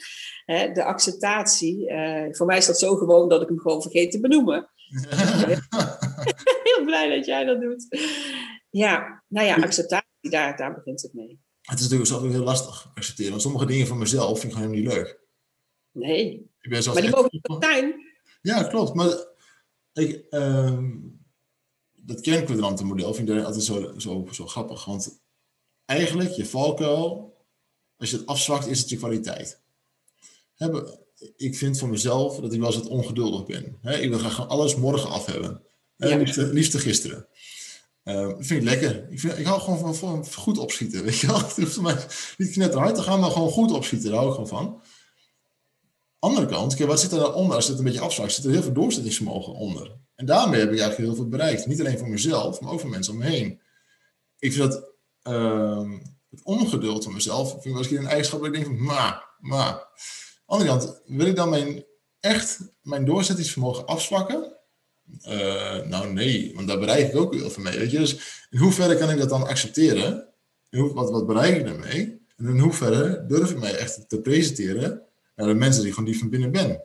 Hè, 0.46 0.72
de 0.72 0.84
acceptatie. 0.84 1.92
Uh, 1.92 2.28
voor 2.30 2.46
mij 2.46 2.58
is 2.58 2.66
dat 2.66 2.80
zo 2.80 2.96
gewoon 2.96 3.30
dat 3.30 3.42
ik 3.42 3.48
hem 3.48 3.60
gewoon 3.60 3.82
vergeet 3.82 4.12
te 4.12 4.20
benoemen. 4.20 4.70
Heel 6.64 6.86
blij 6.86 7.16
dat 7.16 7.26
jij 7.26 7.44
dat 7.44 7.62
doet. 7.62 7.88
Ja, 8.70 9.24
nou 9.28 9.48
ja, 9.48 9.56
acceptatie, 9.56 10.30
daar, 10.30 10.58
daar 10.58 10.74
begint 10.74 11.02
het 11.02 11.14
mee. 11.14 11.40
Het 11.62 11.80
is 11.80 11.90
natuurlijk 11.90 12.26
ook 12.26 12.32
heel 12.32 12.44
lastig 12.44 12.92
accepteren. 12.94 13.32
Want 13.32 13.42
sommige 13.42 13.66
dingen 13.66 13.88
van 13.88 13.98
mezelf 13.98 14.40
vind 14.40 14.52
ik 14.52 14.58
gewoon 14.58 14.76
niet 14.76 14.94
leuk. 14.94 15.20
Nee. 15.92 16.52
maar 16.70 17.02
die 17.02 17.10
mogen 17.10 17.30
niet 17.32 17.58
zijn. 17.60 17.94
Ja, 18.42 18.64
klopt. 18.64 18.94
Maar 18.94 19.26
ik, 19.94 20.26
uh, 20.30 20.80
dat 22.06 22.22
kernkwadrantenmodel 22.22 23.14
vind 23.14 23.30
ik 23.30 23.44
altijd 23.44 23.64
zo, 23.64 23.94
zo, 23.98 24.28
zo 24.32 24.48
grappig. 24.48 24.86
Want 24.86 25.20
eigenlijk, 25.86 26.32
je 26.32 26.46
valkuil, 26.46 27.36
als 27.98 28.10
je 28.10 28.18
het 28.18 28.26
afzwakt, 28.26 28.68
is 28.68 28.80
het 28.80 28.90
je 28.90 28.98
kwaliteit. 28.98 29.62
ik 31.36 31.56
vind 31.56 31.80
voor 31.80 31.90
mezelf 31.90 32.40
dat 32.40 32.54
ik 32.54 32.60
wel 32.60 32.68
eens 32.68 32.78
wat 32.78 32.88
ongeduldig 32.88 33.46
ben. 33.46 33.78
ik 34.02 34.10
wil 34.10 34.20
graag 34.20 34.48
alles 34.48 34.76
morgen 34.76 35.10
af 35.10 35.26
hebben. 35.26 35.64
Ja. 35.98 36.18
Liefst, 36.18 36.38
liefst 36.38 36.76
gisteren. 36.76 37.28
Uh, 38.04 38.28
dat 38.28 38.46
vind 38.46 38.62
ik 38.62 38.70
lekker. 38.70 39.12
Ik, 39.12 39.20
vind, 39.20 39.38
ik 39.38 39.46
hou 39.46 39.62
gewoon 39.62 39.96
van, 39.96 40.26
van, 40.26 40.34
goed 40.34 40.58
opschieten. 40.58 41.04
Weet 41.04 41.20
je 41.20 41.28
wel? 41.28 41.40
Het 41.46 41.56
hoeft 41.56 41.82
mij 41.82 42.06
niet 42.38 42.56
net 42.56 42.74
hard 42.74 42.96
te 42.96 43.02
gaan, 43.02 43.20
maar 43.20 43.32
gewoon 43.32 43.50
goed 43.50 43.72
opschieten. 43.72 44.10
Daar 44.10 44.18
hou 44.18 44.30
ik 44.30 44.36
gewoon 44.36 44.50
van. 44.50 44.82
Andere 46.20 46.46
kant, 46.46 46.76
kijk, 46.76 46.90
wat 46.90 47.00
zit 47.00 47.12
er 47.12 47.20
dan 47.20 47.34
onder 47.34 47.56
als 47.56 47.68
het 47.68 47.78
een 47.78 47.84
beetje 47.84 48.00
afzwakt? 48.00 48.34
Zit 48.34 48.46
er 48.46 48.52
heel 48.52 48.62
veel 48.62 48.74
doorzettingsvermogen 48.74 49.54
onder. 49.54 49.98
En 50.16 50.26
daarmee 50.26 50.60
heb 50.60 50.72
ik 50.72 50.80
eigenlijk 50.80 51.10
heel 51.10 51.16
veel 51.16 51.30
bereikt. 51.30 51.66
Niet 51.66 51.80
alleen 51.80 51.98
voor 51.98 52.10
mezelf, 52.10 52.62
maar 52.62 52.72
ook 52.72 52.80
voor 52.80 52.90
mensen 52.90 53.14
om 53.14 53.20
me 53.20 53.26
heen. 53.26 53.62
Ik 54.40 54.54
vind 54.54 54.72
dat 54.72 54.94
uh, 55.24 55.92
het 56.30 56.44
ongeduld 56.44 57.04
van 57.04 57.14
mezelf, 57.14 57.52
vind 57.52 57.66
ik 57.66 57.72
wel 57.72 57.84
eens 57.84 57.92
een 57.92 58.08
eigenschap 58.08 58.40
dat 58.40 58.48
ik 58.48 58.54
denk 58.54 58.66
van, 58.66 58.84
maar, 58.84 59.36
maar. 59.40 59.88
Andere 60.46 60.70
kant, 60.70 61.02
wil 61.06 61.26
ik 61.26 61.36
dan 61.36 61.50
mijn, 61.50 61.86
echt 62.20 62.60
mijn 62.82 63.06
doorzettingsvermogen 63.06 63.86
afzwakken? 63.86 64.54
Uh, 65.28 65.82
nou 65.82 66.14
nee, 66.14 66.52
want 66.56 66.68
daar 66.68 66.80
bereik 66.80 67.08
ik 67.08 67.16
ook 67.16 67.34
heel 67.34 67.50
veel 67.50 67.64
mee. 67.64 67.78
Weet 67.78 67.92
je? 67.92 67.98
Dus 67.98 68.46
in 68.50 68.60
hoeverre 68.60 68.98
kan 68.98 69.10
ik 69.10 69.18
dat 69.18 69.30
dan 69.30 69.48
accepteren? 69.48 70.34
Wat, 70.70 71.10
wat 71.12 71.26
bereik 71.26 71.58
ik 71.58 71.66
daarmee? 71.66 72.26
En 72.38 72.46
in 72.46 72.60
hoeverre 72.60 73.26
durf 73.28 73.52
ik 73.52 73.60
mij 73.60 73.78
echt 73.78 74.10
te 74.10 74.22
presenteren 74.22 75.02
naar 75.36 75.48
de 75.48 75.54
mensen 75.54 75.84
die 75.84 75.94
gewoon 75.94 76.10
die 76.10 76.20
van 76.20 76.30
binnen 76.30 76.52
ben? 76.52 76.84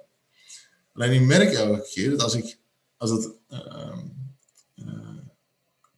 Alleen 0.93 1.13
ik 1.13 1.27
merk 1.27 1.53
elke 1.53 1.89
keer 1.93 2.11
dat 2.11 2.23
als 2.23 2.35
ik 2.35 2.60
als 3.01 3.11
het 3.11 3.31
uh, 3.49 3.97
uh, 4.75 5.19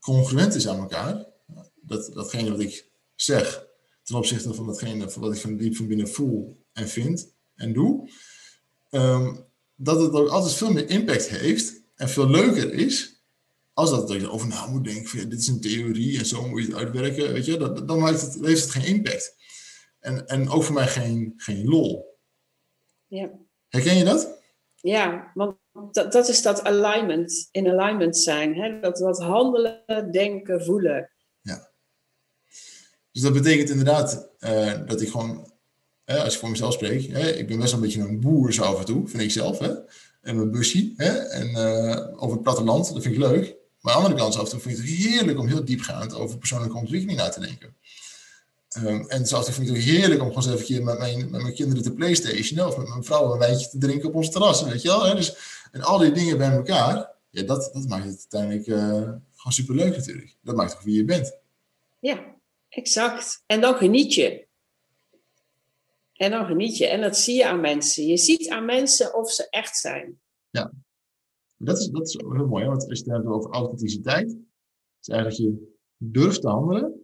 congruent 0.00 0.54
is 0.54 0.68
aan 0.68 0.78
elkaar, 0.78 1.26
dat, 1.80 2.10
datgene 2.14 2.50
wat 2.50 2.60
ik 2.60 2.90
zeg 3.14 3.66
ten 4.02 4.16
opzichte 4.16 4.54
van 4.54 4.66
datgene 4.66 5.10
wat 5.18 5.34
ik 5.34 5.40
van 5.40 5.56
diep 5.56 5.76
van 5.76 5.86
binnen 5.86 6.08
voel 6.08 6.64
en 6.72 6.88
vind 6.88 7.34
en 7.54 7.72
doe, 7.72 8.10
um, 8.90 9.44
dat 9.74 10.00
het 10.00 10.12
ook 10.12 10.28
altijd 10.28 10.54
veel 10.54 10.72
meer 10.72 10.88
impact 10.88 11.28
heeft 11.28 11.82
en 11.94 12.08
veel 12.08 12.28
leuker 12.28 12.72
is 12.72 13.22
als 13.72 13.90
dat, 13.90 14.08
dat 14.08 14.20
je 14.20 14.30
over 14.30 14.48
na 14.48 14.66
moet 14.66 14.84
denken, 14.84 15.28
dit 15.28 15.38
is 15.38 15.48
een 15.48 15.60
theorie 15.60 16.18
en 16.18 16.26
zo 16.26 16.48
moet 16.48 16.60
je 16.60 16.66
het 16.66 16.76
uitwerken, 16.76 17.32
weet 17.32 17.44
je, 17.44 17.56
dat, 17.56 17.88
dan 17.88 17.98
maakt 17.98 18.20
het, 18.20 18.38
heeft 18.40 18.62
het 18.62 18.70
geen 18.70 18.94
impact. 18.94 19.36
En, 20.00 20.26
en 20.26 20.48
ook 20.48 20.62
voor 20.62 20.74
mij 20.74 20.88
geen, 20.88 21.32
geen 21.36 21.64
lol. 21.64 22.18
Ja. 23.06 23.30
Herken 23.68 23.96
je 23.96 24.04
dat? 24.04 24.41
Ja, 24.83 25.31
want 25.35 25.57
dat, 25.92 26.12
dat 26.12 26.29
is 26.29 26.42
dat 26.42 26.64
alignment, 26.64 27.49
in 27.51 27.68
alignment 27.68 28.18
zijn. 28.18 28.55
Hè? 28.55 28.81
Dat, 28.81 28.97
dat 28.97 29.23
handelen, 29.23 30.11
denken, 30.11 30.64
voelen. 30.64 31.11
Ja. 31.40 31.71
Dus 33.12 33.23
dat 33.23 33.33
betekent 33.33 33.71
inderdaad 33.71 34.31
uh, 34.40 34.73
dat 34.87 35.01
ik 35.01 35.09
gewoon, 35.09 35.53
als 36.05 36.35
ik 36.35 36.40
voor 36.40 36.51
mezelf 36.51 36.73
spreek, 36.73 37.07
hè, 37.07 37.31
ik 37.31 37.47
ben 37.47 37.59
best 37.59 37.73
wel 37.73 37.81
een 37.81 37.87
beetje 37.87 38.03
een 38.03 38.21
boer 38.21 38.53
zo 38.53 38.62
af 38.62 38.79
en 38.79 38.85
toe, 38.85 39.09
vind 39.09 39.23
ik 39.23 39.31
zelf. 39.31 39.59
Hè? 39.59 39.75
En 40.21 40.37
mijn 40.37 40.51
busje. 40.51 40.92
Hè? 40.97 41.18
En 41.18 41.51
uh, 41.51 42.23
over 42.23 42.33
het 42.33 42.42
platteland, 42.42 42.92
dat 42.92 43.03
vind 43.03 43.14
ik 43.14 43.21
leuk. 43.21 43.57
Maar 43.81 43.95
aan 43.95 44.01
de 44.01 44.07
andere 44.07 44.23
kant, 44.23 44.37
af 44.37 44.45
en 44.45 44.51
toe 44.51 44.61
vind 44.61 44.79
ik 44.79 44.85
het 44.85 44.95
heerlijk 44.95 45.38
om 45.38 45.47
heel 45.47 45.64
diepgaand 45.64 46.14
over 46.14 46.38
persoonlijke 46.38 46.77
ontwikkeling 46.77 47.18
na 47.18 47.29
te 47.29 47.40
denken. 47.40 47.77
Um, 48.76 49.08
en 49.08 49.26
zelfs 49.26 49.50
vind 49.50 49.68
ik 49.68 49.74
het 49.74 49.85
heerlijk 49.85 50.22
om 50.22 50.32
gewoon 50.32 50.52
eens 50.52 50.62
even 50.62 50.85
met 50.85 50.98
mijn, 50.98 51.30
met 51.30 51.42
mijn 51.42 51.54
kinderen 51.54 51.82
te 51.82 51.92
Playstation 51.92 52.66
of 52.66 52.76
met 52.76 52.88
mijn 52.88 53.04
vrouw 53.04 53.32
een 53.32 53.38
wijntje 53.38 53.68
te 53.68 53.78
drinken 53.78 54.08
op 54.08 54.14
ons 54.14 54.30
terras, 54.30 54.62
weet 54.62 54.82
je 54.82 54.88
wel. 54.88 55.04
Hè? 55.04 55.14
Dus, 55.14 55.37
en 55.72 55.82
al 55.82 55.98
die 55.98 56.12
dingen 56.12 56.38
bij 56.38 56.50
elkaar, 56.50 57.11
ja, 57.30 57.42
dat, 57.42 57.70
dat 57.72 57.88
maakt 57.88 58.04
het 58.04 58.26
uiteindelijk 58.30 58.66
uh, 58.66 59.02
gewoon 59.35 59.52
superleuk 59.52 59.96
natuurlijk. 59.96 60.37
Dat 60.40 60.56
maakt 60.56 60.74
ook 60.74 60.80
wie 60.82 60.96
je 60.96 61.04
bent. 61.04 61.38
Ja, 61.98 62.35
exact. 62.68 63.42
En 63.46 63.61
dan 63.61 63.74
geniet 63.74 64.14
je. 64.14 64.46
En 66.12 66.30
dan 66.30 66.46
geniet 66.46 66.76
je. 66.76 66.87
En 66.87 67.00
dat 67.00 67.16
zie 67.16 67.37
je 67.37 67.46
aan 67.46 67.61
mensen. 67.61 68.06
Je 68.06 68.16
ziet 68.16 68.48
aan 68.48 68.64
mensen 68.64 69.14
of 69.14 69.30
ze 69.30 69.48
echt 69.50 69.76
zijn. 69.76 70.20
Ja, 70.50 70.72
dat 71.56 71.78
is, 71.78 71.87
dat 71.87 72.06
is 72.06 72.12
heel 72.12 72.46
mooi. 72.46 72.64
Want 72.64 72.88
als 72.88 72.98
je 72.98 73.04
het 73.04 73.14
hebt 73.14 73.35
over 73.35 73.50
authenticiteit, 73.50 74.37
is 75.00 75.08
eigenlijk 75.08 75.42
dat 75.42 75.61
je 75.61 75.76
durft 75.96 76.40
te 76.40 76.48
handelen 76.48 77.01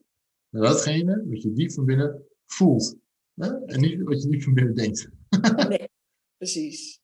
naar 0.51 0.63
datgene 0.63 1.25
wat 1.29 1.43
je 1.43 1.53
diep 1.53 1.73
van 1.73 1.85
binnen 1.85 2.27
voelt. 2.47 2.97
Hè? 3.35 3.65
En 3.65 3.81
niet 3.81 4.03
wat 4.03 4.23
je 4.23 4.29
diep 4.29 4.43
van 4.43 4.55
binnen 4.55 4.75
denkt. 4.75 5.09
nee, 5.69 5.89
precies. 6.37 7.01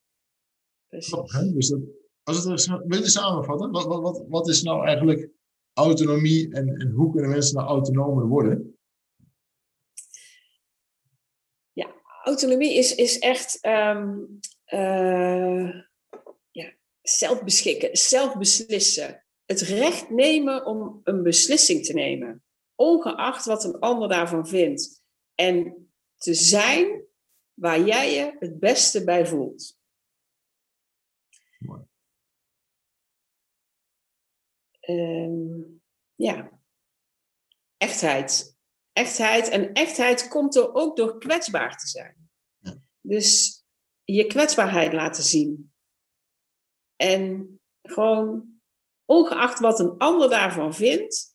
precies. 0.88 1.52
Dus 1.52 1.68
dat, 1.68 1.80
als 2.22 2.44
het 2.44 2.82
wil 2.86 2.98
je 2.98 3.08
samenvatten, 3.08 3.70
wat, 3.70 3.84
wat, 3.84 4.00
wat, 4.00 4.24
wat 4.28 4.48
is 4.48 4.62
nou 4.62 4.86
eigenlijk 4.86 5.30
autonomie 5.72 6.54
en, 6.54 6.68
en 6.68 6.90
hoe 6.90 7.12
kunnen 7.12 7.30
mensen 7.30 7.56
nou 7.56 7.68
autonomer 7.68 8.26
worden? 8.26 8.78
Ja, 11.72 11.94
autonomie 12.22 12.74
is, 12.74 12.94
is 12.94 13.18
echt 13.18 13.66
um, 13.66 14.38
uh, 14.72 15.82
ja, 16.50 16.74
zelf 17.02 17.44
beschikken, 17.44 17.96
zelf 17.96 18.38
beslissen. 18.38 19.24
Het 19.44 19.60
recht 19.60 20.10
nemen 20.10 20.66
om 20.66 21.00
een 21.04 21.22
beslissing 21.22 21.84
te 21.84 21.92
nemen 21.92 22.43
ongeacht 22.74 23.44
wat 23.44 23.64
een 23.64 23.78
ander 23.78 24.08
daarvan 24.08 24.46
vindt. 24.46 25.02
En 25.34 25.88
te 26.16 26.34
zijn 26.34 27.04
waar 27.54 27.80
jij 27.80 28.14
je 28.14 28.36
het 28.38 28.58
beste 28.58 29.04
bij 29.04 29.26
voelt. 29.26 29.78
Mooi. 31.58 31.82
Um, 34.88 35.82
ja. 36.14 36.60
Echtheid. 37.76 38.56
Echtheid. 38.92 39.48
En 39.48 39.72
echtheid 39.72 40.28
komt 40.28 40.56
er 40.56 40.74
ook 40.74 40.96
door 40.96 41.18
kwetsbaar 41.18 41.76
te 41.76 41.86
zijn. 41.86 42.30
Ja. 42.58 42.78
Dus 43.00 43.58
je 44.04 44.26
kwetsbaarheid 44.26 44.92
laten 44.92 45.22
zien. 45.22 45.72
En 46.96 47.60
gewoon, 47.82 48.60
ongeacht 49.04 49.58
wat 49.58 49.80
een 49.80 49.98
ander 49.98 50.28
daarvan 50.28 50.74
vindt, 50.74 51.33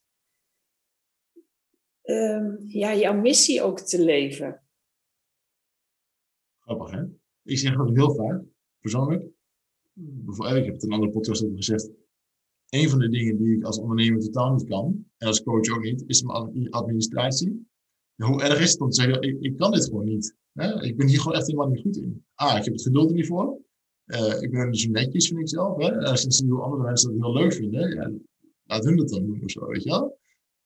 um, 2.10 2.57
ja, 2.66 2.95
jouw 2.95 3.14
missie 3.14 3.62
ook 3.62 3.80
te 3.80 4.03
leven. 4.03 4.62
Grappig, 6.60 6.91
hè? 6.91 7.03
Ik 7.43 7.57
zeg 7.57 7.76
dat 7.76 7.95
heel 7.95 8.16
vaak, 8.16 8.43
persoonlijk. 8.80 9.24
Ik 9.24 10.66
heb 10.66 10.74
het 10.74 10.84
in 10.84 10.88
een 10.88 10.93
andere 10.93 11.12
podcast 11.12 11.45
ook 11.45 11.55
gezegd. 11.55 11.89
Een 12.70 12.89
van 12.89 12.99
de 12.99 13.10
dingen 13.10 13.38
die 13.38 13.55
ik 13.55 13.64
als 13.64 13.80
ondernemer 13.80 14.22
totaal 14.22 14.53
niet 14.53 14.68
kan, 14.68 15.05
en 15.18 15.28
als 15.28 15.43
coach 15.43 15.70
ook 15.70 15.84
niet, 15.84 16.03
is 16.07 16.22
mijn 16.22 16.70
administratie. 16.70 17.68
Hoe 18.16 18.41
erg 18.41 18.60
is 18.60 18.72
het 18.72 18.82
om 18.82 18.89
te 18.89 19.01
zeggen, 19.01 19.22
ik, 19.22 19.38
ik 19.39 19.57
kan 19.57 19.72
dit 19.72 19.86
gewoon 19.86 20.05
niet. 20.05 20.36
Hè? 20.53 20.84
Ik 20.84 20.97
ben 20.97 21.07
hier 21.07 21.20
gewoon 21.20 21.38
echt 21.38 21.45
helemaal 21.45 21.70
niet 21.70 21.82
goed 21.82 21.97
in. 21.97 22.26
Ah, 22.34 22.57
ik 22.57 22.64
heb 22.64 22.74
het 22.74 22.84
geduld 22.84 23.10
er 23.10 23.16
niet 23.16 23.28
voor. 23.28 23.62
Uh, 24.05 24.41
ik 24.41 24.51
ben 24.51 24.76
zo 24.76 24.89
netjes, 24.89 25.28
vind 25.28 25.39
ik 25.39 25.49
zelf. 25.49 25.78
Hè? 25.78 26.01
Uh, 26.01 26.14
sinds 26.14 26.41
hoe 26.41 26.62
andere 26.62 26.84
mensen 26.84 27.12
dat 27.12 27.22
heel 27.22 27.41
leuk 27.41 27.53
vinden, 27.53 27.93
ja, 27.93 28.12
laat 28.64 28.84
hun 28.84 28.97
dat 28.97 29.10
dan 29.10 29.26
doen 29.26 29.43
of 29.43 29.51
zo, 29.51 29.66
weet 29.66 29.84
je 29.84 29.89
wel. 29.89 30.18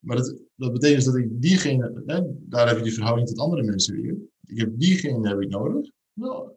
Maar 0.03 0.17
dat, 0.17 0.35
dat 0.55 0.73
betekent 0.73 1.05
dat 1.05 1.15
ik 1.15 1.41
diegene, 1.41 2.03
hè, 2.05 2.21
daar 2.39 2.67
heb 2.67 2.77
je 2.77 2.83
die 2.83 2.93
verhouding 2.93 3.27
tot 3.27 3.39
andere 3.39 3.63
mensen 3.63 4.01
weer. 4.01 4.17
Ik 4.45 4.59
heb 4.59 4.69
diegene 4.79 5.27
heb 5.27 5.41
ik 5.41 5.49
nodig. 5.49 5.89
Nou, 6.13 6.51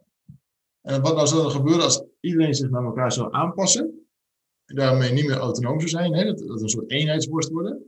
en 0.81 1.03
wat 1.03 1.15
nou 1.15 1.27
zou 1.27 1.45
er 1.45 1.51
gebeuren 1.51 1.83
als 1.83 2.05
iedereen 2.21 2.55
zich 2.55 2.71
naar 2.71 2.85
elkaar 2.85 3.13
zou 3.13 3.33
aanpassen, 3.33 4.07
en 4.65 4.77
daarmee 4.77 5.13
niet 5.13 5.27
meer 5.27 5.37
autonoom 5.37 5.79
zou 5.79 5.89
zijn, 5.89 6.15
hè, 6.15 6.25
dat, 6.25 6.39
dat 6.39 6.63
een 6.63 6.69
soort 6.69 6.91
eenheidsworst 6.91 7.51
worden, 7.51 7.83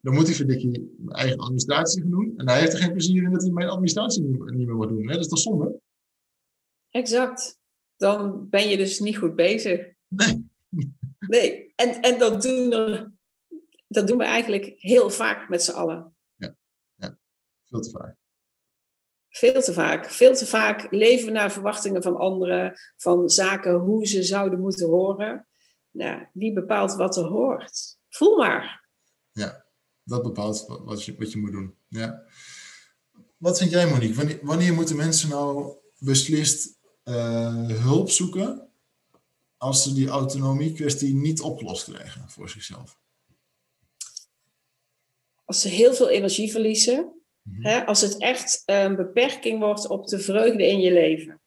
dan 0.00 0.14
moet 0.14 0.26
hij 0.26 0.34
verdikkie 0.34 0.96
eigen 1.06 1.38
administratie 1.38 2.02
gaan 2.02 2.10
doen. 2.10 2.32
En 2.36 2.48
hij 2.48 2.60
heeft 2.60 2.72
er 2.72 2.78
geen 2.78 2.92
plezier 2.92 3.22
in 3.22 3.32
dat 3.32 3.42
hij 3.42 3.50
mijn 3.50 3.68
administratie 3.68 4.22
niet, 4.22 4.54
niet 4.54 4.66
meer 4.66 4.76
moet 4.76 4.88
doen. 4.88 5.06
Hè? 5.06 5.12
Dat 5.12 5.20
is 5.20 5.28
toch 5.28 5.38
zonde? 5.38 5.80
Exact. 6.90 7.58
Dan 7.96 8.48
ben 8.48 8.68
je 8.68 8.76
dus 8.76 9.00
niet 9.00 9.16
goed 9.16 9.36
bezig. 9.36 9.92
Nee. 10.08 10.48
Nee. 11.18 11.72
En, 11.74 12.00
en 12.00 12.18
dat, 12.18 12.42
doen 12.42 12.72
er, 12.72 13.12
dat 13.90 14.06
doen 14.06 14.18
we 14.18 14.24
eigenlijk 14.24 14.74
heel 14.76 15.10
vaak 15.10 15.48
met 15.48 15.62
z'n 15.62 15.70
allen. 15.70 16.14
Ja. 16.36 16.56
ja, 16.94 17.18
veel 17.64 17.80
te 17.80 17.90
vaak. 17.90 18.16
Veel 19.28 19.62
te 19.62 19.72
vaak. 19.72 20.10
Veel 20.10 20.34
te 20.34 20.46
vaak 20.46 20.86
leven 20.90 21.26
we 21.26 21.32
naar 21.32 21.52
verwachtingen 21.52 22.02
van 22.02 22.16
anderen, 22.16 22.78
van 22.96 23.28
zaken 23.28 23.74
hoe 23.74 24.06
ze 24.06 24.22
zouden 24.22 24.60
moeten 24.60 24.86
horen. 24.86 25.46
Nou, 25.90 26.26
wie 26.32 26.52
bepaalt 26.52 26.94
wat 26.94 27.16
er 27.16 27.24
hoort? 27.24 27.96
Voel 28.08 28.36
maar. 28.36 28.88
Ja, 29.32 29.66
dat 30.02 30.22
bepaalt 30.22 30.66
wat 30.66 31.04
je, 31.04 31.14
wat 31.18 31.32
je 31.32 31.38
moet 31.38 31.52
doen. 31.52 31.74
Ja. 31.88 32.24
Wat 33.36 33.58
vind 33.58 33.70
jij, 33.70 33.90
Monique? 33.90 34.14
Wanneer, 34.14 34.38
wanneer 34.42 34.74
moeten 34.74 34.96
mensen 34.96 35.28
nou 35.28 35.76
beslist 35.98 36.78
uh, 37.04 37.68
hulp 37.68 38.10
zoeken 38.10 38.68
als 39.56 39.82
ze 39.82 39.94
die 39.94 40.08
autonomie 40.08 40.72
kwestie 40.72 41.14
niet 41.14 41.40
opgelost 41.40 41.84
krijgen 41.84 42.30
voor 42.30 42.48
zichzelf? 42.48 42.99
Als 45.50 45.60
ze 45.60 45.68
heel 45.68 45.94
veel 45.94 46.08
energie 46.08 46.50
verliezen, 46.50 46.98
mm 47.42 47.64
hè, 47.64 47.86
als 47.86 48.00
het 48.00 48.18
echt 48.18 48.62
een 48.66 48.96
beperking 48.96 49.58
wordt 49.58 49.88
op 49.88 50.06
de 50.06 50.18
vreugde 50.18 50.66
in 50.66 50.80
je 50.80 50.92
leven. 50.92 51.40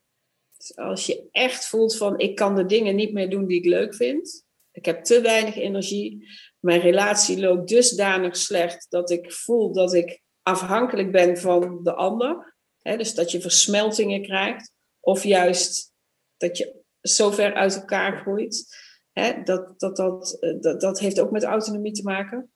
Dus 0.57 0.75
als 0.75 1.05
je 1.05 1.27
echt 1.31 1.67
voelt 1.67 1.97
van 1.97 2.19
ik 2.19 2.35
kan 2.35 2.55
de 2.55 2.65
dingen 2.65 2.95
niet 2.95 3.13
meer 3.13 3.29
doen 3.29 3.47
die 3.47 3.57
ik 3.57 3.65
leuk 3.65 3.95
vind, 3.95 4.45
ik 4.71 4.85
heb 4.85 5.03
te 5.03 5.21
weinig 5.21 5.55
energie, 5.55 6.27
mijn 6.59 6.79
relatie 6.79 7.39
loopt 7.39 7.69
dusdanig 7.69 8.37
slecht 8.37 8.85
dat 8.89 9.09
ik 9.09 9.31
voel 9.31 9.73
dat 9.73 9.93
ik 9.93 10.21
afhankelijk 10.41 11.11
ben 11.11 11.37
van 11.37 11.83
de 11.83 11.93
ander. 11.93 12.55
Hè, 12.81 12.97
dus 12.97 13.13
dat 13.13 13.31
je 13.31 13.41
versmeltingen 13.41 14.21
krijgt. 14.21 14.71
Of 14.99 15.23
juist 15.23 15.91
dat 16.37 16.57
je 16.57 16.81
zo 17.01 17.31
ver 17.31 17.53
uit 17.53 17.75
elkaar 17.75 18.21
groeit. 18.21 18.77
Hè, 19.11 19.43
dat, 19.43 19.79
dat, 19.79 19.95
dat, 19.95 20.37
eh, 20.39 20.59
dat, 20.59 20.81
dat 20.81 20.99
heeft 20.99 21.19
ook 21.19 21.31
met 21.31 21.43
autonomie 21.43 21.93
te 21.93 22.03
maken. 22.03 22.52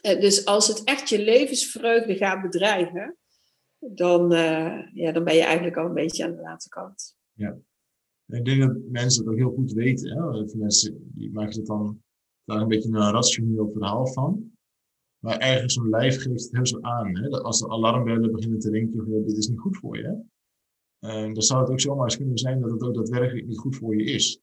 Eh, 0.00 0.20
dus 0.20 0.44
als 0.44 0.68
het 0.68 0.84
echt 0.84 1.08
je 1.08 1.22
levensvreugde 1.22 2.16
gaat 2.16 2.42
bedreigen, 2.42 3.16
dan, 3.78 4.32
uh, 4.32 4.94
ja, 4.94 5.12
dan 5.12 5.24
ben 5.24 5.34
je 5.34 5.42
eigenlijk 5.42 5.76
al 5.76 5.86
een 5.86 5.94
beetje 5.94 6.24
aan 6.24 6.36
de 6.36 6.42
late 6.42 6.68
kant. 6.68 7.16
Ja. 7.32 7.58
Ik 8.26 8.44
denk 8.44 8.60
dat 8.60 8.76
mensen 8.90 9.24
dat 9.24 9.32
ook 9.32 9.38
heel 9.38 9.52
goed 9.52 9.72
weten. 9.72 10.10
Hè? 10.10 10.56
Mensen 10.56 11.10
die 11.14 11.32
maken 11.32 11.56
het 11.56 11.66
dan 11.66 12.02
daar 12.44 12.60
een 12.60 12.68
beetje 12.68 12.88
een 12.88 13.10
rationeel 13.10 13.70
verhaal 13.70 14.06
van. 14.06 14.52
Maar 15.18 15.36
eigenlijk 15.36 15.72
zo'n 15.72 15.88
lijf 15.88 16.22
geeft 16.22 16.42
het 16.42 16.52
heel 16.52 16.66
zo 16.66 16.80
aan. 16.80 17.16
Hè? 17.16 17.28
Dat 17.28 17.42
als 17.42 17.60
de 17.60 17.68
alarmbellen 17.68 18.32
beginnen 18.32 18.58
te 18.58 18.70
rinkelen, 18.70 19.26
dit 19.26 19.36
is 19.36 19.48
niet 19.48 19.58
goed 19.58 19.76
voor 19.76 19.96
je. 19.96 20.22
En 20.98 21.32
dan 21.32 21.42
zou 21.42 21.60
het 21.60 21.70
ook 21.70 21.80
zomaar 21.80 22.04
eens 22.04 22.16
kunnen 22.16 22.38
zijn 22.38 22.60
dat 22.60 22.70
het 22.70 22.82
ook 22.82 22.94
daadwerkelijk 22.94 23.46
niet 23.46 23.58
goed 23.58 23.76
voor 23.76 23.96
je 23.96 24.04
is. 24.04 24.40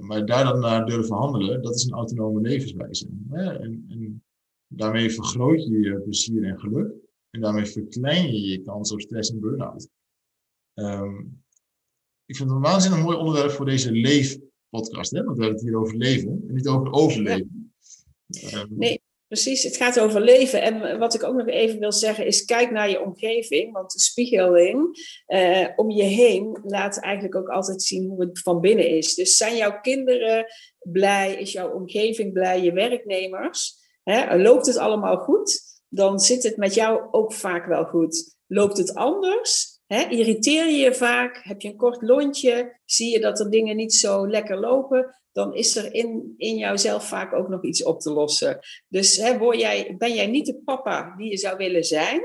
Maar 0.00 0.26
daar 0.26 0.44
dan 0.44 0.60
naar 0.60 0.86
durven 0.86 1.16
handelen, 1.16 1.62
dat 1.62 1.74
is 1.74 1.84
een 1.84 1.92
autonome 1.92 2.40
levenswijze. 2.40 3.08
En, 3.30 3.84
en 3.88 4.03
daarmee 4.76 5.10
vergroot 5.10 5.64
je 5.64 5.80
je 5.80 6.00
plezier 6.00 6.44
en 6.44 6.58
geluk. 6.58 6.92
En 7.30 7.40
daarmee 7.40 7.64
verklein 7.64 8.32
je 8.32 8.40
je 8.40 8.62
kans 8.62 8.92
op 8.92 9.00
stress 9.00 9.30
en 9.30 9.40
burn-out. 9.40 9.88
Um, 10.74 11.42
ik 12.26 12.36
vind 12.36 12.48
het 12.48 12.58
een 12.58 12.64
waanzinnig 12.64 13.02
mooi 13.02 13.16
onderwerp 13.16 13.50
voor 13.50 13.66
deze 13.66 13.92
leefpodcast. 13.92 15.10
Hè? 15.10 15.24
Want 15.24 15.36
we 15.36 15.42
hebben 15.42 15.60
het 15.60 15.70
hier 15.70 15.78
over 15.78 15.96
leven 15.96 16.44
en 16.48 16.54
niet 16.54 16.68
over 16.68 16.92
overleven. 16.92 17.72
Um, 18.54 18.66
nee, 18.68 19.02
Precies, 19.26 19.62
het 19.62 19.76
gaat 19.76 20.00
over 20.00 20.20
leven. 20.20 20.62
En 20.62 20.98
wat 20.98 21.14
ik 21.14 21.22
ook 21.22 21.34
nog 21.34 21.46
even 21.46 21.78
wil 21.78 21.92
zeggen 21.92 22.26
is, 22.26 22.44
kijk 22.44 22.70
naar 22.70 22.90
je 22.90 23.00
omgeving. 23.00 23.72
Want 23.72 23.92
de 23.92 24.00
spiegeling 24.00 24.96
eh, 25.26 25.68
om 25.76 25.90
je 25.90 26.02
heen 26.02 26.58
laat 26.62 27.00
eigenlijk 27.00 27.34
ook 27.34 27.48
altijd 27.48 27.82
zien 27.82 28.08
hoe 28.08 28.20
het 28.20 28.38
van 28.38 28.60
binnen 28.60 28.88
is. 28.88 29.14
Dus 29.14 29.36
zijn 29.36 29.56
jouw 29.56 29.80
kinderen 29.80 30.46
blij? 30.80 31.34
Is 31.34 31.52
jouw 31.52 31.70
omgeving 31.70 32.32
blij? 32.32 32.62
Je 32.62 32.72
werknemers? 32.72 33.83
Hè? 34.04 34.36
Loopt 34.36 34.66
het 34.66 34.76
allemaal 34.76 35.16
goed? 35.16 35.62
Dan 35.88 36.18
zit 36.18 36.42
het 36.42 36.56
met 36.56 36.74
jou 36.74 37.08
ook 37.10 37.32
vaak 37.32 37.66
wel 37.66 37.84
goed. 37.84 38.36
Loopt 38.46 38.76
het 38.76 38.94
anders? 38.94 39.80
Hè? 39.86 40.08
Irriteer 40.08 40.66
je 40.66 40.76
je 40.76 40.94
vaak? 40.94 41.40
Heb 41.42 41.60
je 41.60 41.68
een 41.68 41.76
kort 41.76 42.02
lontje? 42.02 42.80
Zie 42.84 43.10
je 43.10 43.20
dat 43.20 43.40
er 43.40 43.50
dingen 43.50 43.76
niet 43.76 43.94
zo 43.94 44.28
lekker 44.28 44.60
lopen? 44.60 45.14
dan 45.34 45.54
is 45.54 45.76
er 45.76 45.94
in, 45.94 46.34
in 46.36 46.56
jouzelf 46.56 47.08
vaak 47.08 47.32
ook 47.32 47.48
nog 47.48 47.64
iets 47.64 47.82
op 47.82 48.00
te 48.00 48.10
lossen. 48.10 48.58
Dus 48.88 49.16
hè, 49.16 49.38
word 49.38 49.60
jij, 49.60 49.94
ben 49.98 50.14
jij 50.14 50.26
niet 50.26 50.46
de 50.46 50.62
papa 50.64 51.14
die 51.16 51.30
je 51.30 51.36
zou 51.36 51.56
willen 51.56 51.84
zijn? 51.84 52.20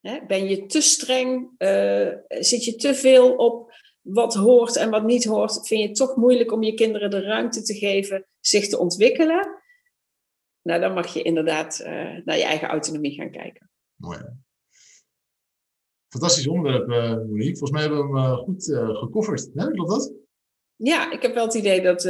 Hè, 0.00 0.26
ben 0.26 0.48
je 0.48 0.66
te 0.66 0.80
streng? 0.80 1.50
Uh, 1.58 2.08
zit 2.28 2.64
je 2.64 2.74
te 2.74 2.94
veel 2.94 3.34
op 3.34 3.72
wat 4.00 4.34
hoort 4.34 4.76
en 4.76 4.90
wat 4.90 5.04
niet 5.04 5.24
hoort? 5.24 5.66
Vind 5.66 5.80
je 5.80 5.86
het 5.86 5.96
toch 5.96 6.16
moeilijk 6.16 6.52
om 6.52 6.62
je 6.62 6.74
kinderen 6.74 7.10
de 7.10 7.20
ruimte 7.20 7.62
te 7.62 7.74
geven 7.74 8.26
zich 8.40 8.68
te 8.68 8.78
ontwikkelen? 8.78 9.61
Nou, 10.62 10.80
dan 10.80 10.92
mag 10.92 11.14
je 11.14 11.22
inderdaad 11.22 11.80
uh, 11.80 11.86
naar 12.24 12.36
je 12.36 12.44
eigen 12.44 12.68
autonomie 12.68 13.14
gaan 13.14 13.30
kijken. 13.30 13.70
Mooi. 13.96 14.20
Fantastisch 16.08 16.46
onderwerp, 16.46 16.88
uh, 16.88 17.14
Monique. 17.14 17.56
Volgens 17.56 17.70
mij 17.70 17.80
hebben 17.80 18.10
we 18.10 18.20
hem 18.20 18.36
goed 18.36 18.64
gecoverd. 18.98 19.50
Hè? 19.54 19.70
Klopt 19.70 19.90
dat? 19.90 20.12
ja, 20.76 21.12
ik 21.12 21.22
heb 21.22 21.34
wel 21.34 21.44
het 21.44 21.54
idee 21.54 21.82
dat, 21.82 22.02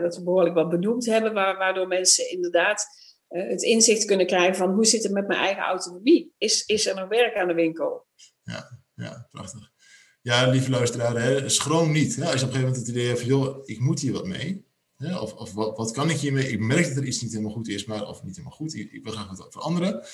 dat 0.00 0.16
we 0.16 0.22
behoorlijk 0.24 0.54
wat 0.54 0.68
benoemd 0.68 1.06
hebben, 1.06 1.34
waardoor 1.34 1.86
mensen 1.86 2.30
inderdaad 2.30 2.86
het 3.28 3.62
inzicht 3.62 4.04
kunnen 4.04 4.26
krijgen 4.26 4.56
van 4.56 4.74
hoe 4.74 4.86
zit 4.86 5.02
het 5.02 5.12
met 5.12 5.26
mijn 5.26 5.40
eigen 5.40 5.62
autonomie? 5.62 6.34
Is, 6.38 6.64
is 6.66 6.86
er 6.86 6.94
nog 6.94 7.08
werk 7.08 7.36
aan 7.36 7.48
de 7.48 7.54
winkel? 7.54 8.06
Ja, 8.42 8.80
ja 8.94 9.28
prachtig. 9.30 9.70
Ja, 10.22 10.46
lieve 10.46 10.70
luisteraar, 10.70 11.22
hè, 11.22 11.48
schroom 11.48 11.92
niet. 11.92 12.16
Hè, 12.16 12.24
als 12.24 12.40
je 12.40 12.46
op 12.46 12.52
een 12.52 12.56
gegeven 12.56 12.60
moment 12.60 12.76
het 12.76 12.88
idee 12.88 13.06
hebt 13.06 13.18
van, 13.18 13.28
joh, 13.28 13.60
ik 13.64 13.80
moet 13.80 14.00
hier 14.00 14.12
wat 14.12 14.26
mee. 14.26 14.69
Hè, 15.00 15.18
of 15.18 15.32
of 15.32 15.52
wat, 15.52 15.76
wat 15.76 15.90
kan 15.90 16.10
ik 16.10 16.16
hiermee? 16.16 16.50
Ik 16.50 16.60
merk 16.60 16.88
dat 16.88 16.96
er 16.96 17.04
iets 17.04 17.22
niet 17.22 17.30
helemaal 17.30 17.52
goed 17.52 17.68
is, 17.68 17.84
maar 17.84 18.08
of 18.08 18.22
niet 18.22 18.36
helemaal 18.36 18.56
goed, 18.56 18.74
ik, 18.74 18.92
ik 18.92 19.04
wil 19.04 19.12
graag 19.12 19.36
wat 19.36 19.46
veranderen. 19.50 20.04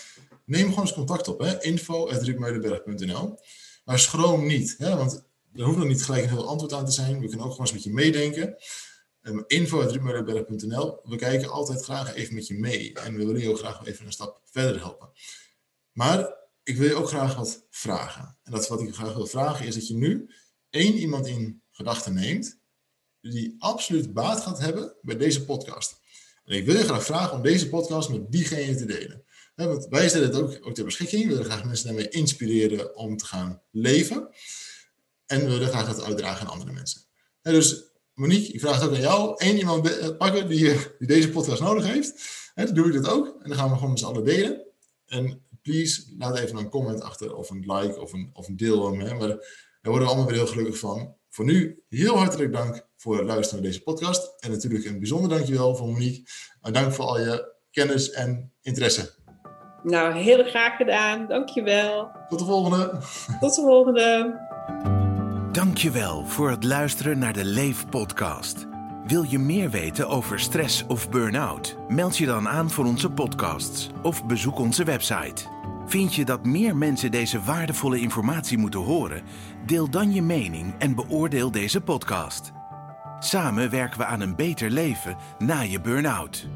Neem 0.44 0.68
gewoon 0.68 0.80
eens 0.84 0.92
contact 0.92 1.28
op, 1.28 1.42
info.rupmeulenberg.nl 1.42 3.38
Maar 3.84 3.98
schroom 3.98 4.46
niet, 4.46 4.74
hè, 4.78 4.96
want 4.96 5.24
er 5.54 5.64
hoeft 5.64 5.78
nog 5.78 5.86
niet 5.86 6.02
gelijk 6.02 6.22
een 6.22 6.28
heel 6.28 6.48
antwoord 6.48 6.72
aan 6.72 6.84
te 6.84 6.92
zijn. 6.92 7.20
We 7.20 7.28
kunnen 7.28 7.46
ook 7.46 7.50
gewoon 7.52 7.66
eens 7.66 7.72
met 7.72 7.82
je 7.82 7.92
meedenken. 7.92 8.56
Um, 9.22 9.44
We 11.02 11.16
kijken 11.16 11.50
altijd 11.50 11.84
graag 11.84 12.14
even 12.14 12.34
met 12.34 12.46
je 12.46 12.54
mee. 12.54 12.92
En 12.92 13.16
we 13.16 13.26
willen 13.26 13.40
je 13.40 13.50
ook 13.50 13.58
graag 13.58 13.86
even 13.86 14.06
een 14.06 14.12
stap 14.12 14.40
verder 14.44 14.80
helpen. 14.80 15.10
Maar 15.92 16.34
ik 16.62 16.76
wil 16.76 16.88
je 16.88 16.94
ook 16.94 17.08
graag 17.08 17.34
wat 17.34 17.66
vragen. 17.70 18.38
En 18.42 18.52
dat 18.52 18.68
wat 18.68 18.80
ik 18.80 18.94
graag 18.94 19.14
wil 19.14 19.26
vragen 19.26 19.66
is 19.66 19.74
dat 19.74 19.88
je 19.88 19.94
nu 19.94 20.30
één 20.70 20.94
iemand 20.94 21.26
in 21.26 21.62
gedachten 21.70 22.14
neemt. 22.14 22.58
Die 23.30 23.54
absoluut 23.58 24.12
baat 24.12 24.40
gaat 24.40 24.58
hebben 24.58 24.94
bij 25.02 25.16
deze 25.16 25.44
podcast. 25.44 26.00
En 26.44 26.56
ik 26.56 26.66
wil 26.66 26.76
je 26.76 26.84
graag 26.84 27.04
vragen 27.04 27.36
om 27.36 27.42
deze 27.42 27.68
podcast 27.68 28.08
met 28.08 28.32
diegene 28.32 28.74
te 28.74 28.84
delen. 28.84 29.24
Want 29.54 29.86
wij 29.90 30.08
stellen 30.08 30.26
het 30.26 30.36
ook, 30.36 30.58
ook 30.66 30.74
ter 30.74 30.84
beschikking. 30.84 31.22
We 31.22 31.28
willen 31.28 31.44
graag 31.44 31.64
mensen 31.64 31.86
daarmee 31.86 32.08
inspireren 32.08 32.96
om 32.96 33.16
te 33.16 33.26
gaan 33.26 33.62
leven. 33.70 34.28
En 35.26 35.40
we 35.40 35.50
willen 35.50 35.68
graag 35.68 35.86
dat 35.86 36.02
uitdragen 36.02 36.46
aan 36.46 36.52
andere 36.52 36.72
mensen. 36.72 37.00
dus 37.42 37.84
Monique, 38.14 38.52
ik 38.52 38.60
vraag 38.60 38.80
het 38.80 38.88
ook 38.88 38.94
aan 38.94 39.00
jou. 39.00 39.34
Eén 39.36 39.56
iemand 39.56 39.98
eh, 39.98 40.16
pakken 40.16 40.48
die, 40.48 40.70
eh, 40.70 40.80
die 40.98 41.08
deze 41.08 41.30
podcast 41.30 41.60
nodig 41.60 41.86
heeft. 41.86 42.14
dan 42.54 42.74
doe 42.74 42.86
ik 42.86 42.92
dat 42.92 43.08
ook. 43.08 43.26
En 43.26 43.48
dan 43.48 43.58
gaan 43.58 43.68
we 43.68 43.74
gewoon 43.74 43.90
met 43.90 43.98
z'n 43.98 44.04
allen 44.04 44.24
delen. 44.24 44.66
En 45.06 45.46
please, 45.62 46.14
laat 46.18 46.38
even 46.38 46.56
een 46.56 46.68
comment 46.68 47.00
achter. 47.00 47.34
Of 47.34 47.50
een 47.50 47.72
like 47.72 48.00
of 48.00 48.12
een, 48.12 48.30
of 48.32 48.48
een 48.48 48.56
deel. 48.56 48.92
Hè, 48.92 49.14
maar 49.14 49.28
daar 49.28 49.38
worden 49.82 50.02
we 50.02 50.06
allemaal 50.06 50.26
weer 50.26 50.36
heel 50.36 50.46
gelukkig 50.46 50.78
van. 50.78 51.16
Voor 51.28 51.44
nu 51.44 51.82
heel 51.88 52.16
hartelijk 52.16 52.52
dank 52.52 52.85
voor 52.96 53.16
het 53.16 53.26
luisteren 53.26 53.62
naar 53.62 53.70
deze 53.70 53.82
podcast. 53.82 54.34
En 54.42 54.50
natuurlijk 54.50 54.84
een 54.84 54.98
bijzonder 54.98 55.30
dankjewel 55.30 55.76
voor 55.76 55.86
Monique. 55.86 56.30
En 56.60 56.72
dank 56.72 56.92
voor 56.92 57.04
al 57.04 57.20
je 57.20 57.54
kennis 57.70 58.10
en 58.10 58.52
interesse. 58.62 59.14
Nou, 59.82 60.14
heel 60.14 60.44
graag 60.44 60.76
gedaan. 60.76 61.26
Dankjewel. 61.28 62.10
Tot 62.28 62.38
de 62.38 62.44
volgende. 62.44 63.00
Tot 63.40 63.54
de 63.54 63.60
volgende. 63.60 64.38
Dankjewel 65.52 66.26
voor 66.26 66.50
het 66.50 66.64
luisteren 66.64 67.18
naar 67.18 67.32
de 67.32 67.44
Leef 67.44 67.88
podcast. 67.88 68.66
Wil 69.06 69.22
je 69.22 69.38
meer 69.38 69.70
weten 69.70 70.08
over 70.08 70.40
stress 70.40 70.84
of 70.86 71.10
burn-out? 71.10 71.76
Meld 71.88 72.16
je 72.18 72.26
dan 72.26 72.48
aan 72.48 72.70
voor 72.70 72.84
onze 72.84 73.10
podcasts 73.10 73.90
of 74.02 74.26
bezoek 74.26 74.58
onze 74.58 74.84
website. 74.84 75.44
Vind 75.86 76.14
je 76.14 76.24
dat 76.24 76.44
meer 76.44 76.76
mensen 76.76 77.10
deze 77.10 77.40
waardevolle 77.40 78.00
informatie 78.00 78.58
moeten 78.58 78.80
horen? 78.80 79.22
Deel 79.66 79.90
dan 79.90 80.12
je 80.12 80.22
mening 80.22 80.74
en 80.78 80.94
beoordeel 80.94 81.50
deze 81.50 81.80
podcast. 81.80 82.55
Samen 83.26 83.70
werken 83.70 83.98
we 83.98 84.04
aan 84.04 84.20
een 84.20 84.36
beter 84.36 84.70
leven 84.70 85.16
na 85.38 85.60
je 85.60 85.80
burn-out. 85.80 86.46